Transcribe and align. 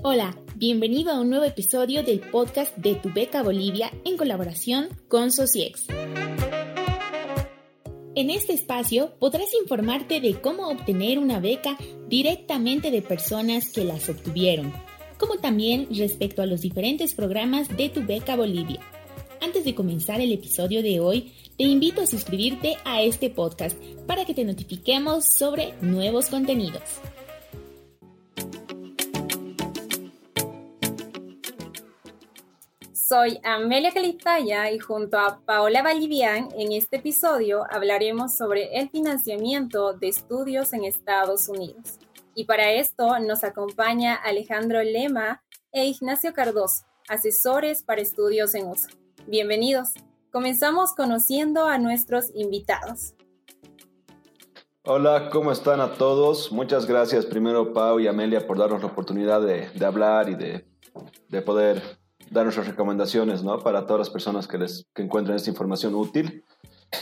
Hola, 0.00 0.38
bienvenido 0.54 1.10
a 1.10 1.20
un 1.20 1.28
nuevo 1.28 1.44
episodio 1.44 2.04
del 2.04 2.20
podcast 2.20 2.76
de 2.76 2.94
Tu 2.94 3.12
Beca 3.12 3.42
Bolivia 3.42 3.90
en 4.04 4.16
colaboración 4.16 4.90
con 5.08 5.32
Sociex. 5.32 5.88
En 8.14 8.30
este 8.30 8.52
espacio 8.52 9.16
podrás 9.18 9.48
informarte 9.60 10.20
de 10.20 10.40
cómo 10.40 10.68
obtener 10.68 11.18
una 11.18 11.40
beca 11.40 11.76
directamente 12.06 12.92
de 12.92 13.02
personas 13.02 13.70
que 13.70 13.82
las 13.82 14.08
obtuvieron, 14.08 14.72
como 15.18 15.38
también 15.38 15.88
respecto 15.90 16.42
a 16.42 16.46
los 16.46 16.60
diferentes 16.60 17.12
programas 17.14 17.76
de 17.76 17.88
Tu 17.88 18.06
Beca 18.06 18.36
Bolivia. 18.36 18.78
Antes 19.40 19.64
de 19.64 19.74
comenzar 19.74 20.20
el 20.20 20.32
episodio 20.32 20.80
de 20.80 21.00
hoy, 21.00 21.32
te 21.56 21.64
invito 21.64 22.02
a 22.02 22.06
suscribirte 22.06 22.76
a 22.84 23.02
este 23.02 23.30
podcast 23.30 23.76
para 24.06 24.24
que 24.24 24.34
te 24.34 24.44
notifiquemos 24.44 25.24
sobre 25.24 25.74
nuevos 25.80 26.28
contenidos. 26.28 27.00
Soy 33.08 33.40
Amelia 33.42 33.90
Calitaya 33.90 34.70
y 34.70 34.78
junto 34.78 35.18
a 35.18 35.40
Paola 35.46 35.82
Vallivian 35.82 36.50
en 36.54 36.72
este 36.72 36.96
episodio 36.96 37.64
hablaremos 37.70 38.34
sobre 38.34 38.78
el 38.78 38.90
financiamiento 38.90 39.94
de 39.94 40.08
estudios 40.08 40.74
en 40.74 40.84
Estados 40.84 41.48
Unidos. 41.48 41.98
Y 42.34 42.44
para 42.44 42.70
esto 42.72 43.18
nos 43.20 43.44
acompaña 43.44 44.14
Alejandro 44.14 44.82
Lema 44.82 45.42
e 45.72 45.86
Ignacio 45.86 46.34
Cardoso, 46.34 46.84
asesores 47.08 47.82
para 47.82 48.02
estudios 48.02 48.54
en 48.54 48.66
USA. 48.66 48.90
Bienvenidos. 49.26 49.94
Comenzamos 50.30 50.92
conociendo 50.92 51.64
a 51.64 51.78
nuestros 51.78 52.30
invitados. 52.34 53.14
Hola, 54.84 55.30
¿cómo 55.32 55.50
están 55.50 55.80
a 55.80 55.94
todos? 55.94 56.52
Muchas 56.52 56.84
gracias 56.84 57.24
primero 57.24 57.72
Pau 57.72 58.00
y 58.00 58.06
Amelia 58.06 58.46
por 58.46 58.58
darnos 58.58 58.82
la 58.82 58.88
oportunidad 58.88 59.40
de, 59.40 59.70
hablar 59.82 60.28
y 60.28 60.34
de 60.34 61.42
poder 61.42 61.97
dar 62.30 62.44
nuestras 62.44 62.66
recomendaciones 62.66 63.42
¿no? 63.42 63.58
para 63.60 63.86
todas 63.86 64.00
las 64.00 64.10
personas 64.10 64.46
que, 64.46 64.58
les, 64.58 64.86
que 64.94 65.02
encuentren 65.02 65.36
esta 65.36 65.50
información 65.50 65.94
útil. 65.94 66.44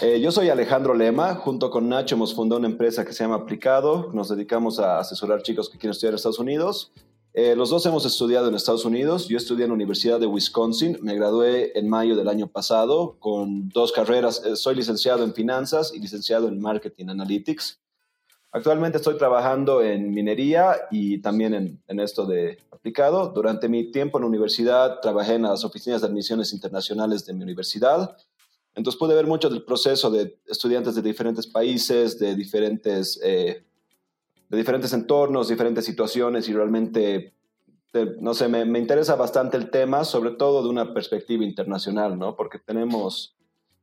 Eh, 0.03 0.21
yo 0.21 0.33
soy 0.33 0.49
Alejandro 0.49 0.95
Lema, 0.95 1.37
junto 1.37 1.71
con 1.71 1.89
Nacho 1.89 2.17
hemos 2.17 2.35
fundado 2.35 2.59
una 2.59 2.69
empresa 2.69 3.05
que 3.05 3.13
se 3.13 3.23
llama 3.23 3.37
Aplicado, 3.37 4.11
nos 4.13 4.29
dedicamos 4.29 4.81
a 4.81 4.99
asesorar 4.99 5.43
chicos 5.43 5.71
que 5.71 5.79
quieren 5.79 5.93
estudiar 5.93 6.13
en 6.13 6.17
Estados 6.17 6.41
Unidos. 6.41 6.93
Eh, 7.35 7.55
los 7.55 7.71
dos 7.71 7.87
hemos 7.87 8.05
estudiado 8.05 8.49
en 8.49 8.55
Estados 8.55 8.85
Unidos, 8.85 9.29
yo 9.29 9.37
estudié 9.37 9.65
en 9.65 9.71
la 9.71 9.75
Universidad 9.75 10.19
de 10.19 10.27
Wisconsin, 10.27 10.99
me 11.03 11.15
gradué 11.15 11.79
en 11.79 11.89
mayo 11.89 12.17
del 12.17 12.29
año 12.29 12.49
pasado 12.49 13.17
con 13.21 13.69
dos 13.69 13.93
carreras, 13.93 14.43
eh, 14.45 14.57
soy 14.57 14.75
licenciado 14.75 15.23
en 15.23 15.35
finanzas 15.35 15.93
y 15.95 16.01
licenciado 16.01 16.49
en 16.49 16.61
marketing 16.61 17.09
analytics. 17.11 17.79
Actualmente 18.57 18.97
estoy 18.97 19.19
trabajando 19.19 19.83
en 19.83 20.15
minería 20.15 20.89
y 20.91 21.19
también 21.19 21.53
en, 21.53 21.83
en, 21.89 22.01
esto 22.01 22.25
de 22.25 22.57
aplicado. 22.71 23.29
Durante 23.29 23.69
mi 23.69 23.91
tiempo 23.91 24.17
en 24.17 24.23
la 24.23 24.29
universidad 24.29 24.99
trabajé 25.03 25.35
en 25.35 25.43
las 25.43 25.63
oficinas 25.63 26.01
de 26.01 26.07
admisiones 26.07 26.55
internacionales 26.55 27.27
de 27.27 27.35
mi 27.35 27.43
universidad. 27.43 28.17
Entonces 28.75 28.99
pude 28.99 29.15
ver 29.15 29.27
mucho 29.27 29.51
del 29.51 29.63
proceso 29.63 30.11
de 30.11 30.39
estudiantes 30.47 30.95
de 30.95 31.03
diferentes 31.03 31.47
países, 31.47 32.19
de 32.19 32.35
diferentes, 32.35 33.21
eh, 33.23 33.63
de 34.49 34.57
diferentes 34.57 34.95
entornos, 34.95 35.49
diferentes 35.49 35.85
situaciones 35.85 36.49
y 36.49 36.55
realmente, 36.55 37.35
no 38.23 38.33
sé, 38.33 38.49
me, 38.49 38.65
me 38.65 38.79
interesa 38.79 39.17
bastante 39.17 39.59
el 39.59 39.69
tema, 39.69 40.03
sobre 40.03 40.31
todo 40.31 40.63
de 40.63 40.71
una 40.71 40.95
perspectiva 40.95 41.45
internacional, 41.45 42.19
¿no? 42.19 42.35
Porque 42.35 42.59
tenemos 42.59 43.36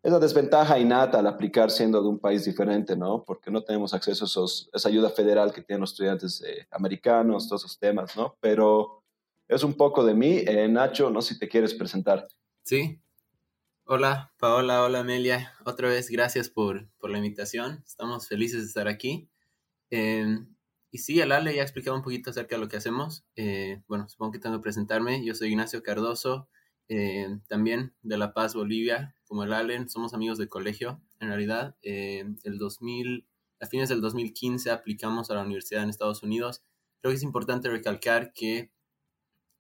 es 0.04 0.12
la 0.12 0.20
desventaja 0.20 0.78
innata 0.78 1.20
al 1.20 1.28
aplicar 1.28 1.72
siendo 1.72 2.02
de 2.02 2.10
un 2.10 2.20
país 2.20 2.44
diferente, 2.44 2.96
¿no? 2.98 3.24
Porque 3.24 3.50
no 3.50 3.64
tenemos 3.64 3.94
acceso 3.94 4.26
a, 4.26 4.78
esa 4.78 4.90
ayuda 4.90 5.10
federal 5.10 5.54
que 5.54 5.62
tienen 5.62 5.80
los 5.80 5.92
estudiantes 5.92 6.44
eh, 6.46 6.68
americanos, 6.72 7.48
todos 7.48 7.64
esos 7.64 7.80
temas, 7.80 8.16
¿no? 8.18 8.36
Pero 8.42 9.02
es 9.48 9.64
un 9.64 9.76
poco 9.76 10.04
de 10.04 10.14
mí. 10.14 10.40
Eh, 10.46 10.68
Nacho, 10.68 11.10
no 11.10 11.22
sé 11.22 11.36
si 11.36 11.40
te 11.40 11.48
quieres 11.48 11.74
presentar. 11.74 12.28
Sí. 12.66 13.00
Hola, 13.86 14.34
Paola, 14.38 14.84
hola, 14.84 15.00
Amelia. 15.00 15.54
Otra 15.66 15.88
vez, 15.88 16.10
gracias 16.10 16.50
por, 16.50 16.90
por 16.98 17.10
la 17.10 17.20
invitación. 17.20 17.82
Estamos 17.86 18.28
felices 18.28 18.60
de 18.60 18.68
estar 18.68 18.90
aquí. 18.90 19.30
Em, 19.90 20.54
y 20.92 20.98
sí, 20.98 21.22
el 21.22 21.32
Ale 21.32 21.56
ya 21.56 21.62
ha 21.62 21.64
explicado 21.64 21.96
un 21.96 22.04
poquito 22.04 22.30
acerca 22.30 22.58
de 22.58 22.62
lo 22.62 22.68
que 22.68 22.76
hacemos. 22.76 23.26
Eh, 23.38 23.82
bueno, 23.88 24.10
supongo 24.10 24.34
que 24.34 24.40
tengo 24.40 24.58
que 24.58 24.64
presentarme. 24.64 25.24
Yo 25.24 25.34
soy 25.34 25.50
Ignacio 25.50 25.82
Cardoso, 25.82 26.50
también 27.48 27.94
de 28.02 28.18
La 28.18 28.34
Paz, 28.34 28.54
Bolivia 28.54 29.16
como 29.34 29.46
el 29.46 29.54
Allen, 29.54 29.90
somos 29.90 30.14
amigos 30.14 30.38
de 30.38 30.48
colegio. 30.48 31.02
En 31.20 31.30
realidad, 31.30 31.76
eh, 31.82 32.24
el 32.44 32.60
2000, 32.60 33.26
a 33.60 33.66
fines 33.66 33.90
del 33.90 34.00
2015 34.00 34.70
aplicamos 34.70 35.32
a 35.32 35.34
la 35.34 35.42
universidad 35.42 35.82
en 35.82 35.90
Estados 35.90 36.22
Unidos. 36.22 36.64
Creo 37.02 37.12
que 37.12 37.16
es 37.18 37.24
importante 37.24 37.68
recalcar 37.68 38.32
que 38.34 38.72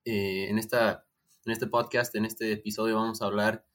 eh, 0.06 0.48
en, 0.48 0.60
esta, 0.60 1.08
en 1.46 1.54
este 1.54 1.66
podcast, 1.66 2.14
en 2.14 2.26
este 2.26 2.52
episodio, 2.52 2.98
vamos 2.98 3.24
a 3.24 3.26
hablar 3.26 3.66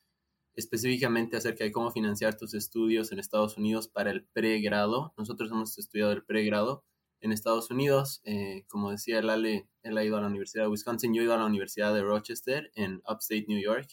específicamente 0.54 1.36
acerca 1.36 1.64
de 1.64 1.72
cómo 1.72 1.90
financiar 1.90 2.36
tus 2.36 2.54
estudios 2.54 3.10
en 3.10 3.18
Estados 3.18 3.56
Unidos 3.56 3.88
para 3.88 4.12
el 4.12 4.24
pregrado. 4.24 5.12
Nosotros 5.16 5.50
hemos 5.50 5.76
estudiado 5.78 6.12
el 6.12 6.24
pregrado 6.24 6.84
en 7.20 7.32
Estados 7.32 7.70
Unidos. 7.70 8.20
Eh, 8.24 8.64
como 8.68 8.90
decía 8.90 9.18
el 9.18 9.30
Ale, 9.30 9.68
él 9.82 9.98
ha 9.98 10.04
ido 10.04 10.16
a 10.16 10.20
la 10.20 10.28
Universidad 10.28 10.64
de 10.64 10.70
Wisconsin, 10.70 11.14
yo 11.14 11.22
he 11.22 11.24
ido 11.24 11.34
a 11.34 11.38
la 11.38 11.46
Universidad 11.46 11.94
de 11.94 12.02
Rochester 12.02 12.70
en 12.74 13.02
Upstate 13.06 13.46
New 13.48 13.60
York 13.60 13.88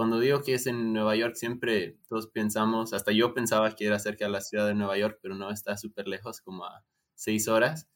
cuando 0.00 0.18
digo 0.18 0.42
que 0.42 0.54
es 0.54 0.66
en 0.66 0.94
Nueva 0.94 1.14
York, 1.14 1.34
siempre 1.34 1.98
todos 2.08 2.28
pensamos, 2.28 2.94
hasta 2.94 3.12
yo 3.12 3.34
pensaba 3.34 3.76
que 3.76 3.84
era 3.84 3.98
cerca 3.98 4.24
de 4.24 4.30
la 4.30 4.40
ciudad 4.40 4.66
de 4.66 4.74
Nueva 4.74 4.96
York, 4.96 5.18
pero 5.20 5.34
no, 5.34 5.50
está 5.50 5.76
súper 5.76 6.08
lejos, 6.08 6.40
como 6.40 6.64
a 6.64 6.84
seis 7.14 7.48
horas. 7.48 7.86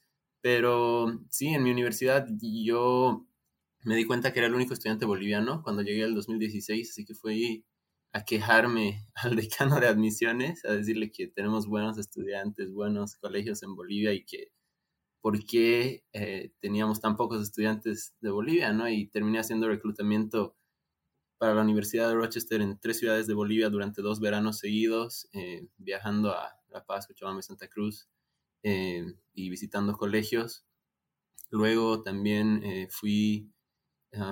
Pero 0.43 1.07
sí, 1.31 1.49
en 1.49 1.63
mi 1.63 1.71
universidad 1.71 2.27
yo 2.39 3.27
me 3.85 3.97
di 3.97 4.05
cuenta 4.05 4.33
que 4.35 4.41
era 4.41 4.49
el 4.49 4.55
único 4.55 4.75
estudiante 4.75 5.07
boliviano 5.07 5.63
cuando 5.63 5.81
llegué 5.83 6.05
al 6.05 6.15
2016, 6.15 6.91
así 6.91 7.05
que 7.07 7.15
fui 7.15 7.65
a 8.15 8.25
quejarme 8.25 9.09
al 9.17 9.37
decano 9.37 9.81
de 9.81 9.89
admisiones, 9.89 10.65
a 10.65 10.73
decirle 10.73 11.11
que 11.11 11.27
tenemos 11.27 11.67
buenos 11.67 11.99
estudiantes, 11.99 12.73
buenos 12.73 13.17
colegios 13.17 13.63
en 13.63 13.75
Bolivia 13.75 14.15
y 14.15 14.25
que 14.25 14.53
por 15.21 15.45
qué 15.45 16.05
eh, 16.13 16.53
teníamos 16.61 17.01
tan 17.01 17.17
pocos 17.17 17.43
estudiantes 17.43 18.15
de 18.21 18.31
Bolivia, 18.31 18.73
¿no? 18.73 18.89
Y 18.89 19.09
terminé 19.09 19.41
haciendo 19.41 19.69
reclutamiento 19.69 20.57
para 21.39 21.55
la 21.55 21.63
Universidad 21.63 22.09
de 22.09 22.15
Rochester 22.15 22.61
en 22.61 22.79
tres 22.79 22.99
ciudades 22.99 23.27
de 23.27 23.35
Bolivia 23.35 23.69
durante 23.69 24.01
dos 24.01 24.21
veranos 24.21 24.59
seguidos, 24.59 25.29
eh, 25.33 25.67
viajando 25.77 26.31
a 26.33 26.57
La 26.69 26.85
Paz, 26.85 27.07
Cochabamba 27.09 27.41
y 27.41 27.43
Santa 27.43 27.69
Cruz 27.69 28.09
eh, 28.63 29.05
y 29.33 29.51
visitando 29.51 29.97
colegios. 29.97 30.65
Luego 31.51 32.03
también 32.03 32.63
fui 32.91 33.51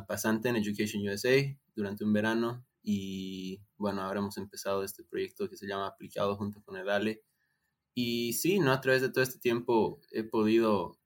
pasante 0.09 0.49
en 0.49 0.57
Education 0.57 1.07
USA 1.07 1.57
durante 1.75 2.05
un 2.05 2.13
verano 2.13 2.65
y 2.83 3.61
bueno, 3.83 4.03
ahora 4.03 4.21
hemos 4.21 4.39
empezado 4.39 4.85
este 4.85 5.03
proyecto 5.03 5.49
que 5.51 5.57
se 5.57 5.67
llama 5.67 5.89
Aplicado 5.89 6.37
junto 6.37 6.63
con 6.63 6.77
el 6.77 6.89
ALE. 6.89 7.25
Y 7.95 8.35
sí, 8.35 8.61
¿no? 8.61 8.73
a 8.73 8.81
través 8.81 9.03
de 9.03 9.11
todo 9.11 9.25
este 9.25 9.41
tiempo 9.41 10.01
he 10.13 10.23
podido 10.23 10.99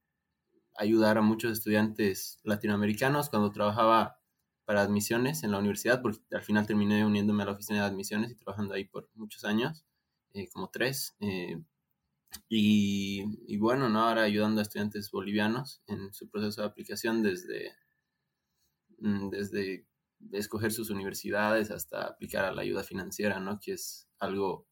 ayudar 0.76 1.16
a 1.18 1.22
muchos 1.22 1.52
estudiantes 1.52 2.38
latinoamericanos. 2.44 3.30
Cuando 3.30 3.50
trabajaba 3.50 4.20
para 4.66 4.82
admisiones 4.82 5.42
en 5.42 5.52
la 5.52 5.58
universidad, 5.58 6.02
porque 6.02 6.20
al 6.32 6.42
final 6.42 6.66
terminé 6.66 7.04
uniéndome 7.04 7.44
a 7.44 7.46
la 7.46 7.52
oficina 7.52 7.80
de 7.80 7.86
admisiones 7.86 8.30
y 8.32 8.36
trabajando 8.36 8.74
ahí 8.74 8.84
por 8.84 9.08
muchos 9.14 9.44
años, 9.44 9.86
eh, 10.34 10.48
como 10.52 10.68
tres. 10.68 11.16
Eh, 11.20 11.56
y, 12.50 13.56
bueno, 13.56 13.88
¿no? 13.88 14.00
ahora 14.00 14.24
ayudando 14.24 14.60
a 14.60 14.64
estudiantes 14.64 15.10
bolivianos 15.10 15.82
en 15.86 16.12
su 16.12 16.28
proceso 16.28 16.60
de 16.60 16.68
aplicación 16.68 17.22
desde, 17.22 17.72
mm, 18.98 19.30
desde 19.30 19.86
escoger 20.32 20.72
sus 20.72 20.90
universidades 20.90 21.70
hasta 21.70 22.06
aplicar 22.06 22.44
a 22.44 22.52
la 22.52 22.62
ayuda 22.62 22.82
financiera, 22.82 23.40
¿no? 23.40 23.58
que 23.60 23.72
es 23.72 24.08
algo 24.18 24.66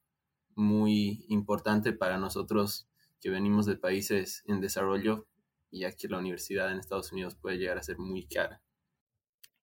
muy 0.55 1.25
importante 1.29 1.93
para 1.93 2.19
nosotros 2.19 2.89
que 3.21 3.31
venimos 3.31 3.67
de 3.67 3.77
países 3.77 4.43
en 4.47 4.61
desarrollo, 4.61 5.27
ya 5.71 5.93
que 5.93 6.09
la 6.09 6.19
universidad 6.19 6.71
en 6.71 6.79
Estados 6.79 7.13
Unidos 7.13 7.35
puede 7.35 7.57
llegar 7.57 7.79
a 7.79 7.83
ser 7.83 7.99
muy 7.99 8.27
cara. 8.27 8.63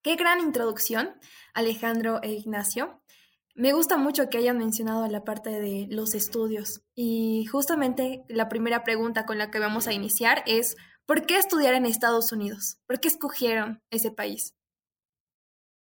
Qué 0.02 0.16
gran 0.16 0.40
introducción, 0.40 1.14
Alejandro 1.54 2.22
e 2.24 2.32
Ignacio. 2.32 3.02
Me 3.54 3.74
gusta 3.74 3.98
mucho 3.98 4.30
que 4.30 4.40
hayan 4.40 4.58
mencionado 4.58 5.06
la 5.08 5.24
parte 5.24 5.52
de 5.60 5.86
los 5.90 6.16
estudios. 6.16 6.82
Y 6.96 7.46
justamente 7.46 8.24
la 8.28 8.50
primera 8.50 8.84
pregunta 8.84 9.26
con 9.26 9.38
la 9.38 9.52
que 9.52 9.60
vamos 9.60 9.88
a 9.88 9.94
iniciar 9.94 10.44
es, 10.48 10.76
¿por 11.06 11.28
qué 11.28 11.38
estudiar 11.38 11.76
en 11.76 11.86
Estados 11.86 12.32
Unidos? 12.32 12.80
¿Por 12.88 13.00
qué 13.00 13.10
escogieron 13.10 13.84
ese 13.92 14.10
país? 14.10 14.56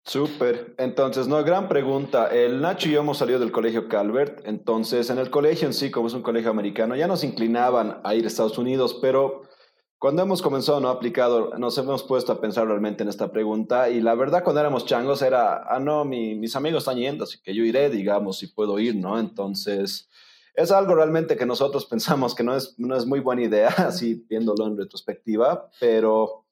Súper. 0.07 0.74
Entonces, 0.77 1.27
no, 1.27 1.44
gran 1.44 1.68
pregunta. 1.68 2.27
El 2.27 2.62
Nacho 2.62 2.88
y 2.88 2.94
yo 2.94 3.01
hemos 3.01 3.18
salido 3.18 3.39
del 3.39 3.51
colegio 3.51 3.89
Calvert. 3.89 4.39
Entonces, 4.45 5.09
en 5.09 5.18
el 5.18 5.30
colegio 5.30 5.68
en 5.68 5.74
sí, 5.74 5.92
como 5.92 6.07
es 6.07 6.13
un 6.13 6.21
colegio 6.21 6.50
americano, 6.50 6.95
ya 6.95 7.07
nos 7.07 7.25
inclinaban 7.25 8.00
a 8.06 8.15
ir 8.15 8.24
a 8.24 8.27
Estados 8.27 8.57
Unidos, 8.57 8.98
pero 9.01 9.42
cuando 10.00 10.21
hemos 10.21 10.42
comenzado, 10.42 10.80
no 10.80 10.88
aplicado, 10.88 11.57
nos 11.57 11.77
hemos 11.77 12.04
puesto 12.04 12.31
a 12.31 12.39
pensar 12.39 12.68
realmente 12.68 13.04
en 13.04 13.09
esta 13.09 13.31
pregunta 13.33 13.89
y 13.89 14.00
la 14.00 14.15
verdad 14.15 14.44
cuando 14.44 14.62
éramos 14.62 14.86
changos 14.86 15.21
era, 15.21 15.63
ah, 15.68 15.80
no, 15.80 16.06
mis 16.06 16.56
amigos 16.56 16.83
están 16.83 16.98
yendo, 16.98 17.25
así 17.25 17.39
que 17.42 17.54
yo 17.54 17.65
iré, 17.65 17.89
digamos, 17.89 18.38
si 18.38 18.48
puedo 18.48 18.80
ir, 18.80 18.95
¿no? 18.95 19.19
Entonces, 19.19 20.07
es 20.54 20.71
algo 20.71 20.95
realmente 20.95 21.36
que 21.36 21.45
nosotros 21.45 21.86
pensamos 21.89 22.33
que 22.33 22.44
no 22.44 22.56
es, 22.56 22.75
no 22.77 22.95
es 22.95 23.06
muy 23.06 23.19
buena 23.19 23.42
idea, 23.44 23.69
así 23.77 24.25
viéndolo 24.30 24.68
en 24.68 24.77
retrospectiva, 24.77 25.69
pero 25.81 26.47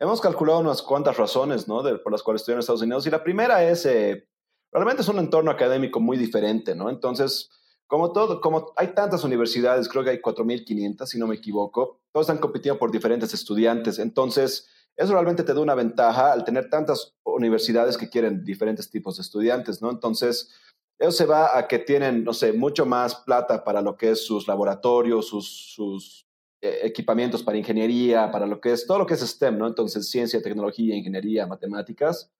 hemos 0.00 0.20
calculado 0.20 0.58
unas 0.58 0.82
cuantas 0.82 1.16
razones, 1.16 1.68
¿no? 1.68 1.82
por 2.02 2.10
las 2.10 2.22
cuales 2.22 2.40
estudiar 2.40 2.56
en 2.56 2.60
Estados 2.60 2.82
Unidos. 2.82 3.06
Y 3.06 3.10
la 3.10 3.22
primera 3.22 3.62
es, 3.62 3.84
eh, 3.86 4.26
realmente 4.72 5.02
es 5.02 5.08
un 5.08 5.18
entorno 5.18 5.50
académico 5.50 6.00
muy 6.00 6.16
diferente, 6.16 6.74
¿no? 6.74 6.88
Entonces, 6.88 7.50
como 7.86 8.12
todo, 8.12 8.40
como 8.40 8.72
hay 8.76 8.88
tantas 8.94 9.24
universidades, 9.24 9.88
creo 9.88 10.02
que 10.02 10.10
hay 10.10 10.20
4.500, 10.20 11.06
si 11.06 11.18
no 11.18 11.26
me 11.26 11.36
equivoco, 11.36 12.00
todos 12.12 12.24
están 12.26 12.38
compitiendo 12.38 12.78
por 12.78 12.90
diferentes 12.90 13.34
estudiantes. 13.34 13.98
Entonces, 13.98 14.68
eso 14.96 15.12
realmente 15.12 15.44
te 15.44 15.54
da 15.54 15.60
una 15.60 15.74
ventaja 15.74 16.32
al 16.32 16.44
tener 16.44 16.70
tantas 16.70 17.14
universidades 17.24 17.96
que 17.96 18.08
quieren 18.08 18.44
diferentes 18.44 18.90
tipos 18.90 19.16
de 19.16 19.22
estudiantes, 19.22 19.82
¿no? 19.82 19.90
Entonces, 19.90 20.50
eso 20.98 21.12
se 21.12 21.26
va 21.26 21.56
a 21.58 21.66
que 21.68 21.78
tienen, 21.78 22.24
no 22.24 22.32
sé, 22.32 22.52
mucho 22.52 22.86
más 22.86 23.16
plata 23.16 23.64
para 23.64 23.80
lo 23.80 23.96
que 23.96 24.10
es 24.10 24.24
sus 24.24 24.46
laboratorios, 24.46 25.28
sus, 25.28 25.74
sus 25.74 26.26
equipamientos 26.60 27.42
para 27.42 27.58
ingeniería, 27.58 28.30
para 28.30 28.46
lo 28.46 28.60
que 28.60 28.72
es 28.72 28.86
todo 28.86 28.98
lo 28.98 29.06
que 29.06 29.14
es 29.14 29.20
STEM, 29.20 29.58
¿no? 29.58 29.66
Entonces, 29.66 30.10
ciencia, 30.10 30.42
tecnología, 30.42 30.94
ingeniería, 30.94 31.46
matemáticas. 31.46 32.30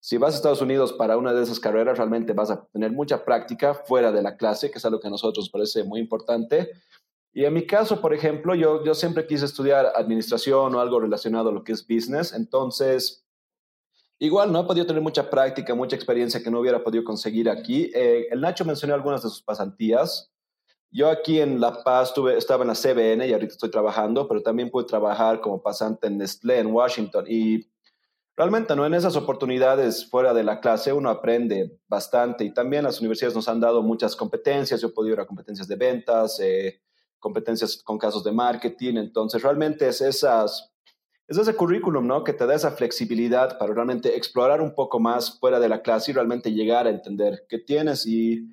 Si 0.00 0.16
vas 0.16 0.34
a 0.34 0.36
Estados 0.38 0.60
Unidos 0.60 0.92
para 0.94 1.16
una 1.16 1.32
de 1.32 1.42
esas 1.42 1.60
carreras, 1.60 1.96
realmente 1.96 2.32
vas 2.32 2.50
a 2.50 2.64
tener 2.72 2.90
mucha 2.90 3.24
práctica 3.24 3.74
fuera 3.74 4.10
de 4.10 4.22
la 4.22 4.36
clase, 4.36 4.70
que 4.70 4.78
es 4.78 4.84
algo 4.84 4.98
que 4.98 5.06
a 5.06 5.10
nosotros 5.10 5.48
parece 5.48 5.84
muy 5.84 6.00
importante. 6.00 6.70
Y 7.32 7.44
en 7.44 7.54
mi 7.54 7.66
caso, 7.66 8.00
por 8.00 8.12
ejemplo, 8.12 8.54
yo, 8.54 8.84
yo 8.84 8.94
siempre 8.94 9.26
quise 9.26 9.44
estudiar 9.44 9.92
administración 9.94 10.74
o 10.74 10.80
algo 10.80 10.98
relacionado 10.98 11.50
a 11.50 11.52
lo 11.52 11.62
que 11.62 11.72
es 11.72 11.86
business. 11.86 12.32
Entonces, 12.32 13.24
igual 14.18 14.52
no 14.52 14.60
he 14.60 14.64
podido 14.64 14.86
tener 14.86 15.02
mucha 15.02 15.30
práctica, 15.30 15.74
mucha 15.74 15.94
experiencia 15.94 16.42
que 16.42 16.50
no 16.50 16.58
hubiera 16.58 16.82
podido 16.82 17.04
conseguir 17.04 17.48
aquí. 17.48 17.90
Eh, 17.94 18.26
el 18.30 18.40
Nacho 18.40 18.64
mencionó 18.64 18.94
algunas 18.94 19.22
de 19.22 19.28
sus 19.28 19.42
pasantías. 19.42 20.31
Yo 20.94 21.08
aquí 21.08 21.40
en 21.40 21.58
La 21.58 21.82
Paz 21.82 22.12
tuve, 22.12 22.36
estaba 22.36 22.64
en 22.64 22.68
la 22.68 22.74
CBN 22.74 23.26
y 23.26 23.32
ahorita 23.32 23.54
estoy 23.54 23.70
trabajando, 23.70 24.28
pero 24.28 24.42
también 24.42 24.70
pude 24.70 24.84
trabajar 24.84 25.40
como 25.40 25.62
pasante 25.62 26.06
en 26.06 26.18
Nestlé 26.18 26.58
en 26.58 26.66
Washington. 26.66 27.24
Y 27.26 27.66
realmente 28.36 28.76
no 28.76 28.84
en 28.84 28.92
esas 28.92 29.16
oportunidades 29.16 30.08
fuera 30.10 30.34
de 30.34 30.44
la 30.44 30.60
clase 30.60 30.92
uno 30.92 31.08
aprende 31.08 31.80
bastante 31.88 32.44
y 32.44 32.52
también 32.52 32.84
las 32.84 33.00
universidades 33.00 33.34
nos 33.34 33.48
han 33.48 33.58
dado 33.58 33.82
muchas 33.82 34.14
competencias. 34.14 34.82
Yo 34.82 34.88
he 34.88 34.92
podido 34.92 35.14
ir 35.14 35.20
a 35.20 35.26
competencias 35.26 35.66
de 35.66 35.76
ventas, 35.76 36.38
eh, 36.40 36.82
competencias 37.18 37.82
con 37.82 37.96
casos 37.96 38.22
de 38.22 38.32
marketing. 38.32 38.96
Entonces 38.98 39.42
realmente 39.42 39.88
es 39.88 40.02
esas 40.02 40.72
es 41.26 41.38
ese 41.38 41.56
currículum, 41.56 42.06
¿no? 42.06 42.22
Que 42.22 42.34
te 42.34 42.44
da 42.44 42.54
esa 42.54 42.72
flexibilidad 42.72 43.56
para 43.56 43.72
realmente 43.72 44.14
explorar 44.14 44.60
un 44.60 44.74
poco 44.74 45.00
más 45.00 45.38
fuera 45.38 45.58
de 45.58 45.70
la 45.70 45.80
clase 45.80 46.10
y 46.10 46.14
realmente 46.14 46.52
llegar 46.52 46.86
a 46.86 46.90
entender 46.90 47.46
qué 47.48 47.58
tienes 47.58 48.06
y 48.06 48.50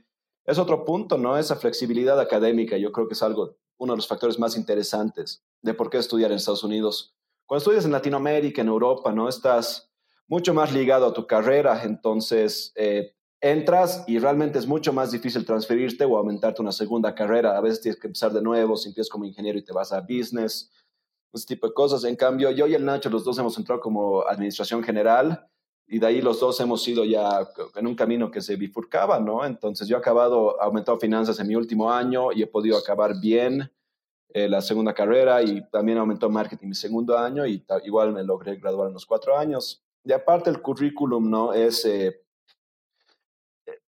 es 0.49 0.57
otro 0.57 0.83
punto, 0.83 1.17
¿no? 1.17 1.37
Esa 1.37 1.55
flexibilidad 1.55 2.19
académica, 2.19 2.75
yo 2.75 2.91
creo 2.91 3.07
que 3.07 3.13
es 3.13 3.21
algo, 3.21 3.55
uno 3.77 3.93
de 3.93 3.97
los 3.97 4.07
factores 4.07 4.39
más 4.39 4.57
interesantes 4.57 5.43
de 5.61 5.75
por 5.75 5.91
qué 5.91 5.99
estudiar 5.99 6.31
en 6.31 6.37
Estados 6.37 6.63
Unidos. 6.63 7.15
Cuando 7.45 7.59
estudias 7.59 7.85
en 7.85 7.91
Latinoamérica, 7.91 8.61
en 8.61 8.67
Europa, 8.67 9.11
¿no? 9.11 9.29
Estás 9.29 9.91
mucho 10.27 10.53
más 10.55 10.73
ligado 10.73 11.05
a 11.05 11.13
tu 11.13 11.27
carrera, 11.27 11.83
entonces 11.83 12.71
eh, 12.75 13.13
entras 13.41 14.03
y 14.07 14.17
realmente 14.17 14.57
es 14.57 14.65
mucho 14.65 14.91
más 14.91 15.11
difícil 15.11 15.45
transferirte 15.45 16.03
o 16.03 16.17
aumentarte 16.17 16.63
una 16.63 16.71
segunda 16.71 17.13
carrera. 17.13 17.55
A 17.55 17.61
veces 17.61 17.81
tienes 17.81 17.99
que 17.99 18.07
empezar 18.07 18.33
de 18.33 18.41
nuevo, 18.41 18.75
si 18.75 18.89
empiezas 18.89 19.09
como 19.09 19.25
ingeniero 19.25 19.59
y 19.59 19.63
te 19.63 19.71
vas 19.71 19.91
a 19.91 20.01
business, 20.01 20.71
ese 21.31 21.45
tipo 21.45 21.67
de 21.67 21.73
cosas. 21.75 22.03
En 22.05 22.15
cambio, 22.15 22.49
yo 22.49 22.65
y 22.65 22.73
el 22.73 22.85
Nacho, 22.85 23.11
los 23.11 23.23
dos 23.23 23.37
hemos 23.37 23.55
entrado 23.59 23.81
como 23.81 24.27
administración 24.27 24.83
general 24.83 25.47
y 25.91 25.97
de 25.97 26.05
ahí 26.05 26.21
los 26.21 26.39
dos 26.39 26.59
hemos 26.59 26.87
ido 26.87 27.03
ya 27.03 27.49
en 27.75 27.87
un 27.87 27.95
camino 27.95 28.29
que 28.29 28.41
se 28.41 28.55
bifurcaba, 28.55 29.19
¿no? 29.19 29.43
Entonces 29.43 29.87
yo 29.87 29.95
he 29.97 29.99
acabado, 29.99 30.61
aumentado 30.61 30.99
finanzas 30.99 31.39
en 31.39 31.47
mi 31.47 31.55
último 31.55 31.91
año 31.91 32.31
y 32.31 32.43
he 32.43 32.47
podido 32.47 32.77
acabar 32.77 33.19
bien 33.19 33.71
eh, 34.29 34.47
la 34.47 34.61
segunda 34.61 34.93
carrera 34.93 35.41
y 35.41 35.67
también 35.71 35.97
aumentó 35.97 36.29
marketing 36.29 36.67
mi 36.67 36.75
segundo 36.75 37.17
año 37.17 37.47
y 37.47 37.65
igual 37.85 38.13
me 38.13 38.23
logré 38.23 38.57
graduar 38.57 38.89
en 38.89 38.93
los 38.93 39.07
cuatro 39.07 39.35
años. 39.35 39.83
Y 40.03 40.11
aparte 40.11 40.51
el 40.51 40.61
currículum, 40.61 41.27
¿no? 41.27 41.53
Es, 41.53 41.83
eh, 41.85 42.21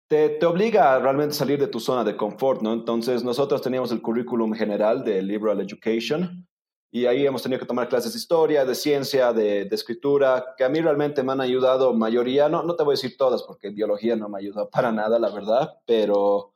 te, 0.07 0.29
te, 0.29 0.45
obliga 0.45 0.95
a 0.95 0.99
realmente 0.99 1.35
salir 1.35 1.59
de 1.59 1.67
tu 1.67 1.81
zona 1.81 2.05
de 2.05 2.15
confort, 2.15 2.61
¿no? 2.61 2.71
Entonces 2.71 3.25
nosotros 3.25 3.61
teníamos 3.61 3.91
el 3.91 4.01
currículum 4.01 4.53
general 4.53 5.03
de 5.03 5.21
Liberal 5.21 5.59
Education, 5.59 6.47
y 6.91 7.05
ahí 7.05 7.25
hemos 7.25 7.43
tenido 7.43 7.59
que 7.59 7.67
tomar 7.67 7.87
clases 7.87 8.13
de 8.13 8.17
historia, 8.17 8.65
de 8.65 8.73
ciencia, 8.73 9.31
de, 9.31 9.61
escritura, 9.71 10.55
que 10.57 10.63
a 10.63 10.69
mí 10.69 10.81
realmente 10.81 11.21
me 11.21 11.31
han 11.31 11.41
ayudado 11.41 11.93
mayoría, 11.93 12.49
no, 12.49 12.63
no 12.63 12.75
te 12.75 12.83
voy 12.83 12.93
a 12.93 12.97
decir 12.97 13.15
todas 13.15 13.43
porque 13.43 13.69
biología 13.69 14.15
no 14.15 14.29
me 14.29 14.39
ayudó 14.39 14.69
para 14.69 14.91
nada, 14.91 15.19
la 15.19 15.29
verdad, 15.29 15.77
pero, 15.85 16.53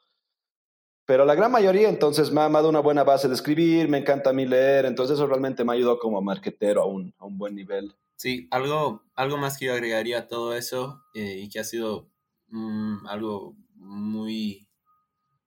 pero 1.06 1.26
la 1.26 1.36
gran 1.36 1.52
mayoría 1.52 1.88
entonces 1.88 2.32
me 2.32 2.42
ha 2.42 2.50
dado 2.50 2.70
una 2.70 2.80
buena 2.80 3.04
base 3.04 3.28
de 3.28 3.36
escribir, 3.36 3.88
me 3.90 4.00
encanta 4.00 4.32
a 4.32 4.34
mí 4.34 4.46
leer, 4.46 4.86
entonces 4.86 5.16
eso 5.16 5.28
realmente 5.28 5.64
me 5.64 5.74
ayudó 5.74 6.00
como 6.00 6.22
marquetero 6.22 6.82
a 6.82 6.86
un, 6.88 7.14
a 7.20 7.26
un 7.26 7.38
buen 7.38 7.54
nivel. 7.54 7.96
Sí, 8.16 8.48
algo, 8.52 9.04
algo 9.16 9.38
más 9.38 9.58
que 9.58 9.66
yo 9.66 9.74
agregaría 9.74 10.20
a 10.20 10.28
todo 10.28 10.56
eso 10.56 11.04
eh, 11.14 11.42
y 11.44 11.50
que 11.50 11.60
ha 11.60 11.64
sido 11.64 12.10
mm, 12.48 13.06
algo 13.08 13.56
muy 13.76 14.68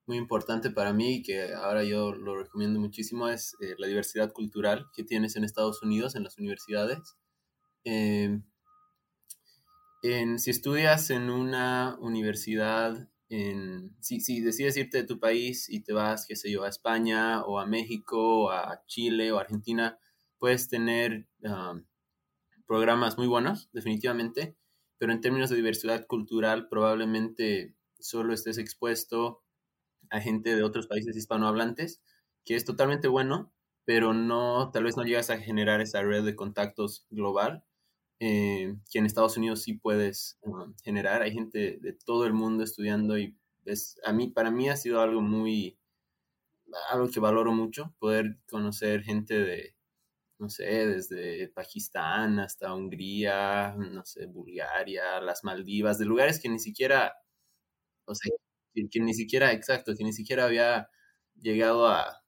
muy 0.06 0.16
importante 0.18 0.70
para 0.70 0.92
mí 0.92 1.16
y 1.16 1.22
que 1.22 1.52
ahora 1.52 1.82
yo 1.84 2.12
lo 2.12 2.36
recomiendo 2.36 2.78
muchísimo 2.78 3.28
es 3.28 3.56
eh, 3.60 3.74
la 3.78 3.88
diversidad 3.88 4.32
cultural 4.32 4.86
que 4.94 5.04
tienes 5.04 5.36
en 5.36 5.44
Estados 5.44 5.82
Unidos, 5.82 6.14
en 6.14 6.22
las 6.24 6.38
universidades. 6.38 7.16
Em, 7.84 8.44
en, 10.02 10.38
si 10.38 10.50
estudias 10.50 11.10
en 11.10 11.30
una 11.30 11.96
universidad, 12.00 13.08
en, 13.28 13.96
si, 14.00 14.20
si, 14.20 14.40
decides 14.40 14.76
irte 14.76 14.98
de 14.98 15.04
tu 15.04 15.18
país 15.18 15.68
y 15.68 15.82
te 15.82 15.92
vas, 15.92 16.26
qué 16.26 16.36
sé 16.36 16.50
yo, 16.50 16.62
a 16.64 16.68
España 16.68 17.44
o 17.44 17.58
a 17.58 17.66
México 17.66 18.44
o 18.44 18.50
a 18.50 18.84
Chile 18.86 19.32
o 19.32 19.38
Argentina, 19.38 19.98
puedes 20.38 20.68
tener 20.68 21.26
programas 22.66 23.18
muy 23.18 23.26
buenos, 23.26 23.68
definitivamente, 23.72 24.56
pero 24.98 25.12
en 25.12 25.20
términos 25.20 25.50
de 25.50 25.56
diversidad 25.56 26.06
cultural 26.06 26.68
probablemente 26.68 27.74
solo 27.98 28.34
estés 28.34 28.58
expuesto 28.58 29.42
a 30.10 30.20
gente 30.20 30.54
de 30.56 30.62
otros 30.62 30.86
países 30.86 31.16
hispanohablantes, 31.16 32.02
que 32.44 32.56
es 32.56 32.64
totalmente 32.64 33.08
bueno, 33.08 33.52
pero 33.84 34.14
no, 34.14 34.70
tal 34.72 34.84
vez 34.84 34.96
no 34.96 35.04
llegas 35.04 35.30
a 35.30 35.38
generar 35.38 35.80
esa 35.80 36.02
red 36.02 36.24
de 36.24 36.36
contactos 36.36 37.06
global 37.10 37.64
eh, 38.20 38.74
que 38.90 38.98
en 38.98 39.06
Estados 39.06 39.36
Unidos 39.36 39.62
sí 39.62 39.74
puedes 39.74 40.38
um, 40.42 40.74
generar. 40.82 41.22
Hay 41.22 41.32
gente 41.32 41.78
de 41.80 41.92
todo 41.92 42.26
el 42.26 42.32
mundo 42.32 42.64
estudiando 42.64 43.18
y 43.18 43.36
es, 43.64 43.98
a 44.04 44.12
mí, 44.12 44.28
para 44.28 44.50
mí 44.50 44.68
ha 44.68 44.76
sido 44.76 45.00
algo 45.00 45.20
muy, 45.20 45.78
algo 46.90 47.08
que 47.10 47.20
valoro 47.20 47.52
mucho, 47.52 47.94
poder 47.98 48.38
conocer 48.50 49.02
gente 49.02 49.34
de, 49.40 49.76
no 50.38 50.48
sé, 50.50 50.64
desde 50.64 51.48
Pakistán 51.48 52.38
hasta 52.40 52.75
Hungría, 52.75 53.75
no 53.76 54.04
sé, 54.04 54.26
Bulgaria, 54.26 55.20
las 55.20 55.44
Maldivas, 55.44 55.98
de 55.98 56.06
lugares 56.06 56.40
que 56.40 56.48
ni 56.48 56.58
siquiera, 56.58 57.14
o 58.06 58.14
sea, 58.14 58.32
que, 58.90 59.00
ni 59.00 59.14
siquiera, 59.14 59.52
exacto, 59.52 59.95
que 59.97 60.04
ni 60.04 60.12
siquiera 60.12 60.45
había 60.45 60.88
llegado 61.35 61.87
a 61.87 62.23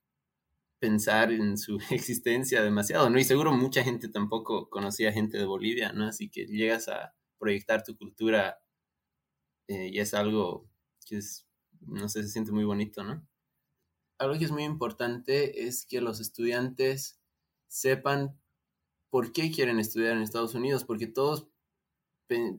pensar 0.79 1.33
en 1.33 1.59
su 1.59 1.79
existencia 1.91 2.63
demasiado, 2.63 3.11
¿no? 3.11 3.19
Y 3.19 3.25
seguro 3.25 3.53
mucha 3.53 3.83
gente 3.83 4.09
tampoco 4.09 4.69
conocía 4.71 5.13
gente 5.13 5.39
de 5.39 5.45
Bolivia, 5.45 5.93
¿no? 5.93 6.07
Así 6.07 6.31
que 6.31 6.47
llegas 6.47 6.89
a 6.89 7.15
proyectar 7.39 7.83
tu 7.83 7.97
cultura 7.97 8.61
eh, 9.69 9.91
y 9.93 10.01
es 10.01 10.15
algo 10.15 10.69
que 11.07 11.19
es, 11.19 11.47
no 11.81 12.09
sé, 12.09 12.23
se 12.23 12.29
siente 12.31 12.53
muy 12.53 12.65
bonito, 12.65 13.05
¿no? 13.05 13.27
Algo 14.19 14.39
que 14.39 14.45
es 14.45 14.51
muy 14.51 14.65
importante 14.65 15.67
es 15.67 15.87
que 15.87 16.01
los 16.01 16.21
estudiantes 16.21 17.21
sepan 17.69 18.39
por 19.11 19.33
qué 19.33 19.51
quieren 19.51 19.79
estudiar 19.79 20.17
en 20.17 20.23
Estados 20.23 20.55
Unidos, 20.55 20.85
porque 20.85 21.07
todos 21.07 21.49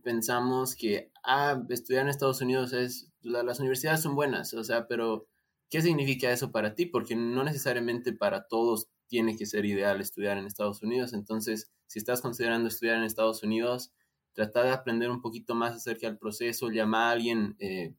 pensamos 0.03 0.75
que, 0.75 1.11
ah, 1.23 1.63
estudiar 1.69 2.03
en 2.03 2.09
Estados 2.09 2.41
Unidos 2.41 2.73
es, 2.73 3.08
las 3.21 3.59
universidades 3.59 4.01
son 4.01 4.15
buenas, 4.15 4.53
o 4.53 4.63
sea, 4.63 4.87
pero 4.87 5.27
¿qué 5.69 5.81
significa 5.81 6.31
eso 6.31 6.51
para 6.51 6.75
ti? 6.75 6.85
Porque 6.85 7.15
no 7.15 7.43
necesariamente 7.43 8.13
para 8.13 8.47
todos 8.47 8.89
tiene 9.07 9.35
que 9.35 9.45
ser 9.45 9.65
ideal 9.65 9.99
estudiar 10.01 10.37
en 10.37 10.45
Estados 10.45 10.81
Unidos. 10.81 11.13
Entonces, 11.13 11.71
si 11.87 11.99
estás 11.99 12.21
considerando 12.21 12.67
estudiar 12.67 12.97
en 12.97 13.03
Estados 13.03 13.43
Unidos, 13.43 13.91
trata 14.33 14.63
de 14.63 14.71
aprender 14.71 15.09
un 15.09 15.21
poquito 15.21 15.55
más 15.55 15.75
acerca 15.75 16.07
del 16.07 16.17
proceso, 16.17 16.69
llama 16.69 17.09
a 17.09 17.11
alguien, 17.11 17.55
eh, 17.59 17.95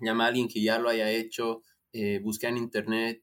llama 0.00 0.24
a 0.24 0.28
alguien 0.28 0.48
que 0.48 0.62
ya 0.62 0.78
lo 0.78 0.88
haya 0.88 1.10
hecho, 1.10 1.62
eh, 1.92 2.20
busca 2.22 2.48
en 2.48 2.56
internet, 2.56 3.22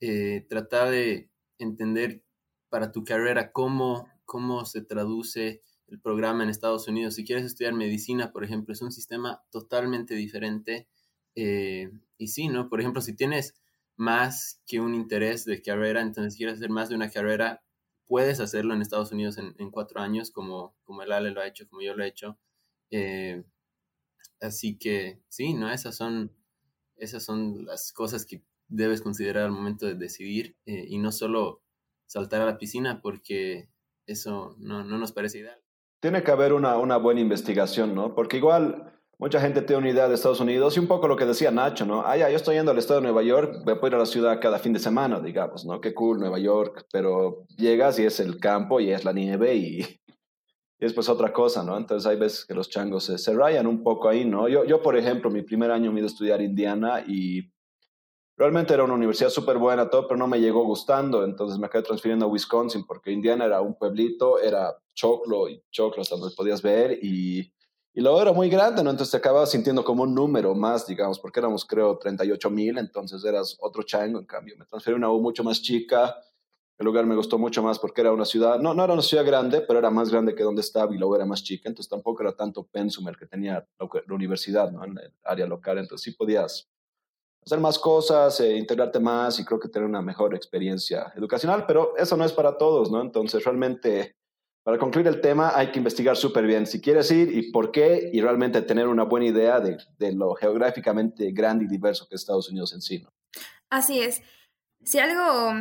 eh, 0.00 0.46
trata 0.48 0.90
de 0.90 1.30
entender 1.58 2.22
para 2.68 2.92
tu 2.92 3.04
carrera 3.04 3.52
cómo, 3.52 4.08
cómo 4.24 4.64
se 4.64 4.82
traduce 4.82 5.62
el 5.88 6.00
programa 6.00 6.44
en 6.44 6.50
Estados 6.50 6.88
Unidos. 6.88 7.14
Si 7.14 7.24
quieres 7.24 7.44
estudiar 7.44 7.74
medicina, 7.74 8.32
por 8.32 8.44
ejemplo, 8.44 8.72
es 8.72 8.82
un 8.82 8.92
sistema 8.92 9.42
totalmente 9.50 10.14
diferente. 10.14 10.88
Eh, 11.34 11.90
y 12.18 12.28
sí, 12.28 12.48
¿no? 12.48 12.68
Por 12.68 12.80
ejemplo, 12.80 13.00
si 13.02 13.14
tienes 13.14 13.54
más 13.96 14.62
que 14.66 14.80
un 14.80 14.94
interés 14.94 15.44
de 15.44 15.62
carrera, 15.62 16.00
entonces 16.00 16.36
quieres 16.36 16.56
hacer 16.56 16.70
más 16.70 16.88
de 16.88 16.96
una 16.96 17.10
carrera, 17.10 17.62
puedes 18.06 18.40
hacerlo 18.40 18.74
en 18.74 18.82
Estados 18.82 19.12
Unidos 19.12 19.38
en, 19.38 19.70
cuatro 19.70 20.00
años, 20.00 20.30
como, 20.30 20.74
como 20.84 21.02
el 21.02 21.12
Ale 21.12 21.30
lo 21.30 21.40
ha 21.40 21.46
hecho, 21.46 21.68
como 21.68 21.82
yo 21.82 21.94
lo 21.94 22.04
he 22.04 22.08
hecho. 22.08 22.38
Eh, 22.90 23.44
así 24.40 24.76
que 24.78 25.20
sí, 25.28 25.54
¿no? 25.54 25.70
Esas 25.72 25.96
son, 25.96 26.32
esas 26.96 27.24
son 27.24 27.64
las 27.66 27.92
cosas 27.92 28.26
que 28.26 28.42
debes 28.68 29.00
considerar 29.02 29.44
al 29.44 29.52
momento 29.52 29.86
de 29.86 29.94
decidir 29.94 30.56
eh, 30.66 30.86
y 30.88 30.98
no 30.98 31.12
solo 31.12 31.62
saltar 32.06 32.42
a 32.42 32.46
la 32.46 32.58
piscina 32.58 33.00
porque 33.00 33.68
eso 34.06 34.56
no, 34.58 34.84
no 34.84 34.98
nos 34.98 35.12
parece 35.12 35.38
ideal. 35.38 35.63
Tiene 36.04 36.22
que 36.22 36.32
haber 36.32 36.52
una, 36.52 36.76
una 36.76 36.98
buena 36.98 37.22
investigación, 37.22 37.94
¿no? 37.94 38.14
Porque 38.14 38.36
igual 38.36 38.92
mucha 39.16 39.40
gente 39.40 39.62
tiene 39.62 39.78
una 39.80 39.88
idea 39.88 40.06
de 40.06 40.16
Estados 40.16 40.38
Unidos 40.38 40.76
y 40.76 40.80
un 40.80 40.86
poco 40.86 41.08
lo 41.08 41.16
que 41.16 41.24
decía 41.24 41.50
Nacho, 41.50 41.86
¿no? 41.86 42.02
Ah, 42.04 42.14
ya, 42.14 42.28
yo 42.28 42.36
estoy 42.36 42.56
yendo 42.56 42.72
al 42.72 42.76
estado 42.76 43.00
de 43.00 43.04
Nueva 43.04 43.22
York, 43.22 43.62
voy 43.64 43.74
a 43.82 43.86
ir 43.86 43.94
a 43.94 43.98
la 44.00 44.04
ciudad 44.04 44.38
cada 44.38 44.58
fin 44.58 44.74
de 44.74 44.80
semana, 44.80 45.18
digamos, 45.20 45.64
¿no? 45.64 45.80
Qué 45.80 45.94
cool, 45.94 46.18
Nueva 46.18 46.38
York, 46.38 46.84
pero 46.92 47.46
llegas 47.56 47.98
y 47.98 48.04
es 48.04 48.20
el 48.20 48.38
campo 48.38 48.80
y 48.80 48.90
es 48.90 49.02
la 49.06 49.14
nieve 49.14 49.54
y, 49.54 49.80
y 49.80 49.98
después 50.78 51.08
otra 51.08 51.32
cosa, 51.32 51.62
¿no? 51.62 51.78
Entonces 51.78 52.06
hay 52.06 52.18
veces 52.18 52.44
que 52.44 52.52
los 52.52 52.68
changos 52.68 53.04
se, 53.04 53.16
se 53.16 53.32
rayan 53.32 53.66
un 53.66 53.82
poco 53.82 54.06
ahí, 54.06 54.26
¿no? 54.26 54.46
Yo, 54.46 54.66
yo, 54.66 54.82
por 54.82 54.98
ejemplo, 54.98 55.30
mi 55.30 55.40
primer 55.40 55.70
año 55.70 55.90
me 55.90 56.00
iba 56.00 56.06
a 56.06 56.10
estudiar 56.12 56.42
Indiana 56.42 57.02
y 57.06 57.50
Realmente 58.36 58.74
era 58.74 58.82
una 58.82 58.94
universidad 58.94 59.30
súper 59.30 59.58
buena, 59.58 59.88
todo, 59.88 60.08
pero 60.08 60.18
no 60.18 60.26
me 60.26 60.40
llegó 60.40 60.64
gustando, 60.64 61.24
entonces 61.24 61.56
me 61.56 61.66
acabé 61.66 61.84
transfiriendo 61.84 62.24
a 62.24 62.28
Wisconsin 62.28 62.84
porque 62.84 63.12
Indiana 63.12 63.44
era 63.44 63.60
un 63.60 63.78
pueblito, 63.78 64.40
era 64.40 64.76
choclo 64.94 65.48
y 65.48 65.62
choclo 65.70 66.02
hasta 66.02 66.16
donde 66.16 66.34
podías 66.34 66.62
ver 66.62 66.98
y, 67.02 67.52
y 67.92 68.00
luego 68.00 68.22
era 68.22 68.32
muy 68.32 68.48
grande, 68.48 68.82
¿no? 68.82 68.90
Entonces 68.90 69.10
te 69.10 69.16
acabas 69.16 69.50
sintiendo 69.50 69.84
como 69.84 70.02
un 70.04 70.14
número 70.14 70.54
más, 70.54 70.86
digamos, 70.86 71.18
porque 71.18 71.40
éramos 71.40 71.64
creo 71.64 71.98
38 71.98 72.50
mil, 72.50 72.78
entonces 72.78 73.24
eras 73.24 73.56
otro 73.60 73.82
chango, 73.82 74.18
en 74.18 74.26
cambio 74.26 74.54
me 74.58 74.64
transferí 74.66 74.94
a 74.94 74.96
una 74.96 75.10
U 75.10 75.20
mucho 75.20 75.44
más 75.44 75.60
chica, 75.60 76.16
el 76.76 76.84
lugar 76.86 77.06
me 77.06 77.14
gustó 77.14 77.38
mucho 77.38 77.62
más 77.62 77.78
porque 77.78 78.00
era 78.00 78.12
una 78.12 78.24
ciudad, 78.24 78.58
no, 78.58 78.74
no 78.74 78.82
era 78.82 78.94
una 78.94 79.02
ciudad 79.02 79.24
grande, 79.24 79.60
pero 79.60 79.78
era 79.78 79.90
más 79.90 80.10
grande 80.10 80.34
que 80.34 80.42
donde 80.42 80.60
estaba 80.60 80.92
y 80.94 80.98
luego 80.98 81.14
era 81.14 81.26
más 81.26 81.42
chica, 81.42 81.68
entonces 81.68 81.88
tampoco 81.88 82.22
era 82.22 82.34
tanto 82.34 82.64
pensum 82.66 83.08
el 83.08 83.16
que 83.16 83.26
tenía 83.26 83.66
la, 83.78 83.88
la 84.06 84.14
universidad, 84.14 84.72
¿no? 84.72 84.84
En 84.84 84.98
el 84.98 85.12
área 85.22 85.46
local, 85.46 85.78
entonces 85.78 86.04
sí 86.04 86.10
podías 86.12 86.68
hacer 87.44 87.60
más 87.60 87.78
cosas, 87.78 88.40
eh, 88.40 88.56
integrarte 88.56 88.98
más 88.98 89.38
y 89.38 89.44
creo 89.44 89.60
que 89.60 89.68
tener 89.68 89.88
una 89.88 90.02
mejor 90.02 90.34
experiencia 90.34 91.12
educacional, 91.16 91.66
pero 91.66 91.94
eso 91.96 92.16
no 92.16 92.24
es 92.24 92.32
para 92.32 92.56
todos, 92.56 92.90
¿no? 92.90 93.00
Entonces, 93.00 93.44
realmente, 93.44 94.16
para 94.64 94.78
concluir 94.78 95.06
el 95.06 95.20
tema, 95.20 95.52
hay 95.54 95.70
que 95.70 95.78
investigar 95.78 96.16
súper 96.16 96.46
bien 96.46 96.66
si 96.66 96.80
quieres 96.80 97.10
ir 97.10 97.30
y 97.36 97.52
por 97.52 97.70
qué, 97.70 98.10
y 98.12 98.22
realmente 98.22 98.62
tener 98.62 98.88
una 98.88 99.04
buena 99.04 99.26
idea 99.26 99.60
de, 99.60 100.12
lo 100.12 100.34
geográficamente 100.34 101.30
grande 101.32 101.66
y 101.66 101.68
diverso 101.68 102.08
que 102.08 102.14
es 102.14 102.22
Estados 102.22 102.48
Unidos 102.48 102.72
en 102.72 102.80
sí. 102.80 103.06
Así 103.68 104.00
es. 104.00 104.22
Si 104.82 104.98
algo 104.98 105.52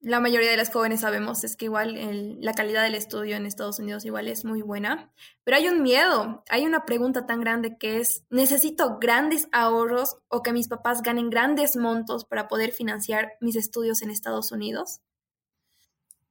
la 0.00 0.20
mayoría 0.20 0.52
de 0.52 0.56
las 0.56 0.70
jóvenes 0.70 1.00
sabemos 1.00 1.42
es 1.42 1.56
que 1.56 1.64
igual 1.64 2.40
la 2.40 2.52
calidad 2.52 2.84
del 2.84 2.94
estudio 2.94 3.34
en 3.34 3.44
Estados 3.44 3.80
Unidos 3.80 4.04
igual 4.04 4.28
es 4.28 4.44
muy 4.44 4.62
buena, 4.62 5.12
pero 5.42 5.56
hay 5.56 5.66
un 5.66 5.82
miedo, 5.82 6.44
hay 6.48 6.64
una 6.64 6.84
pregunta 6.84 7.26
tan 7.26 7.40
grande 7.40 7.76
que 7.76 7.98
es, 7.98 8.22
¿necesito 8.30 8.98
grandes 9.00 9.48
ahorros 9.50 10.18
o 10.28 10.42
que 10.44 10.52
mis 10.52 10.68
papás 10.68 11.02
ganen 11.02 11.30
grandes 11.30 11.76
montos 11.76 12.24
para 12.24 12.46
poder 12.46 12.70
financiar 12.70 13.32
mis 13.40 13.56
estudios 13.56 14.00
en 14.02 14.10
Estados 14.10 14.52
Unidos? 14.52 15.00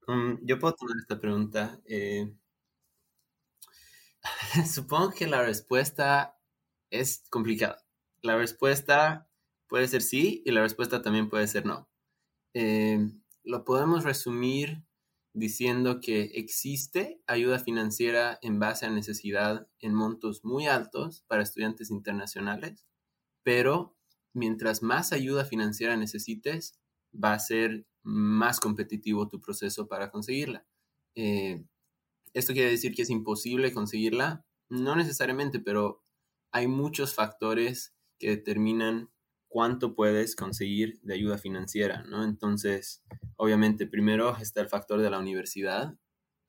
Um, 0.08 0.40
yo 0.44 0.58
puedo 0.58 0.74
tomar 0.74 0.98
esta 0.98 1.20
pregunta. 1.20 1.82
Eh, 1.86 2.34
supongo 4.66 5.12
que 5.12 5.28
la 5.28 5.44
respuesta 5.44 6.38
es 6.90 7.26
complicada. 7.30 7.86
La 8.22 8.38
respuesta 8.38 9.30
puede 9.68 9.88
ser 9.88 10.02
sí 10.02 10.42
y 10.46 10.52
la 10.52 10.62
respuesta 10.62 11.02
también 11.02 11.30
puede 11.30 11.48
ser 11.48 11.66
no. 11.66 11.90
Eh, 12.54 13.12
lo 13.44 13.66
podemos 13.66 14.04
resumir 14.04 14.84
diciendo 15.34 16.00
que 16.00 16.24
existe 16.36 17.22
ayuda 17.28 17.60
financiera 17.60 18.40
en 18.42 18.60
base 18.60 18.86
a 18.86 18.90
necesidad 18.90 19.68
en 19.80 19.94
montos 19.94 20.44
muy 20.44 20.68
altos 20.68 21.24
para 21.28 21.44
estudiantes 21.44 21.92
internacionales, 21.92 22.86
pero 23.44 23.96
mientras 24.34 24.82
más 24.82 25.14
ayuda 25.14 25.46
financiera 25.46 25.98
necesites, 25.98 26.80
va 27.14 27.34
a 27.34 27.40
ser 27.40 27.86
más 28.04 28.60
competitivo 28.60 29.28
tu 29.28 29.42
proceso 29.42 29.88
para 29.88 30.10
conseguirla. 30.10 30.66
Eh, 31.16 31.64
¿Esto 32.34 32.54
quiere 32.54 32.70
decir 32.70 32.94
que 32.94 33.02
es 33.02 33.10
imposible 33.10 33.74
conseguirla? 33.74 34.46
No 34.70 34.96
necesariamente, 34.96 35.60
pero 35.60 36.04
hay 36.52 36.68
muchos 36.68 37.14
factores 37.14 37.96
que 38.20 38.30
determinan 38.30 39.10
cuánto 39.48 39.96
puedes 39.96 40.36
conseguir 40.36 41.00
de 41.02 41.16
ayuda 41.16 41.38
financiera, 41.38 42.04
¿no? 42.04 42.24
Entonces, 42.24 43.04
obviamente, 43.38 43.88
primero 43.88 44.38
está 44.38 44.62
el 44.62 44.68
factor 44.68 45.02
de 45.02 45.10
la 45.10 45.20
universidad. 45.20 45.98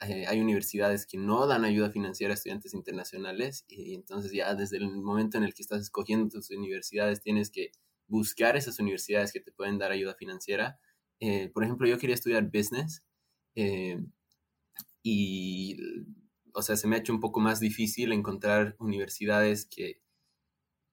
Eh, 0.00 0.26
hay 0.26 0.40
universidades 0.40 1.06
que 1.06 1.18
no 1.18 1.46
dan 1.46 1.64
ayuda 1.64 1.90
financiera 1.90 2.32
a 2.32 2.34
estudiantes 2.34 2.74
internacionales 2.74 3.64
y 3.66 3.94
entonces 3.94 4.30
ya 4.32 4.54
desde 4.54 4.76
el 4.76 4.88
momento 4.90 5.38
en 5.38 5.44
el 5.44 5.54
que 5.54 5.62
estás 5.62 5.80
escogiendo 5.82 6.28
tus 6.28 6.50
universidades 6.50 7.20
tienes 7.20 7.50
que 7.50 7.72
buscar 8.06 8.56
esas 8.56 8.78
universidades 8.78 9.32
que 9.32 9.40
te 9.40 9.52
pueden 9.52 9.78
dar 9.78 9.90
ayuda 9.90 10.14
financiera. 10.14 10.78
Eh, 11.20 11.50
por 11.52 11.64
ejemplo, 11.64 11.86
yo 11.86 11.98
quería 11.98 12.14
estudiar 12.14 12.44
business 12.44 13.02
eh, 13.54 13.98
y, 15.02 15.76
o 16.54 16.62
sea, 16.62 16.76
se 16.76 16.86
me 16.86 16.96
ha 16.96 16.98
hecho 17.00 17.12
un 17.12 17.20
poco 17.20 17.40
más 17.40 17.60
difícil 17.60 18.12
encontrar 18.12 18.76
universidades 18.78 19.66
que 19.66 20.00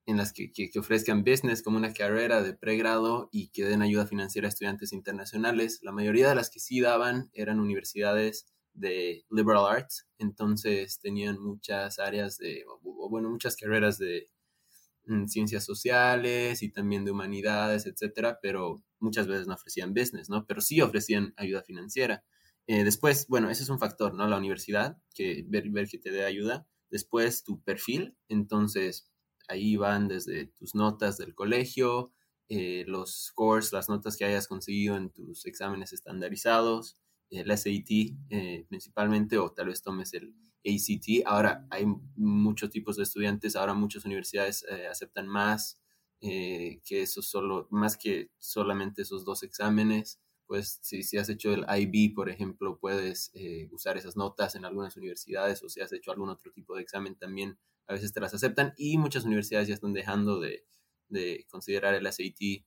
en 0.08 0.18
las 0.18 0.34
que, 0.34 0.52
que, 0.52 0.70
ofrezcan 0.78 1.24
business 1.24 1.64
como 1.64 1.78
una 1.78 1.94
carrera 1.94 2.44
de 2.44 2.54
pregrado 2.54 3.30
y 3.32 3.50
que 3.50 3.66
den 3.66 3.82
ayuda 3.82 4.06
financiera 4.06 4.48
a 4.48 4.50
estudiantes 4.50 4.94
internacionales. 4.94 5.80
La 5.82 5.92
mayoría 5.92 6.30
de 6.30 6.36
las 6.36 6.50
que 6.52 6.60
sí 6.60 6.80
daban 6.80 7.30
eran 7.34 7.60
universidades 7.60 8.46
de 8.74 9.26
liberal 9.32 9.66
arts, 9.68 10.08
entonces 10.20 11.00
tenían 11.00 11.40
muchas 11.40 11.98
áreas 11.98 12.38
de, 12.38 12.66
o, 12.68 13.10
bueno, 13.10 13.30
muchas 13.30 13.56
carreras 13.56 13.98
de 13.98 14.28
mm, 15.08 15.28
ciencias 15.28 15.64
sociales 15.66 16.62
y 16.62 16.70
también 16.72 17.06
de 17.06 17.12
humanidades, 17.12 17.86
etcétera, 17.88 18.40
pero 18.42 18.84
muchas 19.00 19.28
veces 19.28 19.48
no 19.48 19.54
ofrecían 19.56 19.94
business, 19.94 20.30
¿no? 20.30 20.46
Pero 20.46 20.62
sí 20.62 20.82
ofrecían 20.82 21.34
ayuda 21.38 21.64
financiera. 21.64 22.24
Eh, 22.68 22.84
después, 22.84 23.28
bueno, 23.28 23.50
ese 23.50 23.64
es 23.64 23.70
un 23.70 23.80
factor, 23.80 24.14
¿no? 24.14 24.28
La 24.28 24.38
universidad, 24.38 24.98
que 25.14 25.44
ver, 25.48 25.70
ver 25.70 25.88
que 25.88 26.00
te 26.00 26.12
dé 26.12 26.26
ayuda. 26.26 26.68
Después, 26.90 27.44
tu 27.44 27.62
perfil, 27.64 28.16
entonces 28.30 29.10
Ahí 29.48 29.76
van 29.76 30.08
desde 30.08 30.48
tus 30.48 30.76
notas 30.76 31.18
del 31.18 31.36
colegio, 31.36 32.12
eh, 32.50 32.84
los 32.88 33.26
scores, 33.26 33.74
las 33.74 33.90
notas 33.90 34.18
que 34.18 34.26
hayas 34.26 34.48
conseguido 34.48 34.98
en 34.98 35.12
tus 35.12 35.46
exámenes 35.46 35.94
estandarizados, 35.94 36.98
el 37.30 37.52
SAT 37.52 38.16
eh, 38.30 38.66
principalmente, 38.70 39.38
o 39.38 39.52
tal 39.52 39.68
vez 39.68 39.82
tomes 39.82 40.14
el 40.14 40.34
ACT. 40.66 41.26
Ahora 41.26 41.68
hay 41.70 41.86
muchos 42.16 42.70
tipos 42.70 42.98
de 42.98 43.04
estudiantes, 43.04 43.56
ahora 43.56 43.74
muchas 43.74 44.06
universidades 44.06 44.66
aceptan 44.90 45.28
más 45.28 45.80
que 46.26 47.02
eso 47.02 47.22
solo, 47.22 47.68
más 47.72 47.98
que 47.98 48.32
solamente 48.40 49.04
esos 49.04 49.26
dos 49.26 49.44
exámenes. 49.44 50.20
Pues 50.48 50.80
si, 50.84 51.02
si 51.02 51.18
has 51.18 51.28
hecho 51.30 51.54
el 51.54 51.66
IB, 51.68 52.14
por 52.14 52.30
ejemplo, 52.30 52.78
puedes 52.80 53.32
usar 53.72 53.98
esas 53.98 54.16
notas 54.16 54.56
en 54.56 54.66
algunas 54.66 54.96
universidades 54.98 55.64
o 55.64 55.70
si 55.70 55.82
has 55.82 55.92
hecho 55.94 56.12
algún 56.12 56.30
otro 56.30 56.52
tipo 56.52 56.76
de 56.76 56.84
examen 56.84 57.16
también 57.16 57.58
a 57.88 57.94
veces 57.94 58.14
te 58.14 58.20
las 58.20 58.34
aceptan 58.34 58.74
y 58.78 58.98
muchas 58.98 59.26
universidades 59.26 59.68
ya 59.68 59.74
están 59.74 59.94
dejando 59.94 60.40
de, 60.40 60.66
considerar 61.50 61.94
el 61.94 62.12
SAT 62.12 62.66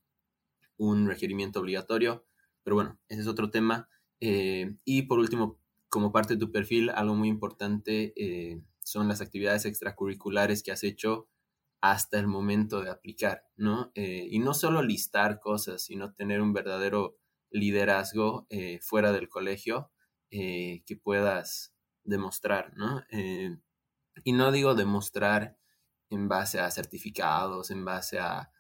un 0.76 1.08
requerimiento 1.08 1.60
obligatorio, 1.60 2.24
pero 2.62 2.76
bueno, 2.76 2.98
ese 3.08 3.22
es 3.22 3.26
otro 3.26 3.50
tema. 3.50 3.88
Eh, 4.20 4.76
y 4.84 5.02
por 5.02 5.18
último, 5.18 5.58
como 5.88 6.12
parte 6.12 6.34
de 6.34 6.40
tu 6.40 6.52
perfil, 6.52 6.90
algo 6.90 7.14
muy 7.14 7.28
importante 7.28 8.12
eh, 8.16 8.62
son 8.84 9.08
las 9.08 9.20
actividades 9.20 9.64
extracurriculares 9.64 10.62
que 10.62 10.70
has 10.70 10.84
hecho 10.84 11.28
hasta 11.80 12.18
el 12.18 12.26
momento 12.26 12.82
de 12.82 12.90
aplicar, 12.90 13.44
¿no? 13.56 13.92
Eh, 13.94 14.26
y 14.30 14.38
no 14.38 14.54
solo 14.54 14.82
listar 14.82 15.40
cosas, 15.40 15.82
sino 15.82 16.14
tener 16.14 16.40
un 16.40 16.52
verdadero 16.52 17.16
liderazgo 17.50 18.47
fuera 18.82 19.11
del 19.11 19.30
colegio 19.30 19.90
que 20.30 21.00
puedas 21.02 21.75
demostrar, 22.04 22.75
¿no? 22.76 23.02
Y 24.25 24.32
no 24.32 24.52
digo 24.52 24.75
demostrar 24.75 25.58
en 26.11 26.28
base 26.28 26.61
a 26.61 26.70
certificados, 26.70 27.70
en 27.70 27.85
base 27.85 28.18
a 28.18 28.50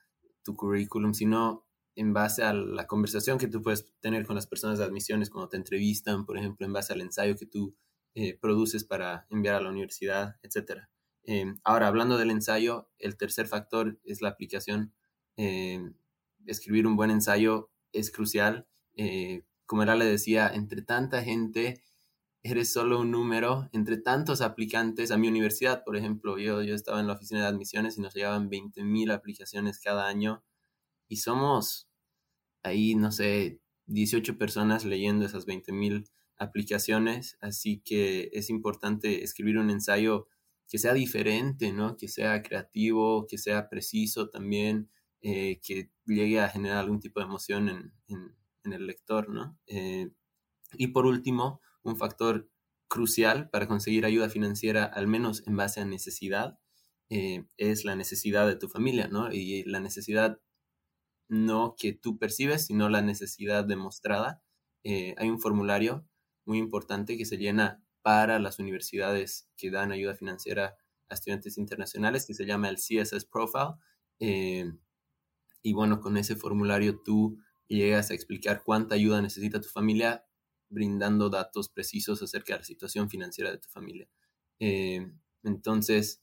tu 0.42 0.54
currículum, 0.54 1.14
sino 1.14 1.66
en 1.94 2.12
base 2.12 2.44
a 2.44 2.52
la 2.52 2.86
conversación 2.86 3.38
que 3.38 3.48
tú 3.48 3.60
puedes 3.60 3.92
tener 4.00 4.26
con 4.26 4.36
las 4.36 4.46
personas 4.46 4.78
de 4.78 4.84
admisiones 4.84 5.30
cuando 5.30 5.48
te 5.48 5.56
entrevistan, 5.56 6.24
por 6.24 6.38
ejemplo, 6.38 6.64
en 6.64 6.72
base 6.72 6.92
al 6.92 7.00
ensayo 7.00 7.36
que 7.36 7.46
tú 7.46 7.76
eh, 8.14 8.38
produces 8.38 8.84
para 8.84 9.26
enviar 9.30 9.56
a 9.56 9.60
la 9.60 9.70
universidad, 9.70 10.36
etc. 10.42 10.82
Em, 11.30 11.58
ahora, 11.62 11.88
hablando 11.88 12.16
del 12.16 12.30
ensayo, 12.30 12.88
el 12.98 13.18
tercer 13.18 13.46
factor 13.46 14.00
es 14.02 14.22
la 14.22 14.30
aplicación. 14.30 14.94
Em, 15.36 15.94
escribir 16.46 16.86
un 16.86 16.96
buen 16.96 17.10
ensayo 17.10 17.70
es 17.92 18.10
crucial. 18.10 18.66
Eh, 18.96 19.44
como 19.66 19.82
era 19.82 19.94
le 19.94 20.06
decía, 20.06 20.48
entre 20.48 20.80
tanta 20.80 21.22
gente 21.22 21.82
eres 22.42 22.72
solo 22.72 23.00
un 23.00 23.10
número 23.10 23.68
entre 23.72 23.98
tantos 23.98 24.40
aplicantes. 24.40 25.10
A 25.10 25.18
mi 25.18 25.28
universidad, 25.28 25.84
por 25.84 25.96
ejemplo, 25.98 26.38
yo, 26.38 26.62
yo 26.62 26.74
estaba 26.74 26.98
en 27.00 27.06
la 27.06 27.12
oficina 27.12 27.42
de 27.42 27.48
admisiones 27.48 27.98
y 27.98 28.00
nos 28.00 28.14
llegaban 28.14 28.48
20.000 28.48 29.12
aplicaciones 29.12 29.80
cada 29.80 30.06
año 30.06 30.42
y 31.08 31.16
somos 31.18 31.90
ahí, 32.62 32.94
no 32.94 33.12
sé, 33.12 33.60
18 33.86 34.38
personas 34.38 34.86
leyendo 34.86 35.26
esas 35.26 35.46
20.000 35.46 36.08
aplicaciones, 36.38 37.36
así 37.42 37.82
que 37.84 38.30
es 38.32 38.48
importante 38.48 39.24
escribir 39.24 39.58
un 39.58 39.68
ensayo 39.70 40.28
que 40.68 40.78
sea 40.78 40.92
diferente, 40.92 41.72
¿no? 41.72 41.96
Que 41.96 42.08
sea 42.08 42.42
creativo, 42.42 43.26
que 43.26 43.38
sea 43.38 43.68
preciso 43.68 44.28
también, 44.28 44.90
eh, 45.22 45.60
que 45.64 45.90
llegue 46.06 46.40
a 46.40 46.48
generar 46.48 46.78
algún 46.78 47.00
tipo 47.00 47.20
de 47.20 47.26
emoción 47.26 47.68
en, 47.68 47.92
en, 48.06 48.72
el 48.72 48.86
lector, 48.86 49.30
¿no? 49.30 49.58
Eh, 49.66 50.10
y 50.74 50.88
por 50.88 51.06
último, 51.06 51.62
un 51.82 51.96
factor 51.96 52.50
crucial 52.86 53.48
para 53.48 53.66
conseguir 53.66 54.04
ayuda 54.04 54.28
financiera, 54.28 54.84
al 54.84 55.06
menos 55.06 55.42
en 55.46 55.56
base 55.56 55.80
a 55.80 55.86
necesidad, 55.86 56.58
eh, 57.08 57.46
es 57.56 57.86
la 57.86 57.96
necesidad 57.96 58.46
de 58.46 58.56
tu 58.56 58.68
familia, 58.68 59.08
¿no? 59.08 59.32
Y 59.32 59.64
la 59.64 59.80
necesidad 59.80 60.38
no 61.28 61.76
que 61.78 61.94
tú 61.94 62.18
percibes, 62.18 62.66
sino 62.66 62.90
la 62.90 63.00
necesidad 63.00 63.64
demostrada. 63.64 64.42
Hay 64.84 65.28
un 65.28 65.38
formulario 65.40 66.06
muy 66.46 66.58
importante 66.58 67.18
que 67.18 67.26
se 67.26 67.36
llena 67.36 67.82
para 68.02 68.38
las 68.38 68.58
universidades 68.58 69.48
que 69.56 69.70
dan 69.70 69.92
ayuda 69.92 70.14
financiera 70.14 70.76
a 71.08 71.14
estudiantes 71.14 71.58
internacionales, 71.58 72.26
que 72.26 72.34
se 72.34 72.46
llama 72.46 72.68
el 72.68 72.76
CSS 72.76 73.24
Profile. 73.24 73.74
Eh, 74.20 74.72
y 75.62 75.72
bueno, 75.72 76.00
con 76.00 76.16
ese 76.16 76.36
formulario 76.36 77.00
tú 77.02 77.38
llegas 77.68 78.10
a 78.10 78.14
explicar 78.14 78.62
cuánta 78.64 78.94
ayuda 78.94 79.20
necesita 79.20 79.60
tu 79.60 79.68
familia, 79.68 80.24
brindando 80.70 81.30
datos 81.30 81.68
precisos 81.68 82.22
acerca 82.22 82.54
de 82.54 82.60
la 82.60 82.64
situación 82.64 83.08
financiera 83.08 83.50
de 83.50 83.58
tu 83.58 83.68
familia. 83.68 84.08
Eh, 84.60 85.10
entonces, 85.42 86.22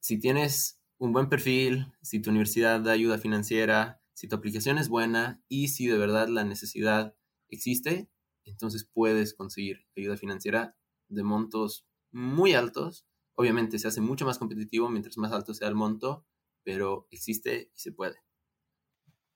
si 0.00 0.18
tienes 0.18 0.80
un 0.98 1.12
buen 1.12 1.28
perfil, 1.28 1.92
si 2.02 2.20
tu 2.20 2.30
universidad 2.30 2.80
da 2.80 2.92
ayuda 2.92 3.18
financiera, 3.18 4.00
si 4.14 4.28
tu 4.28 4.36
aplicación 4.36 4.78
es 4.78 4.88
buena 4.88 5.42
y 5.48 5.68
si 5.68 5.86
de 5.86 5.98
verdad 5.98 6.28
la 6.28 6.44
necesidad 6.44 7.14
existe, 7.48 8.08
entonces 8.50 8.88
puedes 8.92 9.34
conseguir 9.34 9.86
ayuda 9.96 10.16
financiera 10.16 10.76
de 11.08 11.22
montos 11.22 11.86
muy 12.12 12.54
altos. 12.54 13.06
Obviamente 13.34 13.78
se 13.78 13.88
hace 13.88 14.00
mucho 14.00 14.24
más 14.24 14.38
competitivo 14.38 14.88
mientras 14.88 15.18
más 15.18 15.32
alto 15.32 15.54
sea 15.54 15.68
el 15.68 15.74
monto, 15.74 16.26
pero 16.64 17.06
existe 17.10 17.70
y 17.74 17.78
se 17.78 17.92
puede. 17.92 18.16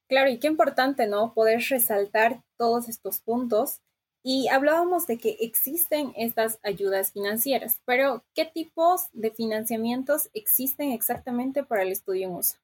Claro, 0.08 0.28
y 0.30 0.38
qué 0.38 0.48
importante, 0.48 1.06
¿no? 1.06 1.34
Poder 1.34 1.62
resaltar 1.68 2.42
todos 2.56 2.88
estos 2.88 3.20
puntos. 3.20 3.80
Y 4.22 4.48
hablábamos 4.48 5.06
de 5.06 5.18
que 5.18 5.36
existen 5.40 6.12
estas 6.16 6.58
ayudas 6.62 7.12
financieras, 7.12 7.80
pero 7.86 8.24
¿qué 8.34 8.44
tipos 8.44 9.08
de 9.12 9.30
financiamientos 9.30 10.28
existen 10.34 10.92
exactamente 10.92 11.62
para 11.64 11.82
el 11.82 11.92
estudio 11.92 12.26
en 12.26 12.34
USA? 12.34 12.58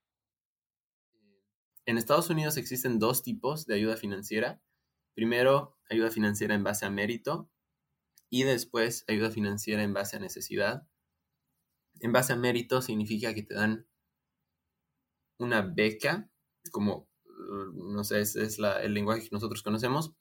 En 1.87 1.97
Estados 1.99 2.29
Unidos 2.29 2.57
existen 2.57 2.99
dos 2.99 3.23
tipos 3.23 3.65
de 3.65 3.75
ayuda 3.77 3.97
financiera. 3.97 4.61
Primero, 5.17 5.79
ayuda 5.89 6.11
financiera 6.11 6.55
en 6.55 6.63
base 6.63 6.85
a 6.85 6.91
mérito 6.91 7.51
y 8.29 8.43
después 8.43 9.07
ayuda 9.09 9.31
financiera 9.31 9.83
en 9.83 9.95
base 9.95 10.17
a 10.17 10.21
necesidad. 10.21 10.87
En 12.01 12.13
base 12.13 12.35
a 12.35 12.37
mérito 12.37 12.83
significa 12.83 13.33
que 13.33 13.43
te 13.43 13.55
dan 13.55 13.87
una 15.39 15.63
beca, 15.63 16.31
como, 16.71 17.09
no 17.73 18.05
sé, 18.05 18.21
es, 18.21 18.37
es 18.37 18.59
el 18.59 18.93
lenguaje 18.93 19.23
que 19.23 19.31
nosotros 19.33 19.63
conocemos, 19.63 20.13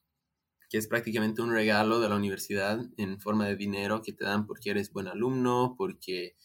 que 0.69 0.77
es 0.77 0.87
prácticamente 0.87 1.41
un 1.41 1.51
regalo 1.51 1.99
de 1.99 2.07
la 2.07 2.15
universidad 2.15 2.79
en 2.95 3.19
forma 3.19 3.47
de 3.47 3.57
dinero 3.57 4.01
que 4.01 4.13
te 4.13 4.23
dan 4.23 4.47
porque 4.47 4.69
eres 4.69 4.93
buen 4.93 5.09
alumno, 5.09 5.75
porque 5.77 6.37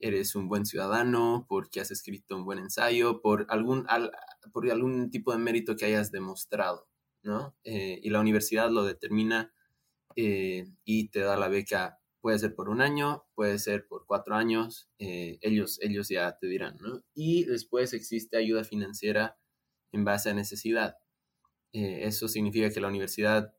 eres 0.00 0.34
un 0.34 0.48
buen 0.48 0.66
ciudadano, 0.66 1.46
porque 1.48 1.80
has 1.80 1.92
escrito 1.92 2.34
un 2.34 2.44
buen 2.44 2.58
ensayo, 2.58 3.20
por 3.22 3.46
algún, 3.50 3.86
por 4.52 4.68
algún 4.68 5.12
tipo 5.12 5.30
de 5.30 5.38
mérito 5.38 5.76
que 5.76 5.84
hayas 5.84 6.10
demostrado. 6.10 6.88
Eh, 7.64 8.00
y 8.02 8.10
la 8.10 8.20
universidad 8.20 8.70
lo 8.70 8.84
determina 8.84 9.52
eh, 10.16 10.66
y 10.84 11.08
te 11.08 11.20
da 11.20 11.36
la 11.36 11.48
beca, 11.48 12.00
puede 12.20 12.38
ser 12.38 12.54
por 12.54 12.68
un 12.68 12.80
año, 12.80 13.24
puede 13.34 13.58
ser 13.58 13.86
por 13.86 14.06
cuatro 14.06 14.34
años, 14.34 14.88
eh, 14.98 15.38
ellos, 15.42 15.78
ellos 15.82 16.08
ya 16.08 16.36
te 16.38 16.46
dirán, 16.46 16.76
¿no? 16.80 17.02
Y 17.14 17.44
después 17.44 17.92
existe 17.92 18.36
ayuda 18.36 18.64
financiera 18.64 19.38
en 19.92 20.04
base 20.04 20.30
a 20.30 20.34
necesidad. 20.34 20.96
eso 21.72 22.28
significa 22.28 22.70
que 22.70 22.80
la 22.80 22.88
universidad 22.88 23.54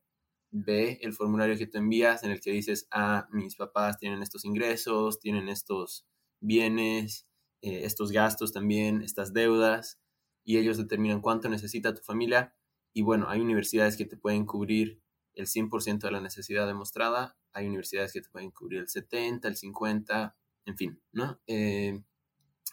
ve 0.52 1.00
el 1.02 1.14
formulario 1.14 1.58
que 1.58 1.68
tú 1.68 1.78
envías 1.78 2.24
en 2.24 2.32
el 2.32 2.42
que 2.42 2.52
dices, 2.52 2.88
ah, 2.92 3.28
mis 3.32 3.56
papás 3.56 3.98
tienen 4.00 4.22
estos 4.24 4.46
ingresos, 4.46 5.20
tienen 5.20 5.48
estos 5.48 6.08
bienes, 6.42 7.28
estos 7.62 8.12
gastos 8.12 8.52
también, 8.52 9.02
estas 9.04 9.32
deudas, 9.34 10.00
y 10.44 10.58
ellos 10.58 10.78
determinan 10.78 11.22
cuánto 11.22 11.50
necesita 11.50 11.94
tu 11.94 12.02
familia 12.02 12.56
y 12.94 13.02
bueno, 13.02 13.30
hay 13.30 13.42
universidades 13.42 13.98
que 13.98 14.06
te 14.06 14.18
pueden 14.18 14.46
cubrir 14.46 15.02
el 15.34 15.48
100% 15.48 16.00
de 16.00 16.12
la 16.12 16.22
necesidad 16.22 16.68
demostrada, 16.68 17.38
hay 17.54 17.68
universidades 17.68 18.14
que 18.14 18.22
te 18.22 18.30
pueden 18.30 18.52
cubrir 18.52 18.82
el 18.82 18.90
70, 18.90 19.48
el 19.48 19.56
50, 19.56 20.36
en 20.66 20.78
fin, 20.78 21.02
¿no? 21.12 21.40
Eh, 21.48 22.04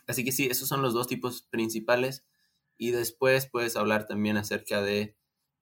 así 0.06 0.24
que 0.24 0.32
sí, 0.32 0.46
esos 0.46 0.68
son 0.68 0.82
los 0.82 0.94
dos 0.94 1.06
tipos 1.06 1.42
principales. 1.42 2.24
Y 2.78 2.90
después 2.90 3.48
puedes 3.50 3.76
hablar 3.76 4.06
también 4.06 4.36
acerca 4.36 4.82
de, 4.82 5.16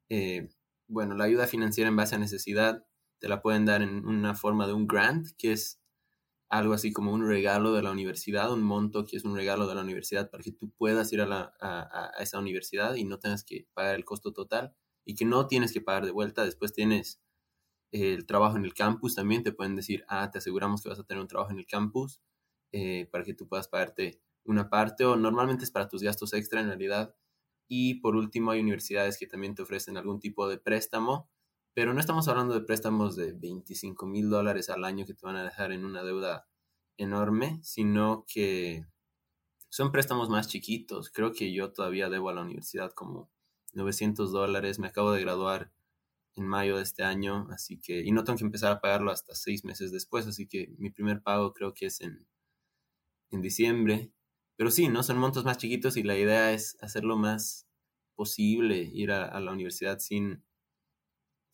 eh, 0.08 0.48
bueno, 0.88 1.14
la 1.14 1.24
ayuda 1.24 1.46
financiera 1.46 1.88
en 1.88 1.96
base 1.96 2.16
a 2.16 2.18
necesidad, 2.18 2.84
te 3.20 3.28
la 3.28 3.40
pueden 3.40 3.64
dar 3.64 3.82
en 3.82 4.06
una 4.06 4.34
forma 4.34 4.66
de 4.66 4.72
un 4.72 4.88
grant, 4.88 5.28
que 5.38 5.52
es 5.52 5.80
algo 6.58 6.72
así 6.72 6.92
como 6.92 7.12
un 7.12 7.26
regalo 7.26 7.72
de 7.72 7.82
la 7.82 7.90
universidad, 7.90 8.52
un 8.52 8.62
monto 8.62 9.04
que 9.04 9.16
es 9.16 9.24
un 9.24 9.34
regalo 9.34 9.66
de 9.66 9.74
la 9.74 9.82
universidad 9.82 10.30
para 10.30 10.44
que 10.44 10.52
tú 10.52 10.70
puedas 10.78 11.12
ir 11.12 11.20
a, 11.20 12.12
esa 12.20 12.38
universidad 12.38 12.94
y 12.94 13.04
no 13.04 13.18
tengas 13.18 13.42
que 13.44 13.66
pagar 13.74 13.96
el 13.96 14.04
costo 14.04 14.32
total 14.32 14.72
y 15.04 15.16
que 15.16 15.24
no 15.24 15.48
tienes 15.48 15.72
que 15.72 15.80
pagar 15.80 16.06
de 16.06 16.12
vuelta. 16.12 16.44
Después 16.44 16.72
tienes 16.72 17.20
el 17.90 18.24
trabajo 18.24 18.56
en 18.56 18.64
el 18.64 18.72
campus 18.72 19.16
también, 19.16 19.42
te 19.42 19.52
pueden 19.52 19.74
decir, 19.74 20.04
ah, 20.08 20.30
te 20.30 20.38
aseguramos 20.38 20.80
que 20.80 20.88
vas 20.88 21.00
a 21.00 21.04
tener 21.04 21.20
un 21.20 21.28
trabajo 21.28 21.50
en 21.50 21.58
el 21.58 21.66
campus 21.66 22.20
eh, 22.72 23.08
para 23.10 23.24
que 23.24 23.34
tú 23.34 23.48
puedas 23.48 23.66
pagarte 23.66 24.22
una 24.44 24.70
parte 24.70 25.04
o 25.04 25.16
normalmente 25.16 25.64
es 25.64 25.72
para 25.72 25.88
tus 25.88 26.02
gastos 26.02 26.34
extra 26.34 26.60
en 26.60 26.68
realidad. 26.68 27.16
Y 27.68 28.00
por 28.00 28.14
último 28.14 28.52
hay 28.52 28.60
universidades 28.60 29.18
que 29.18 29.26
también 29.26 29.56
te 29.56 29.62
ofrecen 29.62 29.96
algún 29.96 30.20
tipo 30.20 30.48
de 30.48 30.58
préstamo 30.58 31.28
pero 31.74 31.92
no 31.92 32.00
estamos 32.00 32.28
hablando 32.28 32.54
de 32.54 32.60
préstamos 32.60 33.16
de 33.16 33.32
25 33.32 34.06
mil 34.06 34.30
dólares 34.30 34.70
al 34.70 34.84
año 34.84 35.04
que 35.06 35.14
te 35.14 35.26
van 35.26 35.36
a 35.36 35.44
dejar 35.44 35.72
en 35.72 35.84
una 35.84 36.04
deuda 36.04 36.46
enorme, 36.96 37.58
sino 37.62 38.24
que 38.28 38.86
son 39.70 39.90
préstamos 39.90 40.28
más 40.28 40.46
chiquitos. 40.48 41.10
Creo 41.10 41.32
que 41.32 41.52
yo 41.52 41.72
todavía 41.72 42.08
debo 42.08 42.30
a 42.30 42.34
la 42.34 42.42
universidad 42.42 42.92
como 42.92 43.28
900 43.72 44.30
dólares. 44.30 44.78
Me 44.78 44.86
acabo 44.86 45.10
de 45.12 45.20
graduar 45.20 45.72
en 46.36 46.46
mayo 46.46 46.76
de 46.76 46.84
este 46.84 47.02
año, 47.02 47.48
así 47.50 47.80
que, 47.80 48.00
y 48.00 48.12
no 48.12 48.24
tengo 48.24 48.38
que 48.38 48.44
empezar 48.44 48.72
a 48.72 48.80
pagarlo 48.80 49.10
hasta 49.10 49.34
seis 49.34 49.64
meses 49.64 49.92
después, 49.92 50.26
así 50.26 50.46
que 50.48 50.74
mi 50.78 50.90
primer 50.90 51.22
pago 51.22 51.52
creo 51.54 51.74
que 51.74 51.86
es 51.86 52.00
en, 52.00 52.26
en 53.30 53.42
diciembre. 53.42 54.12
Pero 54.56 54.70
sí, 54.70 54.88
¿no? 54.88 55.02
Son 55.02 55.18
montos 55.18 55.44
más 55.44 55.58
chiquitos 55.58 55.96
y 55.96 56.04
la 56.04 56.16
idea 56.16 56.52
es 56.52 56.76
hacerlo 56.80 57.16
más 57.16 57.66
posible, 58.14 58.78
ir 58.92 59.10
a 59.10 59.40
la 59.40 59.52
universidad 59.52 59.98
sin 59.98 60.44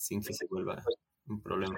sin 0.00 0.22
que 0.22 0.32
se 0.32 0.46
vuelva 0.46 0.82
un 1.28 1.42
problema. 1.42 1.76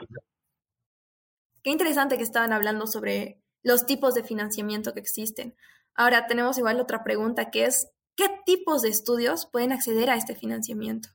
Qué 1.62 1.70
interesante 1.70 2.16
que 2.16 2.22
estaban 2.22 2.52
hablando 2.52 2.86
sobre 2.86 3.42
los 3.62 3.84
tipos 3.84 4.14
de 4.14 4.22
financiamiento 4.22 4.94
que 4.94 5.00
existen. 5.00 5.56
Ahora 5.94 6.26
tenemos 6.26 6.56
igual 6.56 6.80
otra 6.80 7.02
pregunta 7.02 7.50
que 7.50 7.64
es, 7.64 7.90
¿qué 8.16 8.28
tipos 8.46 8.82
de 8.82 8.88
estudios 8.88 9.46
pueden 9.46 9.72
acceder 9.72 10.08
a 10.08 10.16
este 10.16 10.36
financiamiento? 10.36 11.10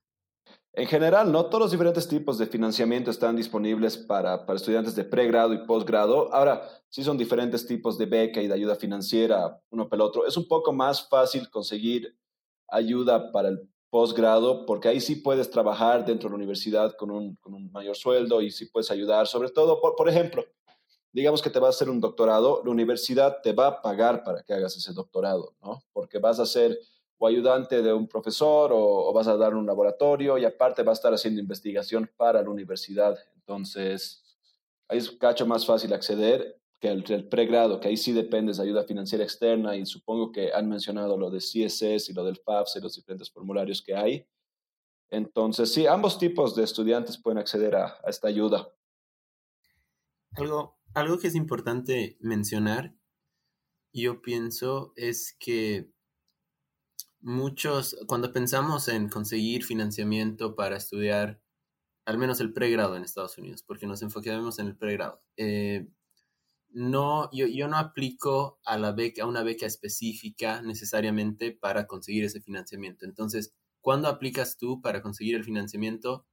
En 0.73 0.87
general, 0.87 1.31
no 1.31 1.45
todos 1.45 1.61
los 1.61 1.71
diferentes 1.71 2.07
tipos 2.07 2.37
de 2.37 2.45
financiamiento 2.45 3.09
están 3.09 3.35
disponibles 3.35 3.97
para, 3.97 4.45
para 4.45 4.57
estudiantes 4.57 4.93
de 4.95 5.05
pregrado 5.05 5.53
y 5.53 5.65
posgrado. 5.65 6.31
Ahora, 6.33 6.61
sí 6.89 7.03
son 7.03 7.17
diferentes 7.17 7.65
tipos 7.65 7.97
de 7.97 8.05
beca 8.05 8.41
y 8.41 8.47
de 8.47 8.53
ayuda 8.53 8.75
financiera 8.75 9.59
uno 9.69 9.89
para 9.89 10.03
el 10.03 10.07
otro. 10.09 10.27
Es 10.27 10.37
un 10.37 10.47
poco 10.47 10.71
más 10.73 11.07
fácil 11.09 11.49
conseguir 11.49 12.15
ayuda 12.67 13.31
para 13.31 13.49
el 13.49 13.67
posgrado, 13.89 14.65
porque 14.65 14.89
ahí 14.89 14.99
sí 14.99 15.15
puedes 15.15 15.49
trabajar 15.49 16.05
dentro 16.05 16.27
de 16.27 16.31
la 16.31 16.37
universidad 16.37 16.95
con 16.95 17.11
un, 17.11 17.37
mayor 17.71 17.95
sueldo 17.95 18.41
y 18.41 18.51
sí 18.51 18.65
puedes 18.65 18.91
ayudar, 18.91 19.27
sobre 19.27 19.49
todo, 19.49 19.79
por, 19.79 20.09
ejemplo, 20.09 20.45
digamos 21.11 21.41
que 21.41 21.49
te 21.49 21.59
vas 21.59 21.67
a 21.67 21.77
hacer 21.77 21.89
un 21.89 22.01
doctorado, 22.01 22.61
la 22.63 22.71
universidad 22.71 23.41
te 23.41 23.53
va 23.53 23.67
a 23.67 23.81
pagar 23.81 24.23
para 24.23 24.43
que 24.43 24.53
hagas 24.53 24.75
ese 24.75 24.93
doctorado, 24.93 25.55
¿no? 25.61 25.81
Porque 25.93 26.19
vas 26.19 26.39
a 26.39 26.45
ser 26.45 26.77
o 27.19 27.27
ayudante 27.27 27.81
de 27.81 27.93
un 27.93 28.07
profesor 28.07 28.71
o, 28.73 29.11
vas 29.11 29.27
a 29.27 29.37
dar 29.37 29.55
un 29.55 29.65
laboratorio 29.65 30.37
y 30.37 30.45
aparte 30.45 30.83
vas 30.83 30.97
a 30.97 30.99
estar 30.99 31.13
haciendo 31.13 31.41
investigación 31.41 32.09
para 32.15 32.41
la 32.43 32.49
universidad. 32.49 33.17
Entonces, 33.35 34.23
ahí 34.87 34.99
es 34.99 35.09
un 35.09 35.17
cacho 35.17 35.45
más 35.45 35.65
fácil 35.65 35.93
acceder 35.93 36.59
que 36.79 36.89
el, 36.89 37.27
pregrado, 37.27 37.79
que 37.79 37.87
ahí 37.87 37.97
sí 37.97 38.13
dependes 38.13 38.57
de 38.57 38.63
ayuda 38.63 38.83
financiera 38.83 39.23
externa 39.23 39.75
y 39.75 39.85
supongo 39.85 40.31
que 40.31 40.53
han 40.53 40.69
mencionado 40.69 41.17
lo 41.17 41.31
de 41.31 41.39
CSS 41.39 42.09
y 42.09 42.13
lo 42.13 42.23
del 42.23 42.37
FAFS 42.37 42.75
y 42.75 42.81
los 42.81 42.95
diferentes 42.95 43.31
formularios 43.31 43.81
que 43.81 43.95
hay. 43.95 44.27
Entonces, 45.09 45.73
sí, 45.73 45.87
ambos 45.87 46.19
tipos 46.19 46.55
de 46.55 46.63
estudiantes 46.63 47.17
pueden 47.17 47.39
acceder 47.39 47.75
a, 47.75 47.99
esta 48.07 48.27
ayuda. 48.27 48.71
Algo, 50.33 50.77
algo 50.93 51.17
que 51.17 51.27
es 51.27 51.35
importante 51.35 52.17
mencionar, 52.19 52.93
yo 53.93 54.21
pienso, 54.21 54.93
es 54.95 55.35
que 55.39 55.89
muchos, 57.19 57.97
cuando 58.07 58.31
pensamos 58.33 58.87
en 58.87 59.09
conseguir 59.09 59.63
financiamiento 59.63 60.55
para 60.55 60.77
estudiar, 60.77 61.41
al 62.05 62.19
menos 62.19 62.39
el 62.39 62.53
pregrado 62.53 62.95
en 62.95 63.03
Estados 63.03 63.37
Unidos, 63.37 63.63
porque 63.63 63.87
nos 63.87 64.03
enfocamos 64.03 64.59
en 64.59 64.67
el 64.67 64.77
pregrado, 64.77 65.23
eh, 65.37 65.87
no, 66.69 67.29
yo, 67.31 67.47
yo, 67.47 67.67
no 67.67 67.77
aplico 67.77 68.59
a 68.65 68.77
la 68.77 68.91
beca, 68.91 69.25
una 69.25 69.43
beca 69.43 69.65
específica 69.65 70.61
necesariamente 70.61 71.51
para 71.51 71.87
conseguir 71.87 72.23
ese 72.25 72.41
financiamiento. 72.41 73.05
Entonces, 73.05 73.53
¿cuándo 73.81 74.07
aplicas 74.07 74.57
tú 74.57 74.81
para 74.81 75.01
conseguir 75.01 75.35
el 75.35 75.43
financiamiento? 75.43 76.25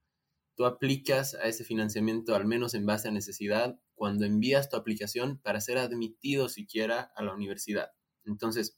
tú 0.55 0.65
aplicas 0.65 1.35
a 1.35 1.47
ese 1.47 1.63
financiamiento 1.63 2.35
al 2.35 2.45
menos 2.45 2.73
en 2.73 2.85
base 2.85 3.09
a 3.09 3.11
necesidad 3.11 3.79
cuando 3.93 4.25
envías 4.25 4.69
tu 4.69 4.77
aplicación 4.77 5.39
para 5.39 5.61
ser 5.61 5.77
admitido 5.77 6.49
siquiera 6.49 7.11
a 7.15 7.23
la 7.23 7.33
universidad. 7.33 7.91
Entonces, 8.25 8.77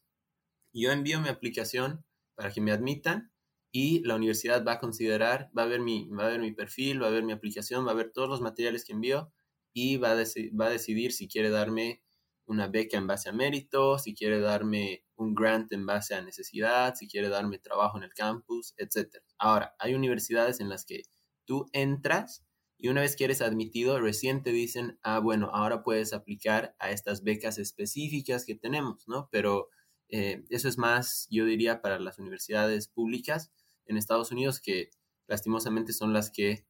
yo 0.73 0.91
envío 0.91 1.21
mi 1.21 1.29
aplicación 1.29 2.03
para 2.35 2.51
que 2.51 2.61
me 2.61 2.71
admitan 2.71 3.31
y 3.71 4.03
la 4.03 4.15
universidad 4.15 4.65
va 4.65 4.73
a 4.73 4.79
considerar, 4.79 5.49
va 5.57 5.63
a 5.63 5.67
ver 5.67 5.81
mi, 5.81 6.07
va 6.09 6.25
a 6.25 6.29
ver 6.29 6.39
mi 6.39 6.51
perfil, 6.51 7.01
va 7.01 7.07
a 7.07 7.11
ver 7.11 7.23
mi 7.23 7.31
aplicación, 7.31 7.85
va 7.85 7.91
a 7.91 7.95
ver 7.95 8.11
todos 8.11 8.29
los 8.29 8.41
materiales 8.41 8.83
que 8.83 8.93
envío 8.93 9.31
y 9.77 9.97
va 9.97 10.13
a, 10.13 10.15
va 10.59 10.65
a 10.65 10.69
decidir 10.71 11.11
si 11.11 11.27
quiere 11.27 11.51
darme 11.51 12.01
una 12.47 12.67
beca 12.67 12.97
en 12.97 13.05
base 13.05 13.29
a 13.29 13.31
mérito, 13.31 13.99
si 13.99 14.15
quiere 14.15 14.39
darme 14.39 15.03
un 15.17 15.35
grant 15.35 15.71
en 15.71 15.85
base 15.85 16.15
a 16.15 16.21
necesidad, 16.23 16.95
si 16.95 17.07
quiere 17.07 17.29
darme 17.29 17.59
trabajo 17.59 17.95
en 17.97 18.03
el 18.03 18.13
campus, 18.15 18.73
etc. 18.77 19.17
Ahora, 19.37 19.75
hay 19.77 19.93
universidades 19.93 20.61
en 20.61 20.69
las 20.69 20.83
que 20.83 21.03
tú 21.45 21.69
entras 21.73 22.43
y 22.79 22.87
una 22.87 23.01
vez 23.01 23.15
que 23.15 23.25
eres 23.25 23.43
admitido, 23.43 23.99
recién 23.99 24.41
te 24.41 24.51
dicen, 24.51 24.97
ah, 25.03 25.19
bueno, 25.19 25.51
ahora 25.53 25.83
puedes 25.83 26.11
aplicar 26.11 26.75
a 26.79 26.89
estas 26.89 27.23
becas 27.23 27.59
específicas 27.59 28.45
que 28.45 28.55
tenemos, 28.55 29.07
¿no? 29.07 29.29
Pero 29.31 29.69
eh, 30.09 30.43
eso 30.49 30.67
es 30.69 30.79
más, 30.79 31.27
yo 31.29 31.45
diría, 31.45 31.83
para 31.83 31.99
las 31.99 32.17
universidades 32.17 32.87
públicas 32.87 33.51
en 33.85 33.97
Estados 33.97 34.31
Unidos, 34.31 34.59
que 34.59 34.89
lastimosamente 35.27 35.93
son 35.93 36.13
las 36.13 36.31
que 36.31 36.65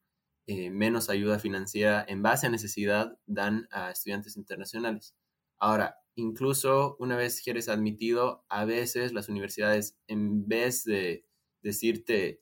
eh, 0.48 0.70
menos 0.70 1.10
ayuda 1.10 1.40
financiera 1.40 2.06
en 2.08 2.24
base 2.24 2.48
a 2.48 2.50
necesidad 2.50 3.20
dan 3.26 3.68
a 3.70 3.92
estudiantes 3.92 4.38
internacionales. 4.38 5.14
Ahora, 5.60 5.98
incluso 6.16 6.96
una 7.00 7.18
vez 7.18 7.42
que 7.44 7.52
eres 7.52 7.68
admitido, 7.68 8.46
a 8.48 8.64
veces 8.64 9.12
las 9.12 9.28
universidades, 9.28 9.98
en 10.08 10.48
vez 10.48 10.86
de 10.86 11.26
decirte, 11.62 12.42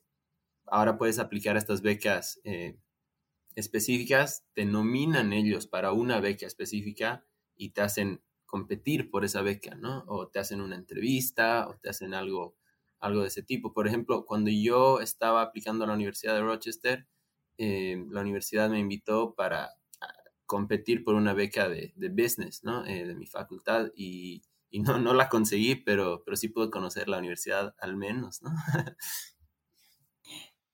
ahora 0.66 0.98
puedes 0.98 1.18
aplicar 1.18 1.56
estas 1.56 1.82
becas 1.82 2.40
eh, 2.44 2.78
específicas, 3.56 4.46
te 4.54 4.64
nominan 4.66 5.32
ellos 5.32 5.66
para 5.66 5.92
una 5.92 6.20
beca 6.20 6.46
específica 6.46 7.26
y 7.56 7.70
te 7.70 7.80
hacen 7.80 8.22
competir 8.44 9.10
por 9.10 9.24
esa 9.24 9.42
beca, 9.42 9.74
¿no? 9.74 10.04
O 10.06 10.28
te 10.28 10.38
hacen 10.38 10.60
una 10.60 10.76
entrevista 10.76 11.66
o 11.68 11.76
te 11.76 11.88
hacen 11.88 12.14
algo, 12.14 12.56
algo 13.00 13.22
de 13.22 13.28
ese 13.28 13.42
tipo. 13.42 13.72
Por 13.72 13.88
ejemplo, 13.88 14.24
cuando 14.26 14.50
yo 14.50 15.00
estaba 15.00 15.42
aplicando 15.42 15.84
a 15.84 15.88
la 15.88 15.94
Universidad 15.94 16.34
de 16.34 16.42
Rochester, 16.42 17.08
eh, 17.58 18.04
la 18.10 18.20
universidad 18.20 18.68
me 18.68 18.78
invitó 18.78 19.34
para 19.34 19.70
ah, 20.00 20.14
competir 20.46 21.04
por 21.04 21.14
una 21.14 21.34
beca 21.34 21.68
de, 21.68 21.92
business, 21.96 22.64
¿no? 22.64 22.86
Eh, 22.86 23.06
de 23.06 23.14
mi 23.14 23.26
facultad 23.26 23.90
y, 23.94 24.42
no, 24.72 25.14
la 25.14 25.28
conseguí, 25.28 25.74
pero, 25.74 26.22
pero 26.24 26.36
sí 26.36 26.48
pude 26.48 26.70
conocer 26.70 27.08
la 27.08 27.18
universidad 27.18 27.74
al 27.78 27.96
menos, 27.96 28.42
¿no? 28.42 28.50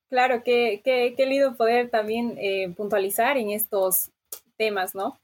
Claro, 0.09 0.43
qué, 0.45 0.83
qué, 0.85 1.15
qué 1.17 1.25
lindo 1.25 1.57
poder 1.57 1.89
también 1.89 2.37
eh, 2.37 2.75
puntualizar 2.77 3.39
en 3.39 3.49
estos 3.49 4.11
temas, 4.59 4.95
¿no? 4.95 5.19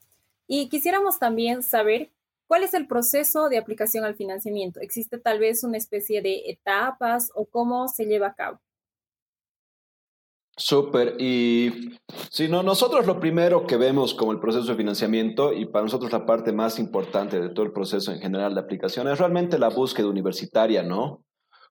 Y 0.46 0.70
quisiéramos 0.70 1.18
también 1.18 1.62
saber 1.62 2.10
¿Cuál 2.48 2.64
es 2.64 2.72
el 2.72 2.86
proceso 2.86 3.50
de 3.50 3.58
aplicación 3.58 4.06
al 4.06 4.14
financiamiento? 4.14 4.80
¿Existe 4.80 5.18
tal 5.18 5.38
vez 5.38 5.64
una 5.64 5.76
especie 5.76 6.22
de 6.22 6.44
etapas 6.46 7.30
o 7.34 7.44
cómo 7.44 7.88
se 7.88 8.06
lleva 8.06 8.28
a 8.28 8.34
cabo? 8.34 8.58
Súper. 10.58 11.14
Y 11.20 11.98
si 12.30 12.48
no, 12.48 12.64
nosotros 12.64 13.06
lo 13.06 13.20
primero 13.20 13.64
que 13.64 13.76
vemos 13.76 14.12
como 14.12 14.32
el 14.32 14.40
proceso 14.40 14.66
de 14.66 14.76
financiamiento 14.76 15.52
y 15.52 15.66
para 15.66 15.84
nosotros 15.84 16.10
la 16.10 16.26
parte 16.26 16.52
más 16.52 16.80
importante 16.80 17.40
de 17.40 17.50
todo 17.50 17.64
el 17.64 17.72
proceso 17.72 18.12
en 18.12 18.18
general 18.18 18.54
de 18.54 18.60
aplicación 18.60 19.06
es 19.08 19.18
realmente 19.18 19.58
la 19.58 19.68
búsqueda 19.68 20.08
universitaria, 20.08 20.82
¿no? 20.82 21.24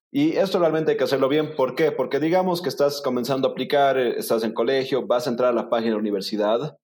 Y 0.09 0.37
esto 0.37 0.57
realmente 0.57 0.91
hay 0.91 0.97
que 0.97 1.03
hacerlo 1.03 1.27
bien. 1.27 1.53
¿Por 1.55 1.75
qué? 1.75 1.91
Porque 1.91 2.21
digamos 2.21 2.61
que 2.61 2.69
estás 2.69 3.01
comenzando 3.01 3.49
a 3.49 3.51
aplicar, 3.51 3.97
eh, 3.97 4.15
estás 4.17 4.43
en 4.45 4.53
colegio, 4.53 5.05
vas 5.05 5.27
a 5.27 5.31
entrar 5.31 5.49
a 5.49 5.55
la 5.55 5.69
página 5.69 5.89
de 5.89 5.95
la 5.95 6.01
universidad 6.01 6.77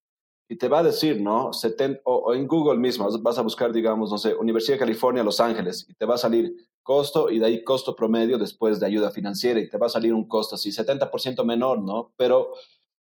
y 0.50 0.58
te 0.58 0.68
va 0.68 0.80
a 0.80 0.84
decir, 0.84 1.22
¿no? 1.22 1.52
o, 2.04 2.34
en 2.34 2.48
Google 2.48 2.80
mismo, 2.80 3.08
vas 3.22 3.38
a 3.38 3.42
buscar, 3.42 3.72
digamos, 3.72 4.12
no 4.12 4.18
sé, 4.18 4.36
Universidad 4.36 4.76
de 4.76 4.80
California, 4.80 5.24
Los 5.24 5.40
Ángeles, 5.40 5.88
y 5.90 5.94
te 5.94 6.06
va 6.06 6.16
a 6.16 6.18
salir 6.18 6.54
costo 6.84 7.32
y 7.32 7.40
de 7.40 7.46
ahí 7.46 7.64
costo 7.64 7.96
promedio 7.96 8.38
después 8.38 8.80
de 8.80 8.86
ayuda 8.86 9.12
financiera 9.12 9.60
y 9.60 9.70
te 9.70 9.78
va 9.78 9.88
a 9.88 9.90
salir 9.90 10.14
un 10.14 10.28
costo 10.28 10.56
así, 10.56 10.70
70% 10.70 11.44
menor, 11.46 11.82
¿no? 11.82 12.14
Pero 12.18 12.54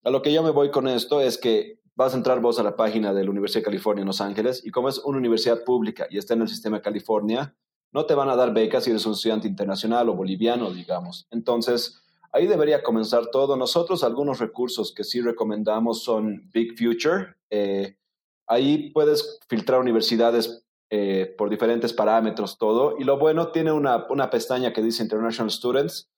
a 0.04 0.10
lo 0.10 0.22
que 0.22 0.32
yo 0.32 0.42
me 0.42 0.50
voy 0.50 0.70
con 0.70 0.86
esto 0.86 1.20
es 1.20 1.38
que 1.38 1.80
vas 1.94 2.14
a 2.14 2.16
entrar 2.16 2.40
vos 2.40 2.58
a 2.58 2.62
la 2.62 2.76
página 2.76 3.12
de 3.12 3.24
la 3.24 3.30
Universidad 3.30 3.60
de 3.60 3.66
California 3.66 4.02
en 4.02 4.08
Los 4.08 4.20
Ángeles 4.20 4.62
y 4.64 4.70
como 4.70 4.88
es 4.88 4.98
una 4.98 5.18
universidad 5.18 5.64
pública 5.64 6.06
y 6.10 6.18
está 6.18 6.34
en 6.34 6.42
el 6.42 6.48
sistema 6.48 6.76
de 6.76 6.82
California, 6.82 7.56
no 7.92 8.06
te 8.06 8.14
van 8.14 8.28
a 8.28 8.36
dar 8.36 8.54
becas 8.54 8.84
si 8.84 8.90
eres 8.90 9.04
un 9.06 9.12
estudiante 9.12 9.48
internacional 9.48 10.08
o 10.08 10.14
boliviano, 10.14 10.70
digamos. 10.70 11.26
Entonces, 11.30 12.02
Ahí 12.32 12.46
debería 12.46 12.82
comenzar 12.82 13.26
todo. 13.30 13.56
Nosotros 13.56 14.02
algunos 14.02 14.38
recursos 14.38 14.92
que 14.94 15.04
sí 15.04 15.20
recomendamos 15.20 16.02
son 16.02 16.48
Big 16.50 16.78
Future. 16.78 17.34
Eh, 17.50 17.98
ahí 18.46 18.90
puedes 18.90 19.38
filtrar 19.48 19.80
universidades 19.80 20.64
eh, 20.94 21.34
por 21.38 21.48
diferentes 21.48 21.94
parámetros, 21.94 22.58
todo. 22.58 22.96
Y 22.98 23.04
lo 23.04 23.18
bueno, 23.18 23.50
tiene 23.50 23.72
una, 23.72 24.04
una, 24.10 24.28
pestaña 24.28 24.74
que 24.74 24.82
dice 24.82 25.02
International 25.02 25.50
Students. 25.50 26.10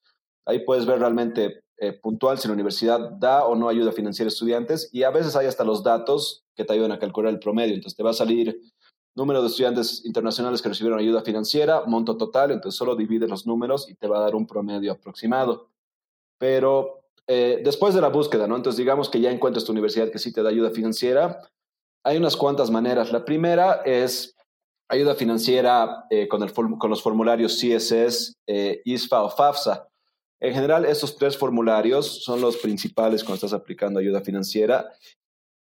Ahí 0.45 0.65
puedes 0.65 0.85
ver 0.85 0.99
realmente 0.99 1.63
eh, 1.79 1.93
puntual 1.93 2.41
si 2.41 2.49
la 2.49 2.55
universidad 2.55 2.99
da 3.21 3.45
o 3.45 3.55
no 3.55 3.69
ayuda 3.69 3.93
a 3.93 4.27
estudiantes. 4.27 4.91
Y 4.93 5.05
a 5.05 5.11
veces 5.11 5.37
hay 5.37 5.47
hasta 5.47 5.63
los 5.63 5.85
datos 5.85 6.43
que 6.57 6.65
te 6.65 6.73
ayudan 6.73 6.91
a 6.91 6.99
calcular 6.99 7.33
el 7.33 7.39
promedio. 7.39 7.77
Entonces 7.77 7.97
te 7.97 8.03
va 8.03 8.11
a 8.11 8.15
salir 8.15 8.61
número 9.15 9.43
de 9.43 9.47
estudiantes 9.47 10.05
internacionales 10.05 10.61
que 10.61 10.71
recibieron 10.71 10.99
ayuda 10.99 11.23
financiera, 11.23 11.85
monto 11.87 12.17
total, 12.17 12.51
entonces 12.51 12.77
solo 12.77 12.97
divide 12.97 13.29
los 13.29 13.47
números 13.47 13.89
y 13.89 13.95
te 13.95 14.09
va 14.09 14.19
a 14.19 14.23
dar 14.23 14.35
un 14.35 14.45
promedio 14.45 14.91
aproximado. 14.91 15.69
Pero 16.37 17.05
eh, 17.29 17.61
después 17.63 17.95
de 17.95 18.01
la 18.01 18.09
búsqueda, 18.09 18.49
¿no? 18.49 18.57
Entonces 18.57 18.79
digamos 18.79 19.09
que 19.09 19.21
ya 19.21 19.31
encuentras 19.31 19.65
tu 19.65 19.71
universidad 19.71 20.11
que 20.11 20.19
sí 20.19 20.33
te 20.33 20.43
da 20.43 20.51
ayuda 20.51 20.71
financiera. 20.71 21.49
Hay 22.03 22.17
unas 22.17 22.37
cuantas 22.37 22.73
maneras. 22.73 23.13
La 23.13 23.25
primera 23.25 23.83
es 23.85 24.34
ayuda 24.89 25.15
financiera 25.15 26.05
eh, 26.11 26.29
con, 26.29 26.43
el, 26.43 26.53
con, 26.53 26.91
los 26.91 27.03
formularios 27.03 27.61
CSS, 27.61 28.35
eh, 28.47 28.83
ISFA 28.85 29.23
o 29.23 29.31
FAFSA. 29.31 29.89
En 30.41 30.53
general, 30.53 30.85
estos 30.85 31.17
tres 31.17 31.37
formularios 31.37 32.23
son 32.23 32.41
los 32.41 32.57
principales 32.59 33.23
cuando 33.25 33.37
estás 33.37 33.53
aplicando 33.53 34.01
ayuda 34.01 34.21
financiera. 34.21 34.91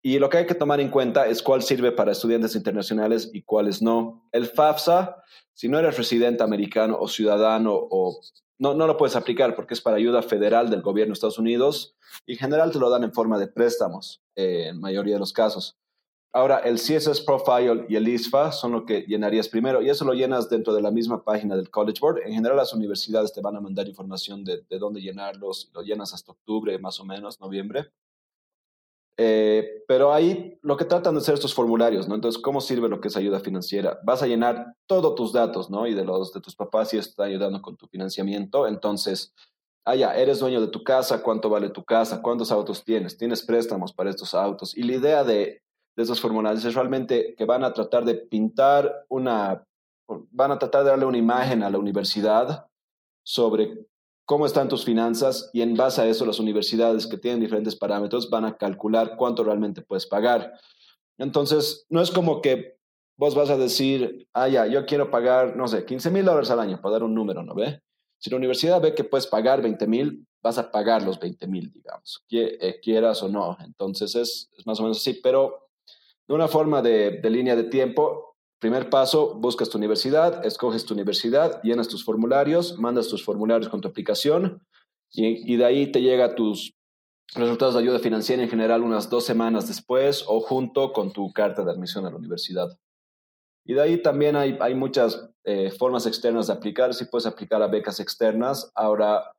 Y 0.04 0.20
lo 0.20 0.30
que 0.30 0.38
hay 0.38 0.46
que 0.46 0.56
tomar 0.56 0.80
en 0.80 0.90
cuenta 0.90 1.28
es 1.28 1.42
cuál 1.42 1.64
sirve 1.64 1.92
para 1.92 2.12
estudiantes 2.12 2.56
internacionales 2.56 3.30
y 3.34 3.42
cuáles 3.42 3.82
no. 3.82 4.28
El 4.32 4.48
FAFSA, 4.48 5.24
si 5.54 5.68
no 5.68 5.80
eres 5.80 5.98
residente 5.98 6.44
americano 6.44 6.98
o 7.00 7.08
ciudadano 7.08 7.74
o 7.74 8.20
no, 8.60 8.74
no 8.74 8.88
lo 8.88 8.98
puedes 8.98 9.16
aplicar 9.16 9.56
porque 9.56 9.74
es 9.74 9.82
para 9.82 9.98
ayuda 9.98 10.22
federal 10.22 10.70
del 10.70 10.82
gobierno 10.82 11.12
de 11.12 11.14
Estados 11.14 11.40
Unidos 11.40 11.96
y 12.26 12.34
en 12.34 12.40
general 12.40 12.72
te 12.72 12.80
lo 12.80 12.90
dan 12.90 13.04
en 13.04 13.14
forma 13.14 13.38
de 13.38 13.48
préstamos 13.48 14.22
eh, 14.36 14.68
en 14.70 14.80
mayoría 14.80 15.16
de 15.16 15.20
los 15.20 15.34
casos. 15.34 15.78
Ahora, 16.34 16.60
el 16.60 16.76
CSS 16.76 17.22
Profile 17.22 17.86
y 17.90 17.96
el 17.96 18.08
ISFA 18.08 18.52
son 18.52 18.72
lo 18.74 18.86
que 18.86 19.02
llenarías 19.02 19.50
primero 19.50 19.82
y 19.82 19.90
eso 19.90 20.06
lo 20.06 20.14
llenas 20.14 20.50
dentro 20.50 20.74
de 20.74 20.82
la 20.82 20.92
misma 20.92 21.24
página 21.24 21.56
del 21.56 21.70
College 21.70 22.00
Board. 22.00 22.20
En 22.26 22.34
general, 22.34 22.58
las 22.58 22.74
universidades 22.74 23.34
te 23.34 23.42
van 23.42 23.56
a 23.56 23.62
mandar 23.62 23.88
información 23.88 24.44
de, 24.44 24.64
de 24.70 24.78
dónde 24.78 25.02
llenarlos, 25.02 25.72
lo 25.74 25.82
llenas 25.82 26.14
hasta 26.14 26.34
octubre, 26.34 26.78
más 26.80 27.00
o 27.00 27.06
menos, 27.06 27.40
noviembre. 27.40 27.92
Eh, 29.20 29.84
pero 29.88 30.14
ahí 30.14 30.60
lo 30.62 30.78
que 30.78 30.86
tratan 30.86 31.16
de 31.16 31.22
hacer 31.22 31.34
estos 31.34 31.56
formularios, 31.56 32.08
¿no? 32.08 32.14
Entonces, 32.14 32.40
¿cómo 32.40 32.62
sirve 32.62 32.88
lo 32.88 33.02
que 33.02 33.08
es 33.08 33.18
ayuda 33.18 33.40
financiera? 33.40 34.00
Vas 34.04 34.22
a 34.22 34.28
llenar 34.28 34.76
todos 34.86 35.16
tus 35.16 35.34
datos, 35.34 35.72
¿no? 35.72 35.88
Y 35.88 35.96
de 35.96 36.06
los 36.06 36.34
de 36.34 36.40
tus 36.40 36.56
papás 36.56 36.90
si 36.90 36.98
está 36.98 37.24
ayudando 37.24 37.60
con 37.64 37.76
tu 37.76 37.88
financiamiento. 37.88 38.68
Entonces, 38.68 39.34
ah, 39.86 39.96
eres 39.96 40.40
dueño 40.40 40.62
de 40.62 40.68
tu 40.68 40.84
casa, 40.84 41.24
cuánto 41.24 41.50
vale 41.50 41.70
tu 41.70 41.84
casa, 41.84 42.22
cuántos 42.22 42.52
autos 42.52 42.84
tienes, 42.84 43.18
tienes 43.18 43.42
préstamos 43.42 43.92
para 43.92 44.12
estos 44.12 44.36
autos. 44.36 44.78
Y 44.78 44.84
la 44.84 44.94
idea 44.94 45.24
de, 45.24 45.64
de 45.98 46.04
esos 46.04 46.22
formularios 46.22 46.64
es 46.64 46.76
realmente 46.76 47.34
que 47.36 47.46
van 47.46 47.64
a 47.64 47.74
tratar 47.74 48.06
de 48.06 48.14
pintar 48.14 49.06
una, 49.10 49.66
van 50.08 50.52
a 50.52 50.60
tratar 50.60 50.84
de 50.84 50.92
darle 50.92 51.06
una 51.06 51.18
imagen 51.18 51.64
a 51.64 51.72
la 51.72 51.80
universidad 51.80 52.68
sobre 53.26 53.88
cómo 54.26 54.46
están 54.46 54.70
tus 54.70 54.86
finanzas 54.86 55.50
y 55.54 55.62
en 55.62 55.76
base 55.76 56.02
a 56.02 56.06
eso 56.06 56.26
las 56.26 56.40
universidades 56.40 57.08
que 57.08 57.18
tienen 57.18 57.40
diferentes 57.40 57.76
parámetros 57.76 58.30
van 58.30 58.46
a 58.46 58.58
calcular 58.58 59.18
cuánto 59.18 59.44
realmente 59.44 59.82
puedes 59.82 60.06
pagar. 60.06 60.54
Entonces, 61.18 61.88
no 61.90 62.00
es 62.00 62.12
como 62.12 62.42
que 62.42 62.78
vos 63.18 63.34
vas 63.34 63.50
a 63.50 63.58
decir, 63.58 64.28
ah, 64.34 64.48
ya, 64.48 64.68
yo 64.68 64.86
quiero 64.86 65.10
pagar, 65.10 65.58
no 65.58 65.68
sé, 65.68 65.84
15 65.84 66.12
mil 66.12 66.26
dólares 66.26 66.52
al 66.52 66.60
año, 66.60 66.80
para 66.80 66.94
dar 66.94 67.04
un 67.04 67.16
número, 67.16 67.42
¿no 67.42 67.56
ve? 67.56 67.82
Si 68.20 68.30
la 68.30 68.38
universidad 68.38 68.80
ve 68.80 68.94
que 68.94 69.04
puedes 69.04 69.26
pagar 69.26 69.64
20 69.64 69.88
mil, 69.88 70.28
vas 70.44 70.60
a 70.60 70.70
pagar 70.70 71.02
los 71.02 71.20
20 71.20 71.48
mil, 71.48 71.72
digamos, 71.72 72.24
eh, 72.30 72.80
quieras 72.84 73.24
o 73.24 73.30
no. 73.30 73.58
Entonces, 73.62 74.16
es, 74.16 74.50
más 74.66 74.80
o 74.80 74.84
menos 74.84 74.98
así, 74.98 75.20
pero 75.24 75.67
de 76.28 76.36
una 76.36 76.48
forma 76.48 76.82
de, 76.82 77.22
línea 77.30 77.56
de 77.56 77.64
tiempo, 77.64 78.28
Primer 78.60 78.90
paso, 78.90 79.36
buscas 79.36 79.70
tu 79.70 79.78
universidad, 79.78 80.44
escoges 80.44 80.84
tu 80.84 80.96
universidad, 80.96 81.62
llenas 81.62 81.88
tus 81.90 82.04
formularios, 82.04 82.80
mandas 82.80 83.08
tus 83.08 83.24
formularios 83.24 83.70
con 83.70 83.82
tu 83.82 83.88
aplicación 83.88 84.66
y, 85.12 85.56
de 85.58 85.64
ahí 85.64 85.92
te 85.92 86.02
llega 86.02 86.34
tus 86.34 86.74
resultados 87.36 87.76
de 87.76 87.82
ayuda 87.82 88.00
financiera 88.00 88.42
en 88.42 88.50
general 88.50 88.82
unas 88.82 89.12
dos 89.12 89.26
semanas 89.26 89.68
después 89.68 90.26
o 90.28 90.40
junto 90.42 90.92
con 90.92 91.14
tu 91.14 91.32
carta 91.34 91.64
de 91.64 91.70
admisión 91.70 92.08
a 92.08 92.10
la 92.10 92.18
universidad. 92.18 92.76
Y 93.64 93.76
de 93.76 93.82
ahí 93.82 94.02
también 94.02 94.36
hay, 94.36 94.58
hay 94.60 94.74
muchas 94.74 95.30
eh, 95.44 95.70
formas 95.70 96.08
externas 96.08 96.48
de 96.48 96.54
aplicar. 96.54 96.96
Si 96.96 97.06
puedes 97.06 97.28
aplicar 97.28 97.62
a 97.62 97.68
becas 97.68 98.00
externas. 98.00 98.72
Ahora, 98.74 99.34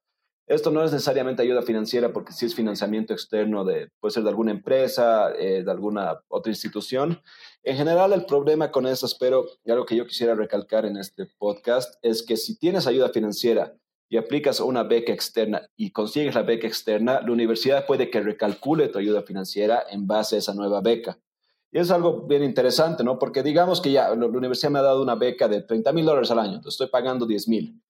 Esto 0.48 0.70
no 0.70 0.82
es 0.82 0.92
necesariamente 0.92 1.42
ayuda 1.42 1.60
financiera 1.60 2.10
porque 2.10 2.32
si 2.32 2.46
es 2.46 2.54
financiamiento 2.54 3.12
externo 3.12 3.66
de, 3.66 3.90
puede 4.00 4.14
ser 4.14 4.22
de 4.22 4.30
alguna 4.30 4.50
empresa, 4.50 5.30
eh, 5.38 5.62
de 5.62 5.70
alguna 5.70 6.22
otra 6.28 6.50
institución. 6.50 7.20
En 7.62 7.76
general, 7.76 8.14
el 8.14 8.24
problema 8.24 8.70
con 8.70 8.86
eso, 8.86 9.04
espero, 9.04 9.44
y 9.62 9.70
algo 9.70 9.84
que 9.84 9.94
yo 9.94 10.06
quisiera 10.06 10.34
recalcar 10.34 10.86
en 10.86 10.96
este 10.96 11.26
podcast, 11.26 11.96
es 12.00 12.22
que 12.22 12.38
si 12.38 12.58
tienes 12.58 12.86
ayuda 12.86 13.10
financiera 13.10 13.74
y 14.08 14.16
aplicas 14.16 14.60
una 14.60 14.84
beca 14.84 15.12
externa 15.12 15.68
y 15.76 15.90
consigues 15.90 16.34
la 16.34 16.44
beca 16.44 16.66
externa, 16.66 17.20
la 17.20 17.30
universidad 17.30 17.84
puede 17.84 18.08
que 18.08 18.22
recalcule 18.22 18.88
tu 18.88 18.98
ayuda 18.98 19.20
financiera 19.24 19.82
en 19.90 20.06
base 20.06 20.36
a 20.36 20.38
esa 20.38 20.54
nueva 20.54 20.80
beca. 20.80 21.18
Y 21.70 21.78
es 21.78 21.90
algo 21.90 22.26
bien 22.26 22.42
interesante, 22.42 23.04
¿no? 23.04 23.18
Porque 23.18 23.42
digamos 23.42 23.82
que 23.82 23.92
ya 23.92 24.14
la 24.14 24.26
universidad 24.26 24.70
me 24.70 24.78
ha 24.78 24.82
dado 24.82 25.02
una 25.02 25.14
beca 25.14 25.46
de 25.46 25.60
30 25.60 25.92
mil 25.92 26.06
dólares 26.06 26.30
al 26.30 26.38
año, 26.38 26.54
entonces 26.54 26.80
estoy 26.80 26.88
pagando 26.88 27.26
10 27.26 27.48
mil 27.48 27.82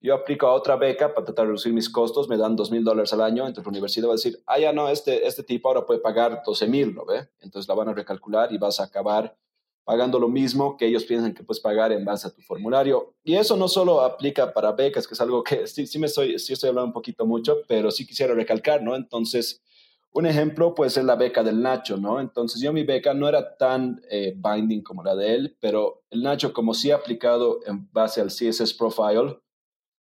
yo 0.00 0.14
aplico 0.14 0.46
a 0.46 0.54
otra 0.54 0.76
beca 0.76 1.14
para 1.14 1.26
tratar 1.26 1.44
de 1.44 1.48
reducir 1.48 1.72
mis 1.72 1.90
costos, 1.90 2.28
me 2.28 2.36
dan 2.36 2.56
dos 2.56 2.70
mil 2.70 2.82
dólares 2.82 3.12
al 3.12 3.20
año, 3.20 3.46
entonces 3.46 3.64
la 3.64 3.70
universidad 3.70 4.08
va 4.08 4.12
a 4.12 4.16
decir, 4.16 4.42
ah, 4.46 4.58
ya 4.58 4.72
no, 4.72 4.88
este, 4.88 5.26
este 5.26 5.42
tipo 5.42 5.68
ahora 5.68 5.84
puede 5.84 6.00
pagar 6.00 6.42
12 6.44 6.66
mil, 6.66 6.90
¿lo 6.92 7.04
ve? 7.04 7.28
Entonces 7.40 7.68
la 7.68 7.74
van 7.74 7.88
a 7.88 7.94
recalcular 7.94 8.52
y 8.52 8.58
vas 8.58 8.80
a 8.80 8.84
acabar 8.84 9.36
pagando 9.84 10.18
lo 10.18 10.28
mismo 10.28 10.76
que 10.76 10.86
ellos 10.86 11.04
piensan 11.04 11.34
que 11.34 11.42
puedes 11.42 11.60
pagar 11.60 11.92
en 11.92 12.04
base 12.04 12.28
a 12.28 12.30
tu 12.30 12.40
formulario. 12.42 13.14
Y 13.24 13.34
eso 13.34 13.56
no 13.56 13.66
solo 13.68 14.02
aplica 14.02 14.52
para 14.52 14.72
becas, 14.72 15.06
que 15.06 15.14
es 15.14 15.20
algo 15.20 15.42
que 15.42 15.66
sí, 15.66 15.86
sí 15.86 15.98
me 15.98 16.06
estoy, 16.06 16.38
sí 16.38 16.52
estoy 16.52 16.68
hablando 16.68 16.86
un 16.86 16.92
poquito 16.92 17.26
mucho, 17.26 17.58
pero 17.66 17.90
sí 17.90 18.06
quisiera 18.06 18.34
recalcar, 18.34 18.82
¿no? 18.82 18.96
Entonces, 18.96 19.62
un 20.12 20.26
ejemplo 20.26 20.74
puede 20.74 20.90
ser 20.90 21.04
la 21.04 21.16
beca 21.16 21.42
del 21.42 21.60
Nacho, 21.60 21.96
¿no? 21.96 22.20
Entonces 22.20 22.60
yo 22.60 22.72
mi 22.72 22.84
beca 22.84 23.14
no 23.14 23.28
era 23.28 23.56
tan 23.56 24.00
eh, 24.10 24.34
binding 24.36 24.82
como 24.82 25.04
la 25.04 25.14
de 25.14 25.34
él, 25.34 25.56
pero 25.60 26.02
el 26.10 26.22
Nacho 26.22 26.52
como 26.52 26.74
sí 26.74 26.90
ha 26.90 26.96
aplicado 26.96 27.60
en 27.66 27.90
base 27.92 28.20
al 28.20 28.28
CSS 28.28 28.74
Profile, 28.74 29.38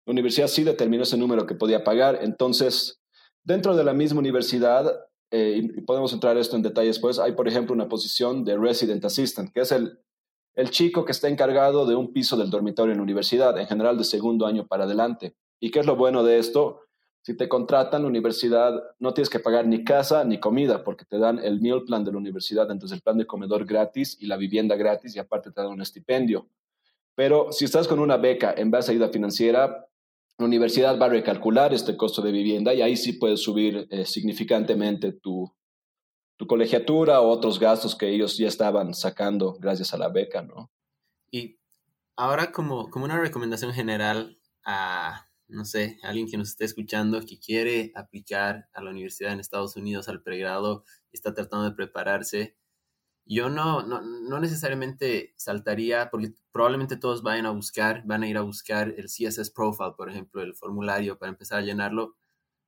la 0.05 0.11
universidad 0.11 0.47
sí 0.47 0.63
determinó 0.63 1.03
ese 1.03 1.17
número 1.17 1.45
que 1.45 1.55
podía 1.55 1.83
pagar. 1.83 2.19
Entonces, 2.21 3.01
dentro 3.43 3.75
de 3.75 3.83
la 3.83 3.93
misma 3.93 4.19
universidad, 4.19 4.91
eh, 5.31 5.61
y 5.75 5.81
podemos 5.81 6.13
entrar 6.13 6.37
esto 6.37 6.55
en 6.55 6.61
detalles 6.61 6.95
después, 6.95 7.19
hay, 7.19 7.31
por 7.33 7.47
ejemplo, 7.47 7.73
una 7.73 7.87
posición 7.87 8.43
de 8.43 8.57
Resident 8.57 9.03
Assistant, 9.05 9.51
que 9.51 9.61
es 9.61 9.71
el, 9.71 9.99
el 10.55 10.69
chico 10.69 11.05
que 11.05 11.11
está 11.11 11.29
encargado 11.29 11.85
de 11.85 11.95
un 11.95 12.13
piso 12.13 12.37
del 12.37 12.49
dormitorio 12.49 12.91
en 12.91 12.99
la 12.99 13.03
universidad, 13.03 13.57
en 13.57 13.67
general 13.67 13.97
de 13.97 14.03
segundo 14.03 14.45
año 14.45 14.67
para 14.67 14.83
adelante. 14.83 15.35
¿Y 15.59 15.71
qué 15.71 15.79
es 15.79 15.85
lo 15.85 15.95
bueno 15.95 16.23
de 16.23 16.37
esto? 16.37 16.81
Si 17.21 17.37
te 17.37 17.47
contratan 17.47 18.01
la 18.01 18.09
universidad, 18.09 18.83
no 18.99 19.13
tienes 19.13 19.29
que 19.29 19.39
pagar 19.39 19.65
ni 19.65 19.85
casa 19.85 20.25
ni 20.25 20.39
comida, 20.39 20.83
porque 20.83 21.05
te 21.05 21.17
dan 21.17 21.39
el 21.39 21.61
meal 21.61 21.83
plan 21.85 22.03
de 22.03 22.11
la 22.11 22.17
universidad, 22.17 22.69
entonces 22.69 22.97
el 22.97 23.01
plan 23.01 23.17
de 23.17 23.25
comedor 23.25 23.65
gratis 23.65 24.17
y 24.19 24.27
la 24.27 24.35
vivienda 24.35 24.75
gratis, 24.75 25.15
y 25.15 25.19
aparte 25.19 25.49
te 25.49 25.61
dan 25.61 25.71
un 25.71 25.81
estipendio. 25.81 26.49
Pero 27.15 27.51
si 27.51 27.63
estás 27.63 27.87
con 27.87 27.99
una 27.99 28.17
beca 28.17 28.53
en 28.57 28.71
base 28.71 28.91
a 28.91 28.93
ayuda 28.93 29.07
financiera, 29.07 29.87
la 30.37 30.45
universidad 30.45 30.99
va 30.99 31.05
a 31.05 31.09
recalcular 31.09 31.73
este 31.73 31.95
costo 31.95 32.21
de 32.21 32.31
vivienda 32.31 32.73
y 32.73 32.81
ahí 32.81 32.97
sí 32.97 33.13
puedes 33.13 33.41
subir 33.41 33.87
eh, 33.89 34.05
significantemente 34.05 35.11
tu, 35.11 35.53
tu 36.37 36.47
colegiatura 36.47 37.21
o 37.21 37.29
otros 37.29 37.59
gastos 37.59 37.95
que 37.95 38.09
ellos 38.09 38.37
ya 38.37 38.47
estaban 38.47 38.93
sacando 38.93 39.53
gracias 39.59 39.93
a 39.93 39.97
la 39.97 40.09
beca, 40.09 40.41
¿no? 40.41 40.71
Y 41.31 41.59
ahora 42.15 42.51
como, 42.51 42.89
como 42.89 43.05
una 43.05 43.19
recomendación 43.19 43.73
general 43.73 44.39
a, 44.65 45.27
no 45.47 45.65
sé, 45.65 45.99
alguien 46.03 46.27
que 46.27 46.37
nos 46.37 46.49
esté 46.49 46.65
escuchando 46.65 47.21
que 47.21 47.39
quiere 47.39 47.91
aplicar 47.95 48.69
a 48.73 48.81
la 48.81 48.91
universidad 48.91 49.33
en 49.33 49.39
Estados 49.39 49.75
Unidos 49.75 50.09
al 50.09 50.23
pregrado, 50.23 50.83
está 51.11 51.33
tratando 51.33 51.69
de 51.69 51.75
prepararse, 51.75 52.57
yo 53.25 53.49
no, 53.49 53.83
no, 53.83 54.01
no, 54.01 54.39
necesariamente 54.39 55.33
saltaría, 55.37 56.09
porque 56.09 56.33
probablemente 56.51 56.97
todos 56.97 57.23
vayan 57.23 57.45
a 57.45 57.51
buscar, 57.51 58.03
van 58.05 58.23
a 58.23 58.27
ir 58.27 58.37
a 58.37 58.41
buscar 58.41 58.93
el 58.97 59.05
CSS 59.05 59.51
Profile, 59.51 59.93
por 59.97 60.09
ejemplo, 60.09 60.41
el 60.41 60.55
formulario 60.55 61.17
para 61.17 61.31
empezar 61.31 61.59
a 61.59 61.61
llenarlo. 61.61 62.15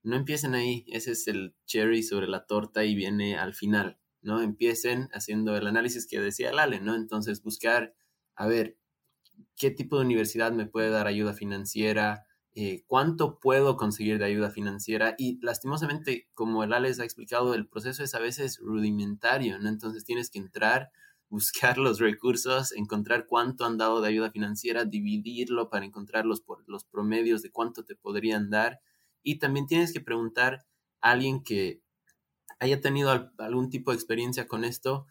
No 0.04 0.15
empiecen 0.15 0.56
ahí, 0.56 0.86
ese 0.88 1.12
es 1.12 1.28
el 1.28 1.56
cherry 1.65 2.04
sobre 2.04 2.28
la 2.28 2.46
torta 2.46 2.86
y 2.86 2.96
viene 2.96 3.38
al 3.38 3.54
final, 3.54 4.00
¿no? 4.22 4.41
Empiecen 4.41 5.10
haciendo 5.13 5.58
el 5.58 5.68
análisis 5.68 6.08
que 6.08 6.22
decía 6.22 6.54
Lale, 6.54 6.80
¿no? 6.80 6.96
Entonces 6.96 7.41
buscar, 7.44 7.96
a 8.36 8.48
ver, 8.48 8.78
¿qué 9.58 9.72
tipo 9.72 9.98
de 9.98 10.06
universidad 10.06 10.52
me 10.52 10.68
puede 10.68 10.89
dar 10.89 11.08
ayuda 11.08 11.34
financiera? 11.34 12.24
Eh, 12.58 12.86
cuánto 12.88 13.38
puedo 13.41 13.76
conseguir 13.76 14.18
de 14.18 14.24
ayuda 14.26 14.50
financiera 14.50 15.13
y 15.18 15.38
lastimosamente, 15.41 16.30
como 16.34 16.63
el 16.63 16.72
Alex 16.72 17.02
ha 17.02 17.04
explicado, 17.04 17.54
el 17.54 17.68
proceso 17.68 18.02
es 18.02 18.15
a 18.15 18.20
veces 18.20 18.60
rudimentario, 18.62 19.60
¿no? 19.60 19.68
Entonces 19.68 20.06
tienes 20.06 20.30
que 20.30 20.39
entrar, 20.39 20.89
buscar 21.30 21.78
los 21.78 22.00
recursos, 22.00 22.72
encontrar 22.72 23.28
cuánto 23.28 23.65
han 23.65 23.78
dado 23.78 24.00
de 24.00 24.08
ayuda 24.08 24.32
financiera, 24.32 24.86
dividirlo 24.86 25.70
para 25.70 25.86
encontrar 25.86 26.26
los, 26.26 26.44
los 26.65 26.86
promedios 26.86 27.41
de 27.41 27.52
cuánto 27.52 27.84
te 27.84 27.96
podrían 27.96 28.50
dar 28.50 28.80
y 29.22 29.39
también 29.39 29.68
tienes 29.68 29.91
que 29.91 30.00
preguntar 30.00 30.65
a 31.02 31.12
alguien 31.12 31.44
que 31.44 31.82
haya 32.60 32.80
tenido 32.80 33.32
algún 33.38 33.70
tipo 33.70 33.91
de 33.91 33.96
experiencia 33.96 34.48
con 34.48 34.63
esto, 34.63 35.08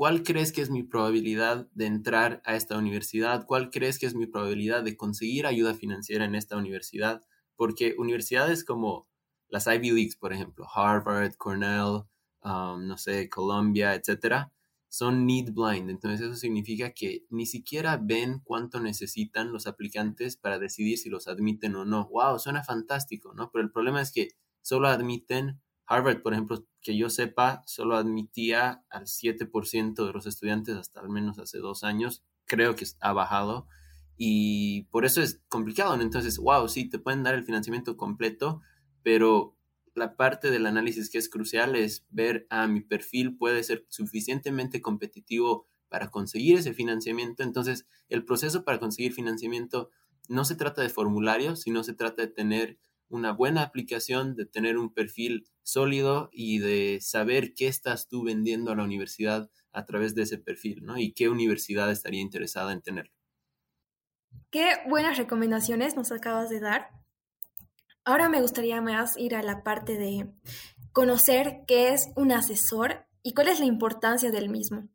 ¿cuál 0.00 0.22
crees 0.22 0.50
que 0.50 0.62
es 0.62 0.70
mi 0.70 0.82
probabilidad 0.82 1.68
de 1.74 1.84
entrar 1.84 2.40
a 2.46 2.56
esta 2.56 2.78
universidad? 2.78 3.44
¿Cuál 3.44 3.68
crees 3.68 3.98
que 3.98 4.06
es 4.06 4.14
mi 4.14 4.26
probabilidad 4.26 4.82
de 4.82 4.96
conseguir 4.96 5.44
ayuda 5.44 5.74
financiera 5.74 6.24
en 6.24 6.34
esta 6.34 6.56
universidad? 6.56 7.20
Porque 7.54 7.94
universidades 7.98 8.64
como 8.64 9.10
las 9.50 9.66
Ivy 9.66 9.90
Leagues, 9.90 10.16
por 10.16 10.32
ejemplo, 10.32 10.66
Harvard, 10.74 11.34
Cornell, 11.34 12.04
um, 12.42 12.86
no 12.86 12.96
sé, 12.96 13.28
Columbia, 13.28 13.94
etcétera, 13.94 14.50
son 14.88 15.26
need 15.26 15.52
blind. 15.52 15.90
Entonces 15.90 16.22
eso 16.22 16.34
significa 16.34 16.92
que 16.92 17.26
ni 17.28 17.44
siquiera 17.44 18.00
ven 18.02 18.40
cuánto 18.42 18.80
necesitan 18.80 19.52
los 19.52 19.66
aplicantes 19.66 20.34
para 20.34 20.58
decidir 20.58 20.96
si 20.96 21.10
los 21.10 21.28
admiten 21.28 21.76
o 21.76 21.84
no. 21.84 22.08
Wow, 22.08 22.38
suena 22.38 22.64
fantástico, 22.64 23.34
¿no? 23.34 23.50
Pero 23.52 23.64
el 23.64 23.70
problema 23.70 24.00
es 24.00 24.12
que 24.12 24.30
solo 24.62 24.88
admiten 24.88 25.60
Harvard, 25.90 26.22
por 26.22 26.32
ejemplo, 26.32 26.64
que 26.80 26.96
yo 26.96 27.10
sepa, 27.10 27.64
solo 27.66 27.96
admitía 27.96 28.84
al 28.90 29.06
7% 29.06 30.06
de 30.06 30.12
los 30.12 30.24
estudiantes 30.24 30.76
hasta 30.76 31.00
al 31.00 31.08
menos 31.08 31.40
hace 31.40 31.58
dos 31.58 31.82
años. 31.82 32.24
Creo 32.46 32.76
que 32.76 32.86
ha 33.00 33.12
bajado 33.12 33.66
y 34.16 34.84
por 34.92 35.04
eso 35.04 35.20
es 35.20 35.42
complicado. 35.48 36.00
Entonces, 36.00 36.38
wow, 36.38 36.68
sí, 36.68 36.88
te 36.88 37.00
pueden 37.00 37.24
dar 37.24 37.34
el 37.34 37.44
financiamiento 37.44 37.96
completo, 37.96 38.62
pero 39.02 39.56
la 39.96 40.14
parte 40.14 40.52
del 40.52 40.66
análisis 40.66 41.10
que 41.10 41.18
es 41.18 41.28
crucial 41.28 41.74
es 41.74 42.06
ver, 42.08 42.46
a 42.50 42.62
ah, 42.62 42.68
mi 42.68 42.82
perfil 42.82 43.36
puede 43.36 43.64
ser 43.64 43.84
suficientemente 43.88 44.80
competitivo 44.80 45.66
para 45.88 46.12
conseguir 46.12 46.56
ese 46.56 46.72
financiamiento. 46.72 47.42
Entonces, 47.42 47.88
el 48.08 48.24
proceso 48.24 48.62
para 48.62 48.78
conseguir 48.78 49.12
financiamiento 49.12 49.90
no 50.28 50.44
se 50.44 50.54
trata 50.54 50.82
de 50.82 50.88
formularios, 50.88 51.62
sino 51.62 51.82
se 51.82 51.94
trata 51.94 52.22
de 52.22 52.28
tener 52.28 52.78
una 53.10 53.32
buena 53.32 53.62
aplicación, 53.62 54.34
de 54.36 54.46
tener 54.46 54.78
un 54.78 54.94
perfil 54.94 55.46
sólido 55.62 56.30
y 56.32 56.58
de 56.58 56.98
saber 57.02 57.54
qué 57.54 57.66
estás 57.66 58.08
tú 58.08 58.24
vendiendo 58.24 58.70
a 58.70 58.76
la 58.76 58.84
universidad 58.84 59.50
a 59.72 59.84
través 59.84 60.14
de 60.14 60.22
ese 60.22 60.38
perfil, 60.38 60.84
¿no? 60.84 60.96
Y 60.96 61.12
qué 61.12 61.28
universidad 61.28 61.90
estaría 61.90 62.20
interesada 62.20 62.72
en 62.72 62.82
tenerlo. 62.82 63.12
Qué 64.50 64.76
buenas 64.88 65.18
recomendaciones 65.18 65.96
nos 65.96 66.12
acabas 66.12 66.48
de 66.50 66.60
dar. 66.60 66.88
Ahora 68.04 68.28
me 68.28 68.40
gustaría 68.40 68.80
más 68.80 69.16
ir 69.16 69.34
a 69.34 69.42
la 69.42 69.62
parte 69.62 69.98
de 69.98 70.28
conocer 70.92 71.60
qué 71.66 71.92
es 71.92 72.10
un 72.16 72.32
asesor 72.32 73.06
y 73.22 73.34
cuál 73.34 73.48
es 73.48 73.60
la 73.60 73.66
importancia 73.66 74.30
del 74.30 74.48
mismo. 74.48 74.88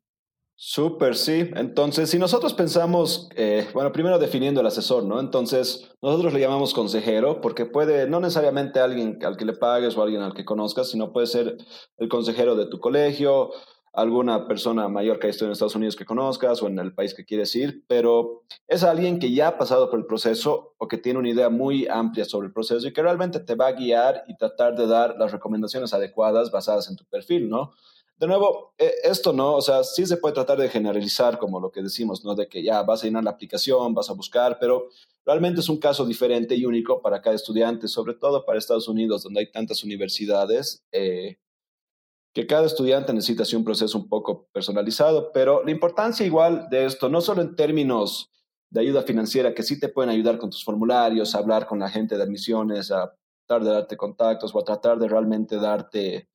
Súper, 0.57 1.15
sí. 1.15 1.49
Entonces, 1.55 2.09
si 2.09 2.17
nosotros 2.17 2.53
pensamos, 2.53 3.27
eh, 3.35 3.67
bueno, 3.73 3.91
primero 3.91 4.17
definiendo 4.19 4.61
el 4.61 4.67
asesor, 4.67 5.03
¿no? 5.03 5.19
Entonces, 5.19 5.91
nosotros 6.01 6.33
le 6.33 6.39
llamamos 6.39 6.73
consejero 6.73 7.41
porque 7.41 7.65
puede, 7.65 8.07
no 8.09 8.21
necesariamente 8.21 8.79
alguien 8.79 9.19
al 9.25 9.35
que 9.35 9.43
le 9.43 9.51
pagues 9.53 9.97
o 9.97 10.01
alguien 10.01 10.21
al 10.21 10.33
que 10.33 10.45
conozcas, 10.45 10.89
sino 10.89 11.11
puede 11.11 11.27
ser 11.27 11.57
el 11.97 12.07
consejero 12.07 12.55
de 12.55 12.67
tu 12.67 12.79
colegio, 12.79 13.51
alguna 13.91 14.47
persona 14.47 14.87
mayor 14.87 15.19
que 15.19 15.27
ha 15.27 15.29
estado 15.29 15.47
en 15.47 15.53
Estados 15.53 15.75
Unidos 15.75 15.97
que 15.97 16.05
conozcas 16.05 16.61
o 16.61 16.67
en 16.67 16.79
el 16.79 16.93
país 16.93 17.13
que 17.13 17.25
quieres 17.25 17.53
ir, 17.55 17.83
pero 17.87 18.43
es 18.67 18.83
alguien 18.83 19.19
que 19.19 19.33
ya 19.33 19.49
ha 19.49 19.57
pasado 19.57 19.89
por 19.89 19.99
el 19.99 20.05
proceso 20.05 20.73
o 20.77 20.87
que 20.87 20.97
tiene 20.97 21.19
una 21.19 21.29
idea 21.29 21.49
muy 21.49 21.87
amplia 21.87 22.23
sobre 22.23 22.47
el 22.47 22.53
proceso 22.53 22.87
y 22.87 22.93
que 22.93 23.01
realmente 23.01 23.41
te 23.41 23.55
va 23.55 23.67
a 23.67 23.71
guiar 23.73 24.23
y 24.27 24.37
tratar 24.37 24.75
de 24.75 24.87
dar 24.87 25.15
las 25.17 25.33
recomendaciones 25.33 25.93
adecuadas 25.93 26.49
basadas 26.51 26.89
en 26.89 26.95
tu 26.95 27.05
perfil, 27.05 27.49
¿no? 27.49 27.73
De 28.17 28.27
nuevo, 28.27 28.73
eh, 28.77 28.93
esto 29.03 29.33
no, 29.33 29.55
o 29.55 29.61
sea, 29.61 29.83
sí 29.83 30.05
se 30.05 30.17
puede 30.17 30.35
tratar 30.35 30.57
de 30.57 30.69
generalizar 30.69 31.37
como 31.37 31.59
lo 31.59 31.71
que 31.71 31.81
decimos, 31.81 32.23
¿no? 32.23 32.33
De 32.33 32.47
que 32.47 32.63
ya 32.63 32.81
vas 32.83 33.03
a 33.03 33.07
llenar 33.07 33.23
la 33.23 33.31
aplicación, 33.31 33.93
vas 33.93 34.09
a 34.09 34.13
buscar, 34.13 34.57
pero 34.59 34.89
realmente 35.25 35.59
es 35.59 35.69
un 35.69 35.79
caso 35.79 36.05
diferente 36.05 36.55
y 36.55 36.65
único 36.65 37.01
para 37.01 37.21
cada 37.21 37.35
estudiante, 37.35 37.87
sobre 37.87 38.13
todo 38.13 38.45
para 38.45 38.57
Estados 38.57 38.87
Unidos, 38.87 39.23
donde 39.23 39.41
hay 39.41 39.51
tantas 39.51 39.83
universidades, 39.83 40.83
eh, 40.93 41.37
que 42.33 42.47
cada 42.47 42.65
estudiante 42.65 43.13
necesita 43.13 43.43
hacer 43.43 43.57
un 43.57 43.65
proceso 43.65 43.97
un 43.97 44.07
poco 44.07 44.47
personalizado, 44.51 45.31
pero 45.33 45.63
la 45.63 45.71
importancia 45.71 46.25
igual 46.25 46.67
de 46.69 46.85
esto, 46.85 47.09
no 47.09 47.21
solo 47.21 47.41
en 47.41 47.55
términos 47.55 48.29
de 48.69 48.81
ayuda 48.81 49.03
financiera, 49.03 49.53
que 49.53 49.63
sí 49.63 49.79
te 49.79 49.89
pueden 49.89 50.09
ayudar 50.09 50.37
con 50.37 50.49
tus 50.49 50.63
formularios, 50.63 51.33
a 51.33 51.39
hablar 51.39 51.65
con 51.65 51.79
la 51.79 51.89
gente 51.89 52.17
de 52.17 52.23
admisiones, 52.23 52.91
a 52.91 53.13
tratar 53.45 53.65
de 53.65 53.73
darte 53.73 53.97
contactos 53.97 54.53
o 54.53 54.59
a 54.59 54.65
tratar 54.65 54.99
de 54.99 55.07
realmente 55.07 55.57
darte 55.57 56.29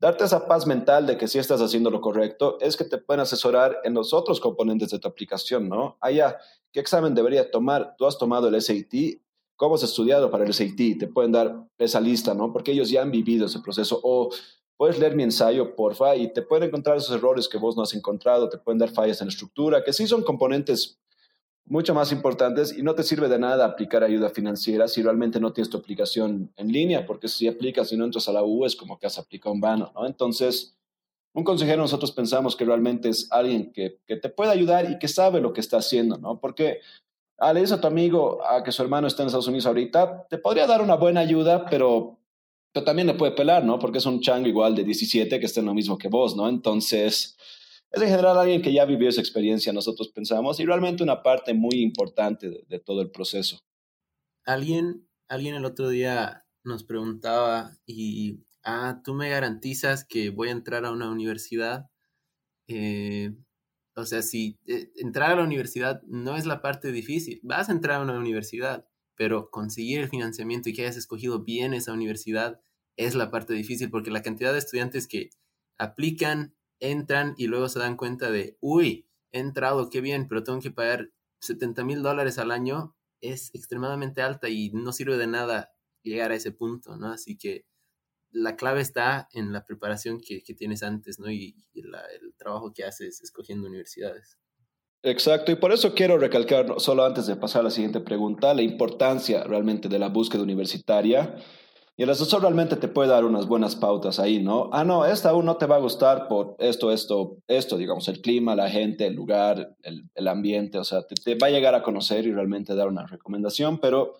darte 0.00 0.24
esa 0.24 0.46
paz 0.46 0.66
mental 0.66 1.06
de 1.06 1.16
que 1.16 1.28
si 1.28 1.38
estás 1.38 1.60
haciendo 1.60 1.90
lo 1.90 2.00
correcto, 2.00 2.58
es 2.60 2.76
que 2.76 2.84
te 2.84 2.98
pueden 2.98 3.20
asesorar 3.20 3.78
en 3.84 3.94
los 3.94 4.12
otros 4.12 4.40
componentes 4.40 4.90
de 4.90 4.98
tu 4.98 5.08
aplicación, 5.08 5.68
¿no? 5.68 5.96
Allá, 6.00 6.38
¿qué 6.72 6.80
examen 6.80 7.14
debería 7.14 7.50
tomar? 7.50 7.94
Tú 7.96 8.06
has 8.06 8.18
tomado 8.18 8.48
el 8.48 8.60
SAT, 8.60 9.20
¿cómo 9.56 9.74
has 9.74 9.82
estudiado 9.82 10.30
para 10.30 10.44
el 10.44 10.54
SAT? 10.54 10.98
Te 10.98 11.08
pueden 11.08 11.32
dar 11.32 11.64
esa 11.78 12.00
lista, 12.00 12.34
¿no? 12.34 12.52
Porque 12.52 12.72
ellos 12.72 12.90
ya 12.90 13.02
han 13.02 13.10
vivido 13.10 13.46
ese 13.46 13.60
proceso. 13.60 14.00
O 14.02 14.30
puedes 14.76 14.98
leer 14.98 15.16
mi 15.16 15.24
ensayo, 15.24 15.74
porfa, 15.74 16.14
y 16.14 16.32
te 16.32 16.42
pueden 16.42 16.68
encontrar 16.68 16.96
esos 16.96 17.14
errores 17.14 17.48
que 17.48 17.58
vos 17.58 17.76
no 17.76 17.82
has 17.82 17.94
encontrado, 17.94 18.48
te 18.48 18.58
pueden 18.58 18.78
dar 18.78 18.90
fallas 18.90 19.20
en 19.20 19.26
la 19.26 19.32
estructura, 19.32 19.82
que 19.82 19.92
sí 19.92 20.06
son 20.06 20.22
componentes 20.22 21.00
mucho 21.68 21.94
más 21.94 22.12
importantes 22.12 22.76
y 22.76 22.82
no 22.82 22.94
te 22.94 23.02
sirve 23.02 23.28
de 23.28 23.38
nada 23.38 23.64
aplicar 23.64 24.02
ayuda 24.02 24.30
financiera 24.30 24.88
si 24.88 25.02
realmente 25.02 25.38
no 25.38 25.52
tienes 25.52 25.70
tu 25.70 25.76
aplicación 25.76 26.50
en 26.56 26.72
línea, 26.72 27.06
porque 27.06 27.28
si 27.28 27.46
aplicas 27.46 27.92
y 27.92 27.96
no 27.96 28.04
entras 28.04 28.28
a 28.28 28.32
la 28.32 28.42
U 28.42 28.64
es 28.64 28.74
como 28.74 28.98
que 28.98 29.06
has 29.06 29.18
aplicado 29.18 29.52
un 29.52 29.60
vano, 29.60 29.92
¿no? 29.94 30.06
Entonces, 30.06 30.76
un 31.34 31.44
consejero 31.44 31.82
nosotros 31.82 32.10
pensamos 32.12 32.56
que 32.56 32.64
realmente 32.64 33.08
es 33.08 33.30
alguien 33.30 33.72
que, 33.72 33.98
que 34.06 34.16
te 34.16 34.28
puede 34.28 34.50
ayudar 34.50 34.90
y 34.90 34.98
que 34.98 35.08
sabe 35.08 35.40
lo 35.40 35.52
que 35.52 35.60
está 35.60 35.76
haciendo, 35.76 36.16
¿no? 36.16 36.40
Porque 36.40 36.80
ah, 37.38 37.52
le 37.52 37.60
dices 37.60 37.76
a 37.76 37.80
tu 37.80 37.86
amigo 37.86 38.44
a 38.44 38.62
que 38.62 38.72
su 38.72 38.82
hermano 38.82 39.06
está 39.06 39.22
en 39.22 39.26
Estados 39.26 39.48
Unidos 39.48 39.66
ahorita, 39.66 40.26
te 40.28 40.38
podría 40.38 40.66
dar 40.66 40.80
una 40.82 40.94
buena 40.94 41.20
ayuda, 41.20 41.66
pero, 41.66 42.18
pero 42.72 42.84
también 42.84 43.06
le 43.06 43.14
puede 43.14 43.32
pelar, 43.32 43.64
¿no? 43.64 43.78
Porque 43.78 43.98
es 43.98 44.06
un 44.06 44.20
chango 44.20 44.48
igual 44.48 44.74
de 44.74 44.84
17 44.84 45.38
que 45.38 45.46
está 45.46 45.60
en 45.60 45.66
lo 45.66 45.74
mismo 45.74 45.98
que 45.98 46.08
vos, 46.08 46.34
¿no? 46.34 46.48
Entonces, 46.48 47.36
es 47.90 48.02
en 48.02 48.08
general 48.08 48.38
alguien 48.38 48.62
que 48.62 48.72
ya 48.72 48.84
vivió 48.84 49.08
esa 49.08 49.20
experiencia, 49.20 49.72
nosotros 49.72 50.08
pensamos, 50.08 50.60
y 50.60 50.66
realmente 50.66 51.02
una 51.02 51.22
parte 51.22 51.54
muy 51.54 51.80
importante 51.80 52.64
de, 52.68 52.78
todo 52.80 53.00
el 53.00 53.10
proceso. 53.10 53.60
Alguien, 54.44 55.08
alguien 55.28 55.54
el 55.54 55.64
otro 55.64 55.88
día 55.88 56.44
nos 56.64 56.84
preguntaba, 56.84 57.78
y, 57.86 58.44
ah, 58.62 59.00
tú 59.04 59.14
me 59.14 59.30
garantizas 59.30 60.04
que 60.04 60.30
voy 60.30 60.48
a 60.48 60.52
entrar 60.52 60.84
a 60.84 60.92
una 60.92 61.10
universidad. 61.10 61.86
Eh, 62.68 63.34
o 63.96 64.04
sea, 64.04 64.20
si 64.22 64.58
eh, 64.66 64.92
entrar 64.96 65.32
a 65.32 65.36
la 65.36 65.44
universidad 65.44 66.02
no 66.02 66.36
es 66.36 66.44
la 66.44 66.60
parte 66.60 66.92
difícil, 66.92 67.40
vas 67.42 67.70
a 67.70 67.72
entrar 67.72 68.00
a 68.00 68.02
una 68.02 68.18
universidad, 68.18 68.86
pero 69.16 69.50
conseguir 69.50 70.00
el 70.00 70.08
financiamiento 70.08 70.68
y 70.68 70.74
que 70.74 70.82
hayas 70.82 70.96
escogido 70.96 71.42
bien 71.42 71.72
esa 71.72 71.92
universidad 71.94 72.60
es 72.96 73.14
la 73.14 73.30
parte 73.30 73.54
difícil, 73.54 73.90
porque 73.90 74.10
la 74.10 74.22
cantidad 74.22 74.52
de 74.52 74.58
estudiantes 74.58 75.08
que 75.08 75.30
aplican 75.78 76.57
entran 76.80 77.34
y 77.36 77.46
luego 77.46 77.68
se 77.68 77.78
dan 77.78 77.96
cuenta 77.96 78.30
de, 78.30 78.56
uy, 78.60 79.08
he 79.32 79.40
entrado, 79.40 79.90
qué 79.90 80.00
bien, 80.00 80.28
pero 80.28 80.42
tengo 80.42 80.60
que 80.60 80.70
pagar 80.70 81.10
70 81.40 81.84
mil 81.84 82.02
dólares 82.02 82.38
al 82.38 82.50
año, 82.50 82.96
es 83.20 83.50
extremadamente 83.54 84.22
alta 84.22 84.48
y 84.48 84.70
no 84.70 84.92
sirve 84.92 85.16
de 85.16 85.26
nada 85.26 85.72
llegar 86.02 86.30
a 86.30 86.36
ese 86.36 86.52
punto, 86.52 86.96
¿no? 86.96 87.12
Así 87.12 87.36
que 87.36 87.66
la 88.30 88.56
clave 88.56 88.80
está 88.80 89.28
en 89.32 89.52
la 89.52 89.64
preparación 89.64 90.20
que, 90.20 90.40
tienes 90.54 90.82
antes, 90.82 91.18
¿no? 91.18 91.30
Y, 91.30 91.56
el 91.74 92.34
trabajo 92.36 92.72
que 92.72 92.84
haces 92.84 93.20
escogiendo 93.22 93.66
universidades. 93.66 94.38
Exacto, 95.02 95.52
y 95.52 95.56
por 95.56 95.72
eso 95.72 95.94
quiero 95.94 96.18
recalcar, 96.18 96.80
solo 96.80 97.04
antes 97.04 97.26
de 97.26 97.36
pasar 97.36 97.60
a 97.60 97.64
la 97.64 97.70
siguiente 97.70 98.00
pregunta, 98.00 98.52
la 98.52 98.62
importancia 98.62 99.44
realmente 99.44 99.88
de 99.88 99.98
la 99.98 100.08
búsqueda 100.08 100.42
universitaria 100.42 101.36
y 101.98 102.04
el 102.04 102.10
asesor 102.10 102.42
realmente 102.42 102.76
te 102.76 102.86
puede 102.86 103.10
dar 103.10 103.24
unas 103.24 103.48
buenas 103.48 103.74
pautas 103.74 104.20
ahí, 104.20 104.40
¿no? 104.40 104.70
Ah, 104.72 104.84
no, 104.84 105.04
esta 105.04 105.30
aún 105.30 105.44
no 105.44 105.56
te 105.56 105.66
va 105.66 105.74
a 105.74 105.80
gustar 105.80 106.28
por 106.28 106.54
esto, 106.60 106.92
esto, 106.92 107.38
esto, 107.48 107.76
digamos, 107.76 108.06
el 108.06 108.20
clima, 108.20 108.54
la 108.54 108.70
gente, 108.70 109.04
el 109.04 109.14
lugar, 109.14 109.76
el, 109.82 110.28
ambiente, 110.28 110.78
o 110.78 110.84
sea, 110.84 111.02
te, 111.02 111.34
va 111.34 111.48
a 111.48 111.50
llegar 111.50 111.74
a 111.74 111.82
conocer 111.82 112.24
y 112.24 112.30
realmente 112.30 112.76
dar 112.76 112.86
una 112.86 113.04
recomendación, 113.04 113.80
pero 113.80 114.14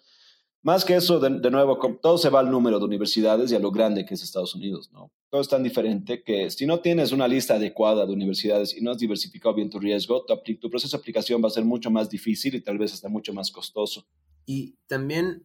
más 0.61 0.85
que 0.85 0.97
eso, 0.97 1.21
de, 1.21 1.51
nuevo, 1.53 1.79
todo 2.03 2.19
se 2.19 2.31
va 2.31 2.41
al 2.41 2.51
número 2.51 2.81
de 2.81 2.85
universidades 2.85 3.53
y 3.53 3.55
a 3.55 3.61
lo 3.61 3.71
grande 3.71 4.05
que 4.05 4.15
es 4.15 4.25
Estados 4.25 4.57
Unidos, 4.57 4.91
¿no? 4.93 5.13
Todo 5.31 5.41
es 5.41 5.49
tan 5.49 5.63
diferente 5.63 6.25
que 6.25 6.51
si 6.51 6.67
no 6.67 6.81
tienes 6.81 7.13
una 7.13 7.29
lista 7.29 7.55
adecuada 7.55 8.07
de 8.07 8.13
universidades 8.13 8.77
y 8.77 8.81
no 8.81 8.91
has 8.91 8.99
diversificado 8.99 9.55
bien 9.55 9.71
tu 9.71 9.79
riesgo, 9.79 10.25
tu, 10.27 10.35
tu 10.57 10.69
proceso 10.69 10.97
de 10.97 11.01
aplicación 11.01 11.41
va 11.41 11.47
a 11.47 11.53
ser 11.53 11.65
mucho 11.65 11.93
más 11.93 12.11
difícil 12.11 12.57
y 12.57 12.61
tal 12.61 12.77
vez 12.77 12.93
hasta 12.93 13.09
mucho 13.09 13.33
más 13.33 13.53
costoso. 13.53 14.05
Y 14.47 14.75
también 14.89 15.45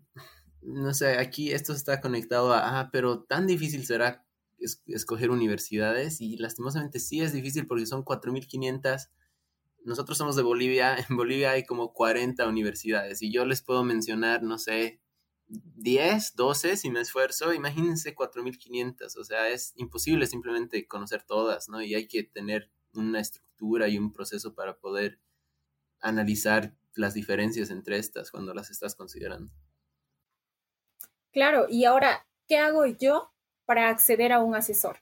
no 0.65 0.93
sé, 0.93 1.17
aquí 1.17 1.51
esto 1.51 1.73
está 1.73 2.01
conectado 2.01 2.53
a, 2.53 2.79
ah, 2.79 2.89
pero 2.91 3.23
tan 3.23 3.47
difícil 3.47 3.85
será 3.85 4.25
escoger 4.87 5.29
universidades 5.29 6.21
y 6.21 6.37
lastimosamente 6.37 6.99
sí 6.99 7.21
es 7.21 7.33
difícil 7.33 7.67
porque 7.67 7.85
son 7.85 8.05
4.500. 8.05 9.09
Nosotros 9.85 10.17
somos 10.17 10.35
de 10.35 10.43
Bolivia, 10.43 10.95
en 11.09 11.17
Bolivia 11.17 11.51
hay 11.51 11.65
como 11.65 11.93
40 11.93 12.47
universidades 12.47 13.21
y 13.21 13.31
yo 13.31 13.45
les 13.45 13.61
puedo 13.61 13.83
mencionar, 13.83 14.43
no 14.43 14.57
sé, 14.57 15.01
10, 15.47 16.35
12 16.35 16.77
si 16.77 16.89
me 16.89 17.01
esfuerzo, 17.01 17.53
imagínense 17.53 18.15
4.500, 18.15 19.17
o 19.17 19.23
sea, 19.23 19.49
es 19.49 19.73
imposible 19.75 20.25
simplemente 20.25 20.87
conocer 20.87 21.23
todas, 21.23 21.69
¿no? 21.69 21.81
Y 21.81 21.95
hay 21.95 22.07
que 22.07 22.23
tener 22.23 22.71
una 22.93 23.19
estructura 23.19 23.87
y 23.89 23.97
un 23.97 24.13
proceso 24.13 24.55
para 24.55 24.77
poder 24.77 25.19
analizar 25.99 26.75
las 26.95 27.13
diferencias 27.13 27.69
entre 27.69 27.97
estas 27.97 28.31
cuando 28.31 28.53
las 28.53 28.69
estás 28.69 28.95
considerando. 28.95 29.51
Claro, 31.33 31.65
y 31.67 31.85
ahora, 31.85 32.27
¿qué 32.47 32.57
hago 32.57 32.85
yo 32.85 33.31
para 33.65 33.89
acceder 33.89 34.31
a 34.31 34.39
un 34.39 34.53
asesor? 34.55 34.97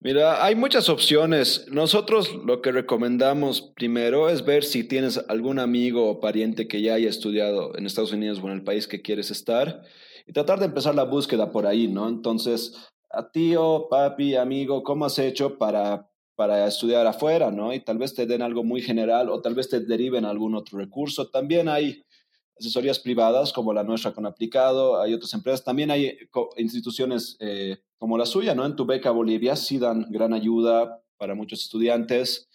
Mira, 0.00 0.44
hay 0.44 0.54
muchas 0.54 0.88
opciones. 0.88 1.66
Nosotros 1.70 2.34
lo 2.44 2.62
que 2.62 2.72
recomendamos 2.72 3.60
primero 3.74 4.30
es 4.30 4.44
ver 4.44 4.64
si 4.64 4.84
tienes 4.84 5.18
algún 5.28 5.58
amigo 5.58 6.08
o 6.08 6.20
pariente 6.20 6.68
que 6.68 6.80
ya 6.80 6.94
haya 6.94 7.10
estudiado 7.10 7.76
en 7.76 7.86
Estados 7.86 8.12
Unidos 8.12 8.40
o 8.42 8.46
en 8.46 8.54
el 8.54 8.64
país 8.64 8.86
que 8.88 9.02
quieres 9.02 9.30
estar 9.30 9.82
y 10.26 10.32
tratar 10.32 10.58
de 10.58 10.66
empezar 10.66 10.94
la 10.94 11.04
búsqueda 11.04 11.50
por 11.50 11.66
ahí, 11.66 11.86
¿no? 11.86 12.08
Entonces, 12.08 12.74
a 13.10 13.30
tío, 13.30 13.88
papi, 13.90 14.36
amigo, 14.36 14.82
¿cómo 14.82 15.04
has 15.04 15.18
hecho 15.18 15.58
para, 15.58 16.08
para 16.34 16.66
estudiar 16.66 17.06
afuera, 17.06 17.50
¿no? 17.50 17.74
Y 17.74 17.80
tal 17.80 17.98
vez 17.98 18.14
te 18.14 18.26
den 18.26 18.42
algo 18.42 18.64
muy 18.64 18.80
general 18.80 19.28
o 19.28 19.42
tal 19.42 19.54
vez 19.54 19.68
te 19.68 19.80
deriven 19.80 20.24
algún 20.24 20.54
otro 20.54 20.78
recurso. 20.78 21.28
También 21.28 21.68
hay 21.68 22.05
asesorías 22.58 22.98
privadas 22.98 23.52
como 23.52 23.72
la 23.72 23.84
nuestra 23.84 24.12
con 24.12 24.26
Aplicado, 24.26 25.00
hay 25.00 25.12
otras 25.12 25.32
empresas, 25.34 25.64
también 25.64 25.90
hay 25.90 26.06
eh, 26.06 26.28
instituciones 26.56 27.36
eh, 27.40 27.78
como 27.98 28.16
la 28.16 28.26
suya, 28.26 28.54
¿no? 28.54 28.64
En 28.64 28.76
tu 28.76 28.86
beca 28.86 29.10
Bolivia 29.10 29.56
sí 29.56 29.78
dan 29.78 30.06
gran 30.10 30.32
ayuda 30.32 31.02
para 31.16 31.34
muchos 31.34 31.62
estudiantes. 31.62 32.48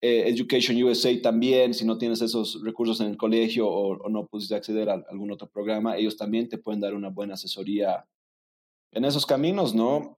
Eh, 0.00 0.28
Education 0.28 0.82
USA 0.82 1.10
también, 1.22 1.74
si 1.74 1.84
no 1.84 1.98
tienes 1.98 2.20
esos 2.22 2.60
recursos 2.62 3.00
en 3.00 3.08
el 3.08 3.16
colegio 3.16 3.68
o, 3.68 4.08
no 4.08 4.26
pudiste 4.26 4.54
acceder 4.54 4.90
a 4.90 5.04
algún 5.08 5.30
otro 5.30 5.48
programa, 5.48 5.96
ellos 5.96 6.16
también 6.16 6.48
te 6.48 6.58
pueden 6.58 6.80
dar 6.80 6.94
una 6.94 7.08
buena 7.08 7.34
asesoría 7.34 8.04
en 8.90 9.04
esos 9.04 9.26
caminos, 9.26 9.74
¿no? 9.74 10.16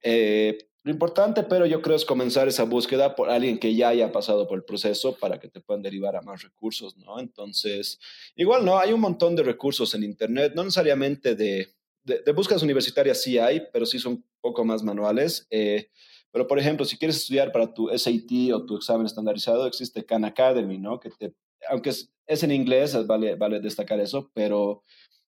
Lo 0.85 0.91
importante, 0.91 1.41
pero 1.41 1.65
yo 1.65 1.81
creo, 1.81 1.95
es 1.95 2.05
comenzar 2.05 2.47
esa 2.47 2.63
búsqueda 2.63 3.15
por 3.15 3.31
alguien 3.31 3.57
que 3.57 3.73
ya 3.73 3.89
haya 3.89 4.11
pasado 4.11 4.47
por 4.47 4.59
el 4.59 4.63
proceso 4.63 5.17
para 5.17 5.39
que 5.39 5.47
te 5.47 5.59
puedan 5.59 5.81
derivar 5.81 6.15
a 6.15 6.21
más 6.21 6.43
recursos, 6.43 6.95
¿no? 6.95 7.19
Entonces, 7.19 7.99
igual, 8.35 8.63
¿no? 8.63 8.77
Hay 8.77 8.93
un 8.93 8.99
montón 8.99 9.35
de 9.35 9.41
recursos 9.41 9.95
en 9.95 10.03
Internet, 10.03 10.53
no 10.55 10.63
necesariamente 10.63 11.33
de, 11.33 11.73
de, 12.03 12.31
búsquedas 12.33 12.61
universitarias 12.61 13.19
sí 13.19 13.39
hay, 13.39 13.63
pero 13.73 13.87
sí 13.87 13.97
son 13.97 14.13
un 14.13 14.25
poco 14.39 14.63
más 14.63 14.83
manuales. 14.83 15.47
Eh, 15.49 15.89
pero, 16.31 16.45
por 16.45 16.59
ejemplo, 16.59 16.85
si 16.85 16.99
quieres 16.99 17.17
estudiar 17.17 17.51
para 17.51 17.73
tu 17.73 17.89
SAT 17.89 18.53
o 18.53 18.63
tu 18.67 18.77
examen 18.77 19.07
estandarizado, 19.07 19.65
existe 19.65 20.05
Khan 20.05 20.23
Academy, 20.23 20.77
¿no? 20.77 20.99
Que 20.99 21.09
te, 21.09 21.33
aunque 21.67 21.89
es, 21.89 22.13
es 22.27 22.43
en 22.43 22.51
inglés, 22.51 22.95
vale, 23.07 23.33
vale 23.33 23.59
destacar 23.59 23.99
eso, 23.99 24.29
pero 24.35 24.83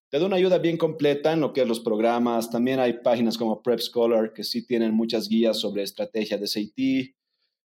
te 0.09 0.19
da 0.19 0.25
una 0.25 0.37
ayuda 0.37 0.57
bien 0.57 0.77
completa 0.77 1.33
en 1.33 1.41
lo 1.41 1.51
que 1.51 1.61
es 1.61 1.67
los 1.67 1.81
programas. 1.81 2.49
También 2.49 2.79
hay 2.79 2.93
páginas 2.93 3.37
como 3.37 3.61
Prep 3.61 3.79
Scholar 3.79 4.33
que 4.33 4.43
sí 4.43 4.65
tienen 4.65 4.93
muchas 4.93 5.27
guías 5.27 5.59
sobre 5.59 5.83
estrategia 5.83 6.37
de 6.37 6.47
SAT. 6.47 7.13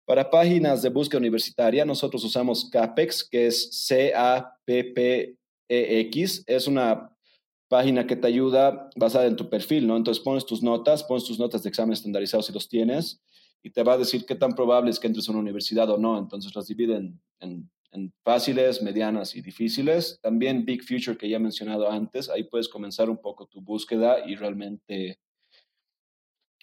Para 0.06 0.30
páginas 0.30 0.82
de 0.82 0.88
búsqueda 0.88 1.18
universitaria, 1.18 1.84
nosotros 1.84 2.24
usamos 2.24 2.70
CAPEX, 2.70 3.28
que 3.28 3.46
es 3.46 3.86
C-A-P-P-E-X. 3.86 4.64
Es 6.46 6.66
una 6.66 7.14
página 7.68 8.06
que 8.06 8.16
te 8.16 8.26
ayuda 8.26 8.90
basada 8.96 9.26
en 9.26 9.36
tu 9.36 9.48
perfil, 9.48 9.86
¿no? 9.86 9.96
Entonces 9.96 10.24
pones 10.24 10.44
tus 10.46 10.62
notas, 10.62 11.04
pones 11.04 11.24
tus 11.24 11.38
notas 11.38 11.62
de 11.62 11.68
examen 11.68 11.92
estandarizados 11.92 12.46
si 12.46 12.52
los 12.52 12.68
tienes 12.68 13.22
y 13.62 13.70
te 13.70 13.82
va 13.82 13.92
a 13.92 13.98
decir 13.98 14.24
qué 14.24 14.34
tan 14.34 14.54
probable 14.54 14.90
es 14.90 14.98
que 14.98 15.06
entres 15.06 15.28
a 15.28 15.32
una 15.32 15.40
universidad 15.40 15.90
o 15.90 15.98
no. 15.98 16.18
Entonces 16.18 16.54
las 16.56 16.66
dividen 16.66 17.20
en 17.38 17.70
en 17.92 18.12
fáciles, 18.24 18.82
medianas 18.82 19.34
y 19.34 19.42
difíciles. 19.42 20.18
También 20.22 20.64
Big 20.64 20.82
Future, 20.82 21.16
que 21.16 21.28
ya 21.28 21.36
he 21.36 21.40
mencionado 21.40 21.90
antes, 21.90 22.28
ahí 22.28 22.44
puedes 22.44 22.68
comenzar 22.68 23.10
un 23.10 23.18
poco 23.18 23.46
tu 23.46 23.60
búsqueda 23.60 24.18
y 24.26 24.36
realmente 24.36 25.18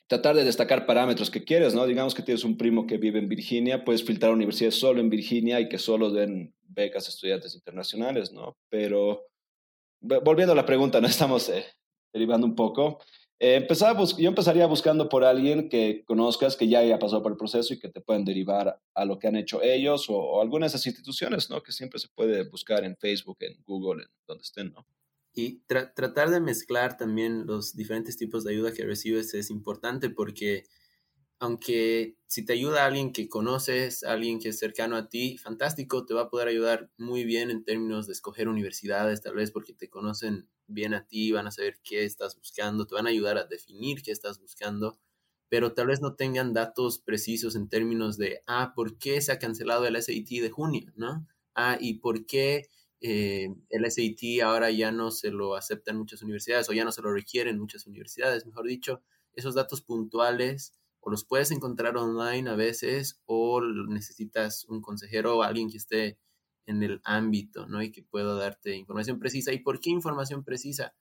tratar 0.08 0.36
de 0.36 0.46
destacar 0.46 0.86
parámetros 0.86 1.30
que 1.30 1.44
quieres, 1.44 1.76
¿no? 1.76 1.86
Digamos 1.86 2.16
que 2.16 2.24
tienes 2.24 2.46
un 2.46 2.58
primo 2.58 2.88
que 2.88 2.98
vive 2.98 3.20
en 3.20 3.28
Virginia, 3.28 3.84
puedes 3.84 4.04
filtrar 4.04 4.32
universidades 4.32 4.80
solo 4.80 5.02
en 5.02 5.10
Virginia 5.10 5.60
y 5.60 5.68
que 5.68 5.78
solo 5.78 6.12
den 6.12 6.54
becas 6.62 7.08
a 7.08 7.10
estudiantes 7.10 7.56
internacionales, 7.56 8.32
¿no? 8.32 8.58
Pero 8.70 9.28
volviendo 10.00 10.54
a 10.54 10.56
la 10.56 10.66
pregunta, 10.66 11.02
no 11.02 11.08
estamos 11.08 11.50
eh, 11.50 11.66
derivando 12.14 12.48
un 12.48 12.56
poco. 12.56 13.00
Eh, 13.40 13.68
yo 14.18 14.30
empezaría 14.30 14.66
buscando 14.66 15.10
por 15.10 15.24
alguien 15.24 15.70
que 15.70 16.04
conozcas, 16.06 16.56
que 16.56 16.68
ya 16.68 16.80
haya 16.80 16.98
pasado 16.98 17.22
por 17.22 17.32
el 17.32 17.38
proceso 17.38 17.74
y 17.74 17.80
que 17.80 17.90
te 17.90 18.02
pueden 18.02 18.26
derivar 18.26 18.82
a 18.96 19.06
lo 19.06 19.20
que 19.20 19.28
han 19.28 19.36
hecho 19.36 19.62
ellos 19.62 20.08
o, 20.10 20.42
algunas 20.42 20.72
de 20.72 20.78
esas 20.78 20.88
instituciones, 20.88 21.50
¿no? 21.50 21.62
Que 21.62 21.72
siempre 21.72 22.00
se 22.00 22.08
puede 22.08 22.50
buscar 22.50 22.84
en 22.84 22.98
Facebook, 22.98 23.38
en 23.42 23.62
Google, 23.64 24.04
en 24.04 24.10
donde 24.26 24.42
estén, 24.42 24.72
¿no? 24.74 24.88
Y 25.34 25.62
tratar 25.68 26.32
de 26.32 26.40
mezclar 26.40 26.98
también 26.98 27.46
los 27.46 27.76
diferentes 27.76 28.18
tipos 28.18 28.44
de 28.44 28.54
ayuda 28.54 28.74
que 28.74 28.86
recibes 28.86 29.36
es 29.36 29.52
importante 29.52 30.10
porque 30.10 30.64
aunque 31.40 32.18
si 32.26 32.44
te 32.44 32.54
ayuda 32.54 32.86
alguien 32.86 33.14
que 33.14 33.30
conoces, 33.30 34.04
alguien 34.04 34.40
que 34.40 34.50
es 34.50 34.58
cercano 34.58 34.96
a 34.96 35.10
ti, 35.10 35.38
fantástico, 35.38 36.08
te 36.08 36.16
va 36.16 36.24
a 36.24 36.30
poder 36.30 36.48
ayudar 36.48 36.90
muy 36.98 37.24
bien 37.24 37.52
en 37.52 37.64
términos 37.64 38.08
de 38.08 38.14
escoger 38.14 38.48
universidades, 38.48 39.22
tal 39.22 39.36
vez 39.36 39.52
porque 39.52 39.74
te 39.74 39.90
conocen 39.90 40.50
bien 40.68 40.94
a 40.94 41.06
ti, 41.08 41.32
van 41.32 41.48
a 41.48 41.52
saber 41.52 41.80
qué 41.84 42.04
estás 42.06 42.38
buscando, 42.38 42.86
te 42.86 42.96
van 42.96 43.08
a 43.08 43.10
ayudar 43.10 43.38
a 43.38 43.46
definir 43.46 44.02
qué 44.04 44.12
estás 44.12 44.40
buscando, 44.40 45.00
pero 45.50 45.74
tal 45.74 45.88
vez 45.88 46.02
no 46.02 46.16
tengan 46.16 46.54
datos 46.54 47.00
precisos 47.00 47.56
en 47.56 47.70
términos 47.70 48.18
de, 48.18 48.42
ah, 48.48 48.74
¿por 48.76 48.98
qué 48.98 49.22
se 49.22 49.32
ha 49.32 49.40
cancelado 49.40 49.86
el 49.86 49.96
SAT 49.96 50.42
de 50.42 50.50
junio? 50.50 50.92
¿No? 50.96 51.28
Ah, 51.56 51.78
¿y 51.80 51.96
por 51.96 52.26
qué 52.26 52.70
eh, 53.02 53.56
el 53.70 53.86
SAT 53.86 54.44
ahora 54.44 54.72
ya 54.72 54.92
no 54.92 55.12
se 55.12 55.32
lo 55.32 55.56
acepta 55.56 55.92
en 55.92 55.98
muchas 55.98 56.22
universidades 56.22 56.70
o 56.70 56.74
ya 56.74 56.86
no 56.86 56.92
se 56.92 57.02
lo 57.02 57.12
requiere 57.14 57.50
en 57.50 57.60
muchas 57.60 57.88
universidades? 57.88 58.46
Mejor 58.46 58.68
dicho, 58.68 59.02
esos 59.34 59.56
datos 59.56 59.82
puntuales 59.82 60.74
o 61.00 61.10
los 61.10 61.24
puedes 61.24 61.52
encontrar 61.52 61.96
online 61.98 62.50
a 62.50 62.56
veces 62.56 63.22
o 63.26 63.62
necesitas 63.62 64.66
un 64.66 64.82
consejero 64.82 65.38
o 65.38 65.44
alguien 65.44 65.70
que 65.70 65.78
esté 65.78 66.18
en 66.68 66.84
el 66.84 67.02
ámbito, 67.04 67.66
¿no? 67.66 67.82
Y 67.82 67.92
que 67.92 68.04
pueda 68.04 68.36
darte 68.36 68.76
información 68.76 69.20
precisa. 69.20 69.52
¿Y 69.54 69.60
por 69.60 69.80
qué 69.80 69.90
información 69.90 70.44
precisa? 70.44 70.94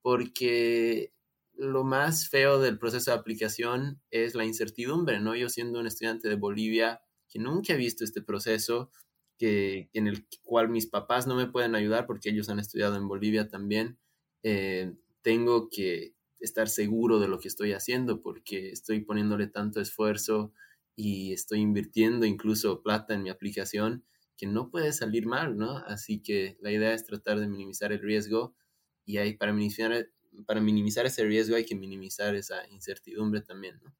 Porque 0.00 1.12
lo 1.54 1.84
más 1.84 2.28
feo 2.28 2.58
del 2.58 2.78
proceso 2.78 3.10
de 3.10 3.18
aplicación 3.18 4.00
es 4.10 4.34
la 4.34 4.44
incertidumbre, 4.44 5.20
¿no? 5.20 5.36
Yo 5.36 5.48
siendo 5.48 5.78
un 5.78 5.86
estudiante 5.86 6.28
de 6.28 6.34
Bolivia 6.36 7.02
que 7.28 7.38
nunca 7.38 7.74
he 7.74 7.76
visto 7.76 8.04
este 8.04 8.22
proceso, 8.22 8.90
que, 9.38 9.90
en 9.92 10.06
el 10.06 10.26
cual 10.42 10.68
mis 10.68 10.86
papás 10.86 11.26
no 11.26 11.36
me 11.36 11.46
pueden 11.46 11.74
ayudar 11.74 12.06
porque 12.06 12.30
ellos 12.30 12.48
han 12.48 12.58
estudiado 12.58 12.96
en 12.96 13.08
Bolivia 13.08 13.48
también, 13.48 13.98
eh, 14.42 14.94
tengo 15.22 15.68
que 15.70 16.14
estar 16.40 16.68
seguro 16.68 17.20
de 17.20 17.28
lo 17.28 17.38
que 17.38 17.48
estoy 17.48 17.72
haciendo 17.72 18.22
porque 18.22 18.70
estoy 18.70 19.00
poniéndole 19.00 19.46
tanto 19.46 19.80
esfuerzo 19.80 20.52
y 20.96 21.32
estoy 21.32 21.60
invirtiendo 21.60 22.26
incluso 22.26 22.82
plata 22.82 23.14
en 23.14 23.22
mi 23.22 23.30
aplicación 23.30 24.04
que 24.42 24.48
no 24.48 24.70
puede 24.70 24.92
salir 24.92 25.24
mal, 25.24 25.56
¿no? 25.56 25.76
Así 25.86 26.20
que 26.20 26.58
la 26.60 26.72
idea 26.72 26.92
es 26.94 27.04
tratar 27.04 27.38
de 27.38 27.46
minimizar 27.46 27.92
el 27.92 28.00
riesgo 28.00 28.56
y 29.04 29.18
ahí 29.18 29.36
para 29.36 29.52
minimizar, 29.52 30.08
para 30.48 30.60
minimizar 30.60 31.06
ese 31.06 31.22
riesgo 31.22 31.54
hay 31.54 31.64
que 31.64 31.76
minimizar 31.76 32.34
esa 32.34 32.66
incertidumbre 32.66 33.42
también, 33.42 33.78
¿no? 33.84 33.94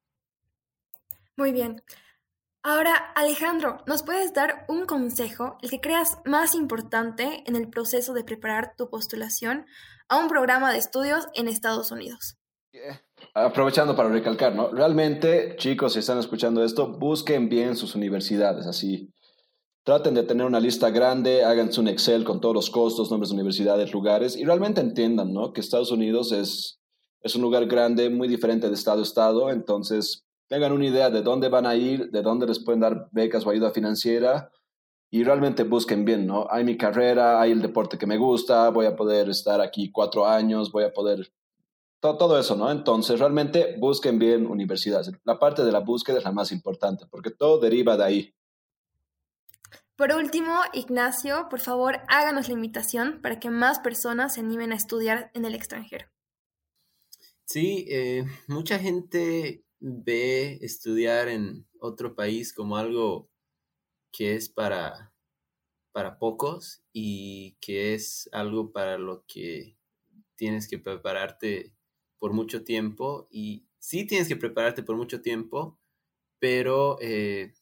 Muy 1.37 1.53
bien. 1.53 1.81
Ahora, 2.61 2.93
Alejandro, 3.15 3.77
¿nos 3.87 4.03
puedes 4.03 4.33
dar 4.33 4.65
un 4.67 4.85
consejo, 4.85 5.57
el 5.61 5.69
que 5.69 5.79
creas 5.79 6.17
más 6.25 6.55
importante 6.55 7.45
en 7.45 7.55
el 7.55 7.69
proceso 7.69 8.13
de 8.13 8.25
preparar 8.25 8.75
tu 8.75 8.89
postulación 8.89 9.65
a 10.09 10.17
un 10.17 10.27
programa 10.27 10.73
de 10.73 10.79
estudios 10.79 11.25
en 11.35 11.47
Estados 11.47 11.89
Unidos? 11.89 12.37
Aprovechando 13.33 13.95
para 13.95 14.09
recalcar, 14.09 14.53
¿no? 14.53 14.73
Realmente, 14.73 15.55
chicos, 15.55 15.93
si 15.93 15.99
están 15.99 16.19
escuchando 16.19 16.65
esto, 16.65 16.99
busquen 16.99 17.47
bien 17.47 17.77
sus 17.77 17.95
universidades, 17.95 18.67
así. 18.67 19.13
Traten 19.83 20.13
de 20.13 20.23
tener 20.23 20.45
una 20.45 20.61
lista 20.61 20.89
grande, 20.91 21.43
háganse 21.43 21.81
un 21.81 21.89
Excel 21.89 22.23
con 22.23 22.39
todos 22.39 22.55
los 22.55 22.69
costos, 22.69 23.11
nombres 23.11 23.29
de 23.29 23.35
universidades, 23.35 23.91
lugares, 23.91 24.37
y 24.37 24.45
realmente 24.45 24.79
entiendan, 24.79 25.33
¿no? 25.33 25.51
Que 25.51 25.59
Estados 25.59 25.91
Unidos 25.91 26.31
es, 26.31 26.79
es 27.21 27.35
un 27.35 27.41
lugar 27.41 27.65
grande, 27.65 28.09
muy 28.09 28.29
diferente 28.29 28.69
de 28.69 28.75
estado 28.75 29.01
a 29.01 29.03
estado, 29.03 29.49
entonces 29.49 30.25
tengan 30.47 30.71
una 30.71 30.87
idea 30.87 31.09
de 31.09 31.21
dónde 31.21 31.49
van 31.49 31.65
a 31.65 31.75
ir, 31.75 32.11
de 32.11 32.21
dónde 32.21 32.47
les 32.47 32.59
pueden 32.59 32.79
dar 32.79 33.09
becas 33.11 33.45
o 33.45 33.49
ayuda 33.49 33.71
financiera 33.71 34.51
y 35.09 35.23
realmente 35.23 35.63
busquen 35.63 36.05
bien, 36.05 36.25
¿no? 36.25 36.47
Hay 36.49 36.63
mi 36.63 36.77
carrera, 36.77 37.41
hay 37.41 37.51
el 37.51 37.61
deporte 37.61 37.97
que 37.97 38.07
me 38.07 38.17
gusta, 38.17 38.69
voy 38.69 38.85
a 38.85 38.95
poder 38.95 39.29
estar 39.29 39.59
aquí 39.61 39.91
cuatro 39.91 40.25
años, 40.25 40.71
voy 40.71 40.85
a 40.85 40.93
poder... 40.93 41.31
Todo, 41.99 42.17
todo 42.17 42.39
eso, 42.39 42.55
¿no? 42.55 42.71
Entonces, 42.71 43.19
realmente 43.19 43.75
busquen 43.79 44.17
bien 44.17 44.47
universidades. 44.47 45.11
La 45.23 45.39
parte 45.39 45.63
de 45.63 45.71
la 45.71 45.79
búsqueda 45.79 46.17
es 46.17 46.23
la 46.23 46.31
más 46.31 46.51
importante, 46.51 47.05
porque 47.09 47.31
todo 47.31 47.59
deriva 47.59 47.95
de 47.95 48.03
ahí. 48.03 48.33
Por 49.95 50.11
último, 50.11 50.59
Ignacio, 50.73 51.47
por 51.49 51.59
favor, 51.59 52.01
háganos 52.07 52.47
la 52.47 52.55
invitación 52.55 53.21
para 53.21 53.39
que 53.39 53.51
más 53.51 53.79
personas 53.79 54.33
se 54.33 54.39
animen 54.39 54.71
a 54.71 54.75
estudiar 54.75 55.29
en 55.35 55.45
el 55.45 55.53
extranjero. 55.53 56.07
Sí, 57.45 57.85
eh, 57.89 58.25
mucha 58.47 58.79
gente 58.79 59.63
ve 59.79 60.57
estudiar 60.61 61.27
en 61.27 61.67
otro 61.79 62.15
país 62.15 62.53
como 62.53 62.77
algo 62.77 63.29
que 64.11 64.35
es 64.35 64.49
para, 64.49 65.13
para 65.91 66.17
pocos 66.19 66.83
y 66.93 67.57
que 67.61 67.93
es 67.93 68.29
algo 68.31 68.71
para 68.71 68.97
lo 68.97 69.25
que 69.27 69.77
tienes 70.35 70.67
que 70.67 70.79
prepararte 70.79 71.73
por 72.19 72.33
mucho 72.33 72.63
tiempo. 72.63 73.27
Y 73.29 73.67
sí 73.79 74.07
tienes 74.07 74.27
que 74.27 74.37
prepararte 74.37 74.83
por 74.83 74.95
mucho 74.95 75.21
tiempo, 75.21 75.79
pero 76.39 76.97
eh, 77.01 77.53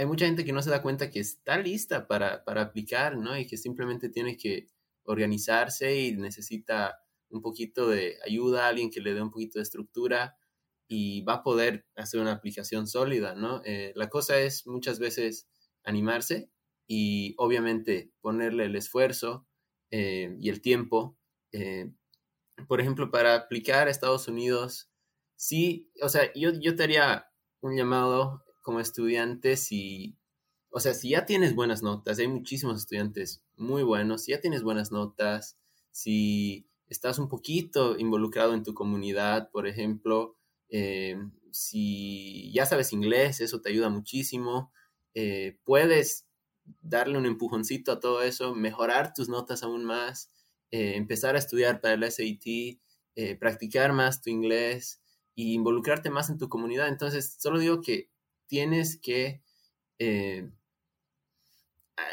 hay 0.00 0.06
mucha 0.06 0.24
gente 0.24 0.46
que 0.46 0.52
no 0.54 0.62
se 0.62 0.70
da 0.70 0.80
cuenta 0.80 1.10
que 1.10 1.20
está 1.20 1.58
lista 1.58 2.06
para, 2.06 2.42
para 2.42 2.62
aplicar, 2.62 3.18
¿no? 3.18 3.36
Y 3.38 3.46
que 3.46 3.58
simplemente 3.58 4.08
tiene 4.08 4.38
que 4.38 4.66
organizarse 5.04 5.94
y 5.94 6.16
necesita 6.16 7.04
un 7.28 7.42
poquito 7.42 7.86
de 7.86 8.16
ayuda, 8.24 8.66
alguien 8.66 8.90
que 8.90 9.02
le 9.02 9.12
dé 9.12 9.20
un 9.20 9.30
poquito 9.30 9.58
de 9.58 9.64
estructura 9.64 10.38
y 10.88 11.20
va 11.20 11.34
a 11.34 11.42
poder 11.42 11.86
hacer 11.96 12.18
una 12.18 12.32
aplicación 12.32 12.86
sólida, 12.86 13.34
¿no? 13.34 13.60
Eh, 13.66 13.92
la 13.94 14.08
cosa 14.08 14.40
es 14.40 14.66
muchas 14.66 14.98
veces 14.98 15.50
animarse 15.84 16.50
y 16.86 17.34
obviamente 17.36 18.10
ponerle 18.22 18.64
el 18.64 18.76
esfuerzo 18.76 19.46
eh, 19.90 20.34
y 20.40 20.48
el 20.48 20.62
tiempo. 20.62 21.18
Eh, 21.52 21.92
por 22.66 22.80
ejemplo, 22.80 23.10
para 23.10 23.34
aplicar 23.34 23.86
a 23.86 23.90
Estados 23.90 24.28
Unidos, 24.28 24.90
sí, 25.36 25.90
o 26.00 26.08
sea, 26.08 26.32
yo, 26.32 26.52
yo 26.58 26.74
te 26.74 26.84
haría 26.84 27.26
un 27.60 27.76
llamado 27.76 28.46
como 28.60 28.80
estudiante 28.80 29.56
si, 29.56 30.16
o 30.70 30.80
sea, 30.80 30.94
si 30.94 31.10
ya 31.10 31.26
tienes 31.26 31.54
buenas 31.54 31.82
notas, 31.82 32.18
hay 32.18 32.28
muchísimos 32.28 32.78
estudiantes 32.78 33.42
muy 33.56 33.82
buenos, 33.82 34.24
si 34.24 34.32
ya 34.32 34.40
tienes 34.40 34.62
buenas 34.62 34.92
notas, 34.92 35.58
si 35.90 36.66
estás 36.88 37.18
un 37.18 37.28
poquito 37.28 37.98
involucrado 37.98 38.52
en 38.54 38.62
tu 38.62 38.74
comunidad, 38.74 39.50
por 39.50 39.66
ejemplo, 39.66 40.36
eh, 40.68 41.16
si 41.52 42.52
ya 42.52 42.66
sabes 42.66 42.92
inglés, 42.92 43.40
eso 43.40 43.60
te 43.60 43.70
ayuda 43.70 43.88
muchísimo. 43.88 44.72
Eh, 45.14 45.58
puedes 45.64 46.26
darle 46.82 47.18
un 47.18 47.26
empujoncito 47.26 47.92
a 47.92 48.00
todo 48.00 48.22
eso, 48.22 48.54
mejorar 48.54 49.14
tus 49.14 49.28
notas 49.28 49.62
aún 49.62 49.84
más, 49.84 50.30
eh, 50.70 50.94
empezar 50.96 51.34
a 51.34 51.38
estudiar 51.38 51.80
para 51.80 51.94
el 51.94 52.04
SAT, 52.04 52.78
practicar 53.38 53.92
más 53.92 54.22
tu 54.22 54.30
inglés 54.30 55.02
y 55.34 55.52
involucrarte 55.52 56.10
más 56.10 56.30
en 56.30 56.38
tu 56.38 56.48
comunidad. 56.48 56.88
Entonces, 56.88 57.36
solo 57.38 57.58
digo 57.58 57.82
que 57.82 58.09
tienes 58.50 58.98
que... 59.00 59.42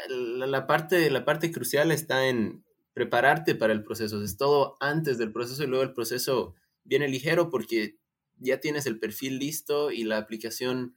La, 0.08 0.66
parte, 0.66 1.10
la 1.10 1.24
parte 1.24 1.50
crucial 1.50 1.90
está 1.90 2.28
en 2.28 2.64
prepararte 2.94 3.54
para 3.54 3.72
el 3.72 3.84
proceso. 3.84 4.22
Es 4.22 4.36
todo 4.36 4.76
antes 4.80 5.18
del 5.18 5.32
proceso 5.32 5.62
y 5.62 5.66
luego 5.66 5.84
el 5.84 5.92
proceso 5.92 6.54
viene 6.84 7.08
ligero 7.08 7.50
porque 7.50 7.98
ya 8.36 8.60
tienes 8.60 8.86
el 8.86 8.98
perfil 8.98 9.38
listo 9.38 9.90
y 9.90 10.04
la 10.04 10.18
aplicación 10.18 10.96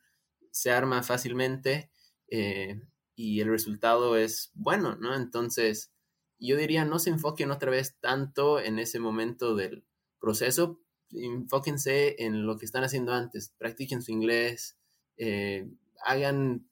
se 0.52 0.72
arma 0.72 1.04
fácilmente 1.04 1.92
eh, 2.28 2.82
y 3.16 3.42
el 3.42 3.50
resultado 3.50 4.18
es 4.18 4.52
bueno, 4.54 4.96
¿no? 4.96 5.16
Entonces, 5.16 5.92
yo 6.40 6.58
diría, 6.58 6.86
no 6.86 7.00
se 7.00 7.12
enfoquen 7.12 7.52
otra 7.52 7.72
vez 7.72 7.98
tanto 8.00 8.60
en 8.60 8.80
ese 8.80 9.00
momento 9.00 9.56
del 9.56 9.86
proceso, 10.20 10.82
enfóquense 11.12 12.16
en 12.24 12.46
lo 12.46 12.58
que 12.58 12.66
están 12.66 12.84
haciendo 12.84 13.14
antes, 13.14 13.54
practiquen 13.58 14.02
su 14.02 14.12
inglés, 14.12 14.78
eh, 15.24 15.70
hagan 16.04 16.68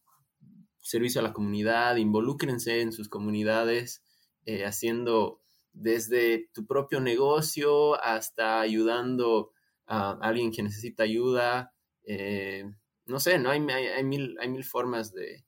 servicio 0.79 1.21
a 1.21 1.23
la 1.23 1.33
comunidad, 1.33 1.97
involúcrense 1.97 2.81
en 2.81 2.91
sus 2.91 3.07
comunidades, 3.07 4.03
eh, 4.45 4.65
haciendo 4.65 5.43
desde 5.71 6.49
tu 6.51 6.65
propio 6.65 6.99
negocio 6.99 8.01
hasta 8.01 8.59
ayudando 8.59 9.51
a 9.85 10.17
alguien 10.21 10.51
que 10.51 10.63
necesita 10.63 11.03
ayuda. 11.03 11.75
Eh, 12.05 12.65
no 13.05 13.19
sé, 13.19 13.37
¿no? 13.37 13.51
Hay, 13.51 13.61
hay, 13.69 14.03
mil, 14.03 14.35
hay 14.39 14.49
mil 14.49 14.63
formas 14.63 15.13
de, 15.13 15.45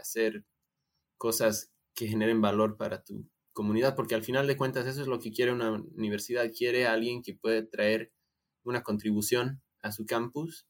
hacer 0.00 0.44
cosas 1.16 1.72
que 1.92 2.06
generen 2.06 2.40
valor 2.40 2.76
para 2.76 3.02
tu 3.02 3.28
comunidad, 3.52 3.96
porque 3.96 4.14
al 4.14 4.22
final 4.22 4.46
de 4.46 4.56
cuentas 4.56 4.86
eso 4.86 5.02
es 5.02 5.08
lo 5.08 5.18
que 5.18 5.32
quiere 5.32 5.50
una 5.50 5.72
universidad, 5.72 6.52
quiere 6.56 6.86
alguien 6.86 7.22
que 7.22 7.34
puede 7.34 7.64
traer 7.64 8.12
una 8.62 8.84
contribución 8.84 9.60
a 9.82 9.90
su 9.90 10.06
campus. 10.06 10.68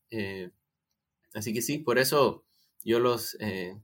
Así 1.37 1.53
que 1.53 1.63
sí, 1.63 1.79
por 1.79 1.99
eso 1.99 2.45
yo 2.85 2.99
los 2.99 3.37
eh, 3.41 3.81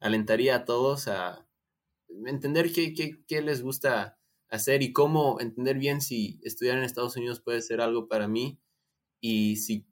alentaría 0.00 0.56
a 0.56 0.64
todos 0.64 1.06
a 1.08 1.46
entender 2.26 2.72
qué, 2.72 2.94
qué, 2.94 3.22
qué 3.26 3.42
les 3.42 3.62
gusta 3.62 4.18
hacer 4.48 4.82
y 4.82 4.92
cómo 4.92 5.40
entender 5.40 5.78
bien 5.78 6.00
si 6.00 6.40
estudiar 6.42 6.78
en 6.78 6.84
Estados 6.84 7.16
Unidos 7.16 7.40
puede 7.40 7.62
ser 7.62 7.80
algo 7.80 8.08
para 8.08 8.26
mí 8.26 8.58
y 9.20 9.56
si 9.56 9.86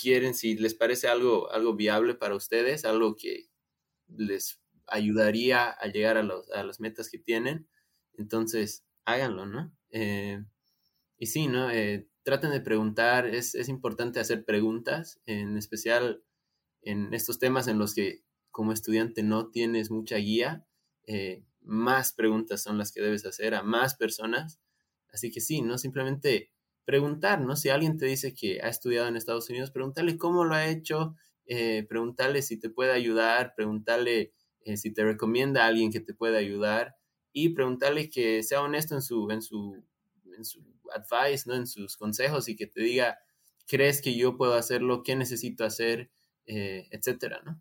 quieren, 0.00 0.34
si 0.34 0.56
les 0.56 0.74
parece 0.74 1.08
algo, 1.08 1.50
algo 1.50 1.74
viable 1.74 2.14
para 2.14 2.34
ustedes, 2.34 2.84
algo 2.84 3.16
que 3.16 3.48
les 4.08 4.60
ayudaría 4.86 5.70
a 5.70 5.86
llegar 5.88 6.16
a, 6.16 6.22
los, 6.22 6.50
a 6.52 6.62
las 6.62 6.80
metas 6.80 7.10
que 7.10 7.18
tienen, 7.18 7.68
entonces 8.14 8.84
háganlo, 9.04 9.46
¿no? 9.46 9.76
Eh, 9.90 10.44
y 11.18 11.26
sí, 11.26 11.48
¿no? 11.48 11.70
Eh, 11.70 12.08
traten 12.26 12.50
de 12.50 12.60
preguntar, 12.60 13.24
es, 13.28 13.54
importante 13.68 14.18
hacer 14.18 14.44
preguntas, 14.44 15.20
en 15.26 15.56
especial 15.56 16.24
en 16.82 17.14
estos 17.14 17.38
temas 17.38 17.68
en 17.68 17.78
los 17.78 17.94
que 17.94 18.24
como 18.50 18.72
estudiante 18.72 19.22
no 19.22 19.50
tienes 19.50 19.92
mucha 19.92 20.16
guía, 20.16 20.66
eh, 21.04 21.44
más 21.60 22.12
preguntas 22.12 22.64
son 22.64 22.78
las 22.78 22.90
que 22.90 23.00
debes 23.00 23.24
hacer 23.26 23.54
a 23.54 23.62
más 23.62 23.94
personas. 23.94 24.58
Así 25.12 25.30
que 25.30 25.40
sí, 25.40 25.62
no 25.62 25.78
simplemente 25.78 26.50
preguntar, 26.84 27.40
¿no? 27.40 27.54
Si 27.54 27.68
alguien 27.68 27.96
te 27.96 28.06
dice 28.06 28.34
que 28.34 28.60
ha 28.60 28.70
estudiado 28.70 29.06
en 29.06 29.14
Estados 29.14 29.48
Unidos, 29.48 29.70
pregúntale 29.70 30.18
cómo 30.18 30.44
lo 30.44 30.56
ha 30.56 30.66
hecho, 30.66 31.14
eh, 31.46 31.86
pregúntale 31.88 32.42
si 32.42 32.58
te 32.58 32.70
puede 32.70 32.90
ayudar, 32.90 33.54
pregúntale 33.54 34.32
eh, 34.62 34.76
si 34.76 34.92
te 34.92 35.04
recomienda 35.04 35.62
a 35.62 35.68
alguien 35.68 35.92
que 35.92 36.00
te 36.00 36.12
pueda 36.12 36.38
ayudar 36.38 36.96
y 37.32 37.50
preguntarle 37.50 38.10
que 38.10 38.42
sea 38.42 38.62
honesto 38.62 38.96
en 38.96 39.02
su 39.02 39.28
advice, 40.94 41.44
¿no? 41.46 41.54
En 41.54 41.66
sus 41.66 41.96
consejos 41.96 42.48
y 42.48 42.56
que 42.56 42.66
te 42.66 42.82
diga, 42.82 43.18
¿crees 43.66 44.00
que 44.02 44.16
yo 44.16 44.36
puedo 44.36 44.54
hacerlo? 44.54 45.02
¿Qué 45.02 45.16
necesito 45.16 45.64
hacer? 45.64 46.10
Eh, 46.46 46.86
etcétera, 46.92 47.40
¿no? 47.44 47.60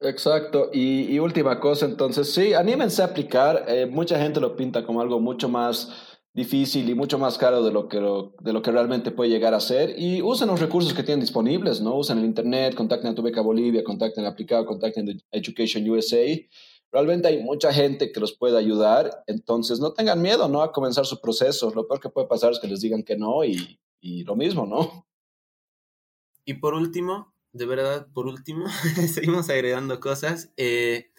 Exacto. 0.00 0.70
Y, 0.72 1.18
última 1.18 1.60
cosa, 1.60 1.84
entonces, 1.84 2.32
sí, 2.32 2.54
anímense 2.54 3.02
a 3.02 3.06
aplicar. 3.06 3.64
Eh, 3.68 3.86
mucha 3.86 4.18
gente 4.18 4.40
lo 4.40 4.56
pinta 4.56 4.84
como 4.86 5.00
algo 5.00 5.20
mucho 5.20 5.48
más 5.48 6.18
difícil 6.32 6.88
y 6.88 6.94
mucho 6.94 7.18
más 7.18 7.36
caro 7.36 7.62
de 7.62 7.72
lo, 7.72 7.88
que 7.88 7.98
de 7.98 8.52
lo 8.52 8.62
que 8.62 8.70
realmente 8.70 9.10
puede 9.10 9.30
llegar 9.30 9.52
a 9.52 9.60
ser. 9.60 9.94
Y 9.98 10.22
usen 10.22 10.48
los 10.48 10.60
recursos 10.60 10.94
que 10.94 11.02
tienen 11.02 11.20
disponibles, 11.20 11.80
¿no? 11.80 11.96
Usen 11.96 12.18
el 12.18 12.24
Internet, 12.24 12.74
contacten 12.74 13.10
a 13.10 13.14
tu 13.14 13.22
beca 13.22 13.40
Bolivia, 13.40 13.84
contacten 13.84 14.24
a 14.24 14.28
Aplicado, 14.28 14.64
contacten 14.64 15.08
a 15.08 15.36
Education 15.36 15.88
USA. 15.90 16.24
Realmente 16.92 17.28
hay 17.28 17.42
mucha 17.42 17.72
gente 17.72 18.10
que 18.10 18.20
los 18.20 18.36
puede 18.36 18.58
ayudar, 18.58 19.22
entonces 19.26 19.78
no 19.78 19.92
tengan 19.92 20.20
miedo, 20.20 20.48
¿no? 20.48 20.62
A 20.62 20.72
comenzar 20.72 21.06
su 21.06 21.20
proceso. 21.20 21.70
Lo 21.74 21.86
peor 21.86 22.00
que 22.00 22.08
puede 22.08 22.26
pasar 22.26 22.52
es 22.52 22.58
que 22.58 22.66
les 22.66 22.80
digan 22.80 23.04
que 23.04 23.16
no 23.16 23.44
y, 23.44 23.78
y 24.00 24.24
lo 24.24 24.34
mismo, 24.34 24.66
¿no? 24.66 25.06
Y 26.44 26.54
por 26.54 26.74
último, 26.74 27.32
de 27.52 27.66
verdad, 27.66 28.08
por 28.12 28.26
último, 28.26 28.66
seguimos 29.12 29.48
agregando 29.50 30.00
cosas. 30.00 30.52
Eh, 30.56 31.10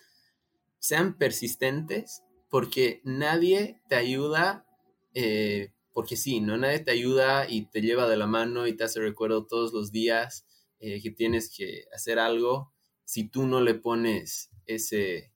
sean 0.80 1.18
persistentes 1.18 2.24
porque 2.50 3.02
nadie 3.06 3.82
te 3.88 3.96
ayuda, 3.96 4.66
eh, 5.14 5.74
porque 5.94 6.18
sí, 6.18 6.42
¿no? 6.42 6.58
Nadie 6.58 6.80
te 6.80 6.92
ayuda 6.92 7.50
y 7.50 7.68
te 7.68 7.82
lleva 7.82 8.10
de 8.10 8.18
la 8.18 8.28
mano 8.28 8.68
y 8.68 8.76
te 8.76 8.84
hace 8.84 9.00
recuerdo 9.00 9.46
todos 9.46 9.72
los 9.72 9.92
días 9.92 10.46
eh, 10.80 11.02
que 11.02 11.12
tienes 11.12 11.54
que 11.56 11.86
hacer 11.94 12.20
algo 12.20 12.74
si 13.06 13.30
tú 13.30 13.46
no 13.46 13.62
le 13.62 13.76
pones 13.76 14.50
ese, 14.66 15.31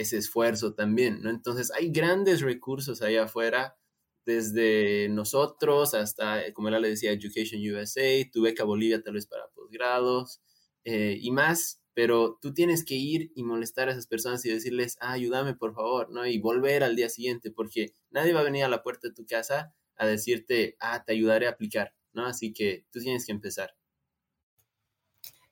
ese 0.00 0.18
esfuerzo 0.18 0.74
también, 0.74 1.20
¿no? 1.22 1.30
Entonces 1.30 1.70
hay 1.72 1.90
grandes 1.90 2.40
recursos 2.40 3.02
ahí 3.02 3.16
afuera 3.16 3.76
desde 4.24 5.08
nosotros 5.08 5.94
hasta, 5.94 6.46
eh, 6.46 6.52
como 6.52 6.68
él 6.68 6.80
le 6.82 6.90
decía, 6.90 7.12
Education 7.12 7.60
USA, 7.74 8.30
tu 8.32 8.42
beca 8.42 8.64
Bolivia 8.64 9.02
tal 9.02 9.14
vez 9.14 9.26
para 9.26 9.48
posgrados 9.48 10.40
eh, 10.84 11.18
y 11.20 11.30
más, 11.30 11.82
pero 11.94 12.38
tú 12.40 12.54
tienes 12.54 12.84
que 12.84 12.94
ir 12.94 13.32
y 13.34 13.42
molestar 13.42 13.88
a 13.88 13.92
esas 13.92 14.06
personas 14.06 14.44
y 14.44 14.50
decirles, 14.50 14.96
ah, 15.00 15.12
ayúdame 15.12 15.54
por 15.54 15.74
favor, 15.74 16.10
¿no? 16.10 16.26
Y 16.26 16.38
volver 16.38 16.84
al 16.84 16.96
día 16.96 17.08
siguiente, 17.08 17.50
porque 17.50 17.92
nadie 18.10 18.32
va 18.32 18.40
a 18.40 18.44
venir 18.44 18.64
a 18.64 18.68
la 18.68 18.82
puerta 18.82 19.08
de 19.08 19.14
tu 19.14 19.26
casa 19.26 19.74
a 19.96 20.06
decirte, 20.06 20.76
ah, 20.80 21.04
te 21.04 21.12
ayudaré 21.12 21.46
a 21.46 21.50
aplicar, 21.50 21.94
¿no? 22.12 22.24
Así 22.26 22.52
que 22.52 22.86
tú 22.90 23.00
tienes 23.00 23.26
que 23.26 23.32
empezar. 23.32 23.74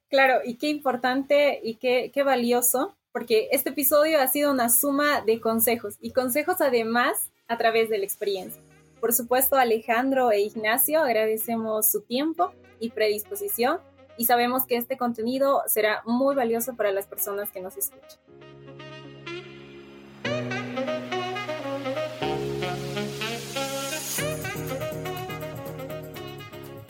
Claro, 0.08 0.40
y 0.44 0.56
qué 0.56 0.68
importante 0.70 1.60
y 1.62 1.76
qué, 1.76 2.10
qué 2.14 2.22
valioso, 2.22 2.97
porque 3.18 3.48
este 3.50 3.70
episodio 3.70 4.20
ha 4.20 4.28
sido 4.28 4.52
una 4.52 4.68
suma 4.68 5.22
de 5.22 5.40
consejos 5.40 5.96
y 6.00 6.12
consejos 6.12 6.60
además 6.60 7.32
a 7.48 7.58
través 7.58 7.90
de 7.90 7.98
la 7.98 8.04
experiencia. 8.04 8.62
Por 9.00 9.12
supuesto, 9.12 9.56
Alejandro 9.56 10.30
e 10.30 10.38
Ignacio, 10.42 11.00
agradecemos 11.00 11.90
su 11.90 12.02
tiempo 12.02 12.52
y 12.78 12.90
predisposición 12.90 13.80
y 14.16 14.26
sabemos 14.26 14.66
que 14.66 14.76
este 14.76 14.96
contenido 14.96 15.62
será 15.66 16.00
muy 16.06 16.36
valioso 16.36 16.76
para 16.76 16.92
las 16.92 17.08
personas 17.08 17.50
que 17.50 17.60
nos 17.60 17.76
escuchan. 17.76 18.20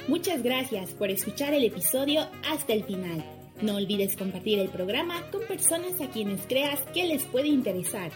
Muchas 0.06 0.42
gracias 0.42 0.90
por 0.90 1.10
escuchar 1.10 1.54
el 1.54 1.64
episodio 1.64 2.28
hasta 2.44 2.74
el 2.74 2.84
final. 2.84 3.37
No 3.60 3.74
olvides 3.74 4.16
compartir 4.16 4.60
el 4.60 4.68
programa 4.68 5.28
con 5.32 5.42
personas 5.42 6.00
a 6.00 6.08
quienes 6.08 6.40
creas 6.46 6.80
que 6.94 7.08
les 7.08 7.24
puede 7.24 7.48
interesar. 7.48 8.12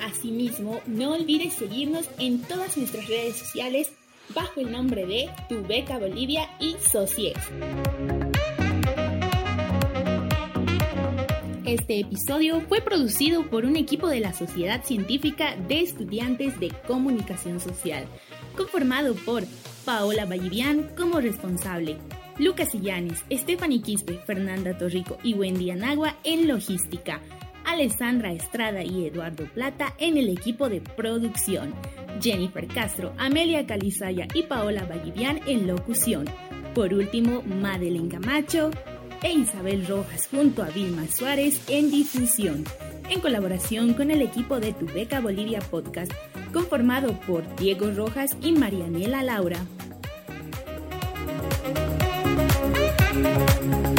Asimismo, 0.00 0.80
no 0.86 1.12
olvides 1.12 1.52
seguirnos 1.52 2.08
en 2.18 2.40
todas 2.40 2.76
nuestras 2.78 3.06
redes 3.06 3.36
sociales 3.36 3.90
bajo 4.34 4.60
el 4.60 4.72
nombre 4.72 5.06
de 5.06 5.28
Tu 5.50 5.62
Beca 5.66 5.98
Bolivia 5.98 6.48
y 6.60 6.76
Socios. 6.90 7.36
Este 11.66 12.00
episodio 12.00 12.62
fue 12.62 12.80
producido 12.80 13.50
por 13.50 13.66
un 13.66 13.76
equipo 13.76 14.08
de 14.08 14.20
la 14.20 14.32
Sociedad 14.32 14.82
Científica 14.84 15.56
de 15.68 15.82
Estudiantes 15.82 16.58
de 16.58 16.70
Comunicación 16.86 17.60
Social, 17.60 18.06
conformado 18.56 19.14
por 19.14 19.42
Paola 19.84 20.24
Vallivian 20.24 20.88
como 20.96 21.20
responsable, 21.20 21.98
Lucas 22.38 22.74
Illanes, 22.74 23.24
Stephanie 23.30 23.80
Quispe, 23.80 24.20
Fernanda 24.26 24.76
Torrico 24.76 25.18
y 25.22 25.34
Wendy 25.34 25.70
Anagua 25.70 26.16
en 26.24 26.46
logística, 26.46 27.20
Alessandra 27.64 28.32
Estrada 28.32 28.82
y 28.82 29.06
Eduardo 29.06 29.44
Plata 29.46 29.94
en 29.98 30.16
el 30.16 30.28
equipo 30.28 30.68
de 30.68 30.80
producción, 30.80 31.74
Jennifer 32.20 32.66
Castro, 32.68 33.12
Amelia 33.18 33.66
Calizaya 33.66 34.28
y 34.34 34.42
Paola 34.42 34.84
Vallivian 34.84 35.40
en 35.46 35.66
locución. 35.66 36.26
Por 36.74 36.92
último, 36.92 37.42
Madeleine 37.42 38.08
Camacho 38.08 38.70
e 39.22 39.32
Isabel 39.32 39.86
Rojas 39.86 40.28
junto 40.30 40.62
a 40.62 40.66
Vilma 40.66 41.06
Suárez 41.08 41.60
en 41.68 41.90
difusión, 41.90 42.64
en 43.08 43.20
colaboración 43.20 43.94
con 43.94 44.10
el 44.10 44.20
equipo 44.22 44.60
de 44.60 44.72
Tu 44.72 44.86
Beca 44.86 45.20
Bolivia 45.20 45.60
Podcast, 45.60 46.12
conformado 46.52 47.18
por 47.20 47.56
Diego 47.56 47.90
Rojas 47.90 48.36
y 48.42 48.52
Marianela 48.52 49.22
Laura. 49.22 49.58
Thank 53.22 53.86
you. 53.86 53.95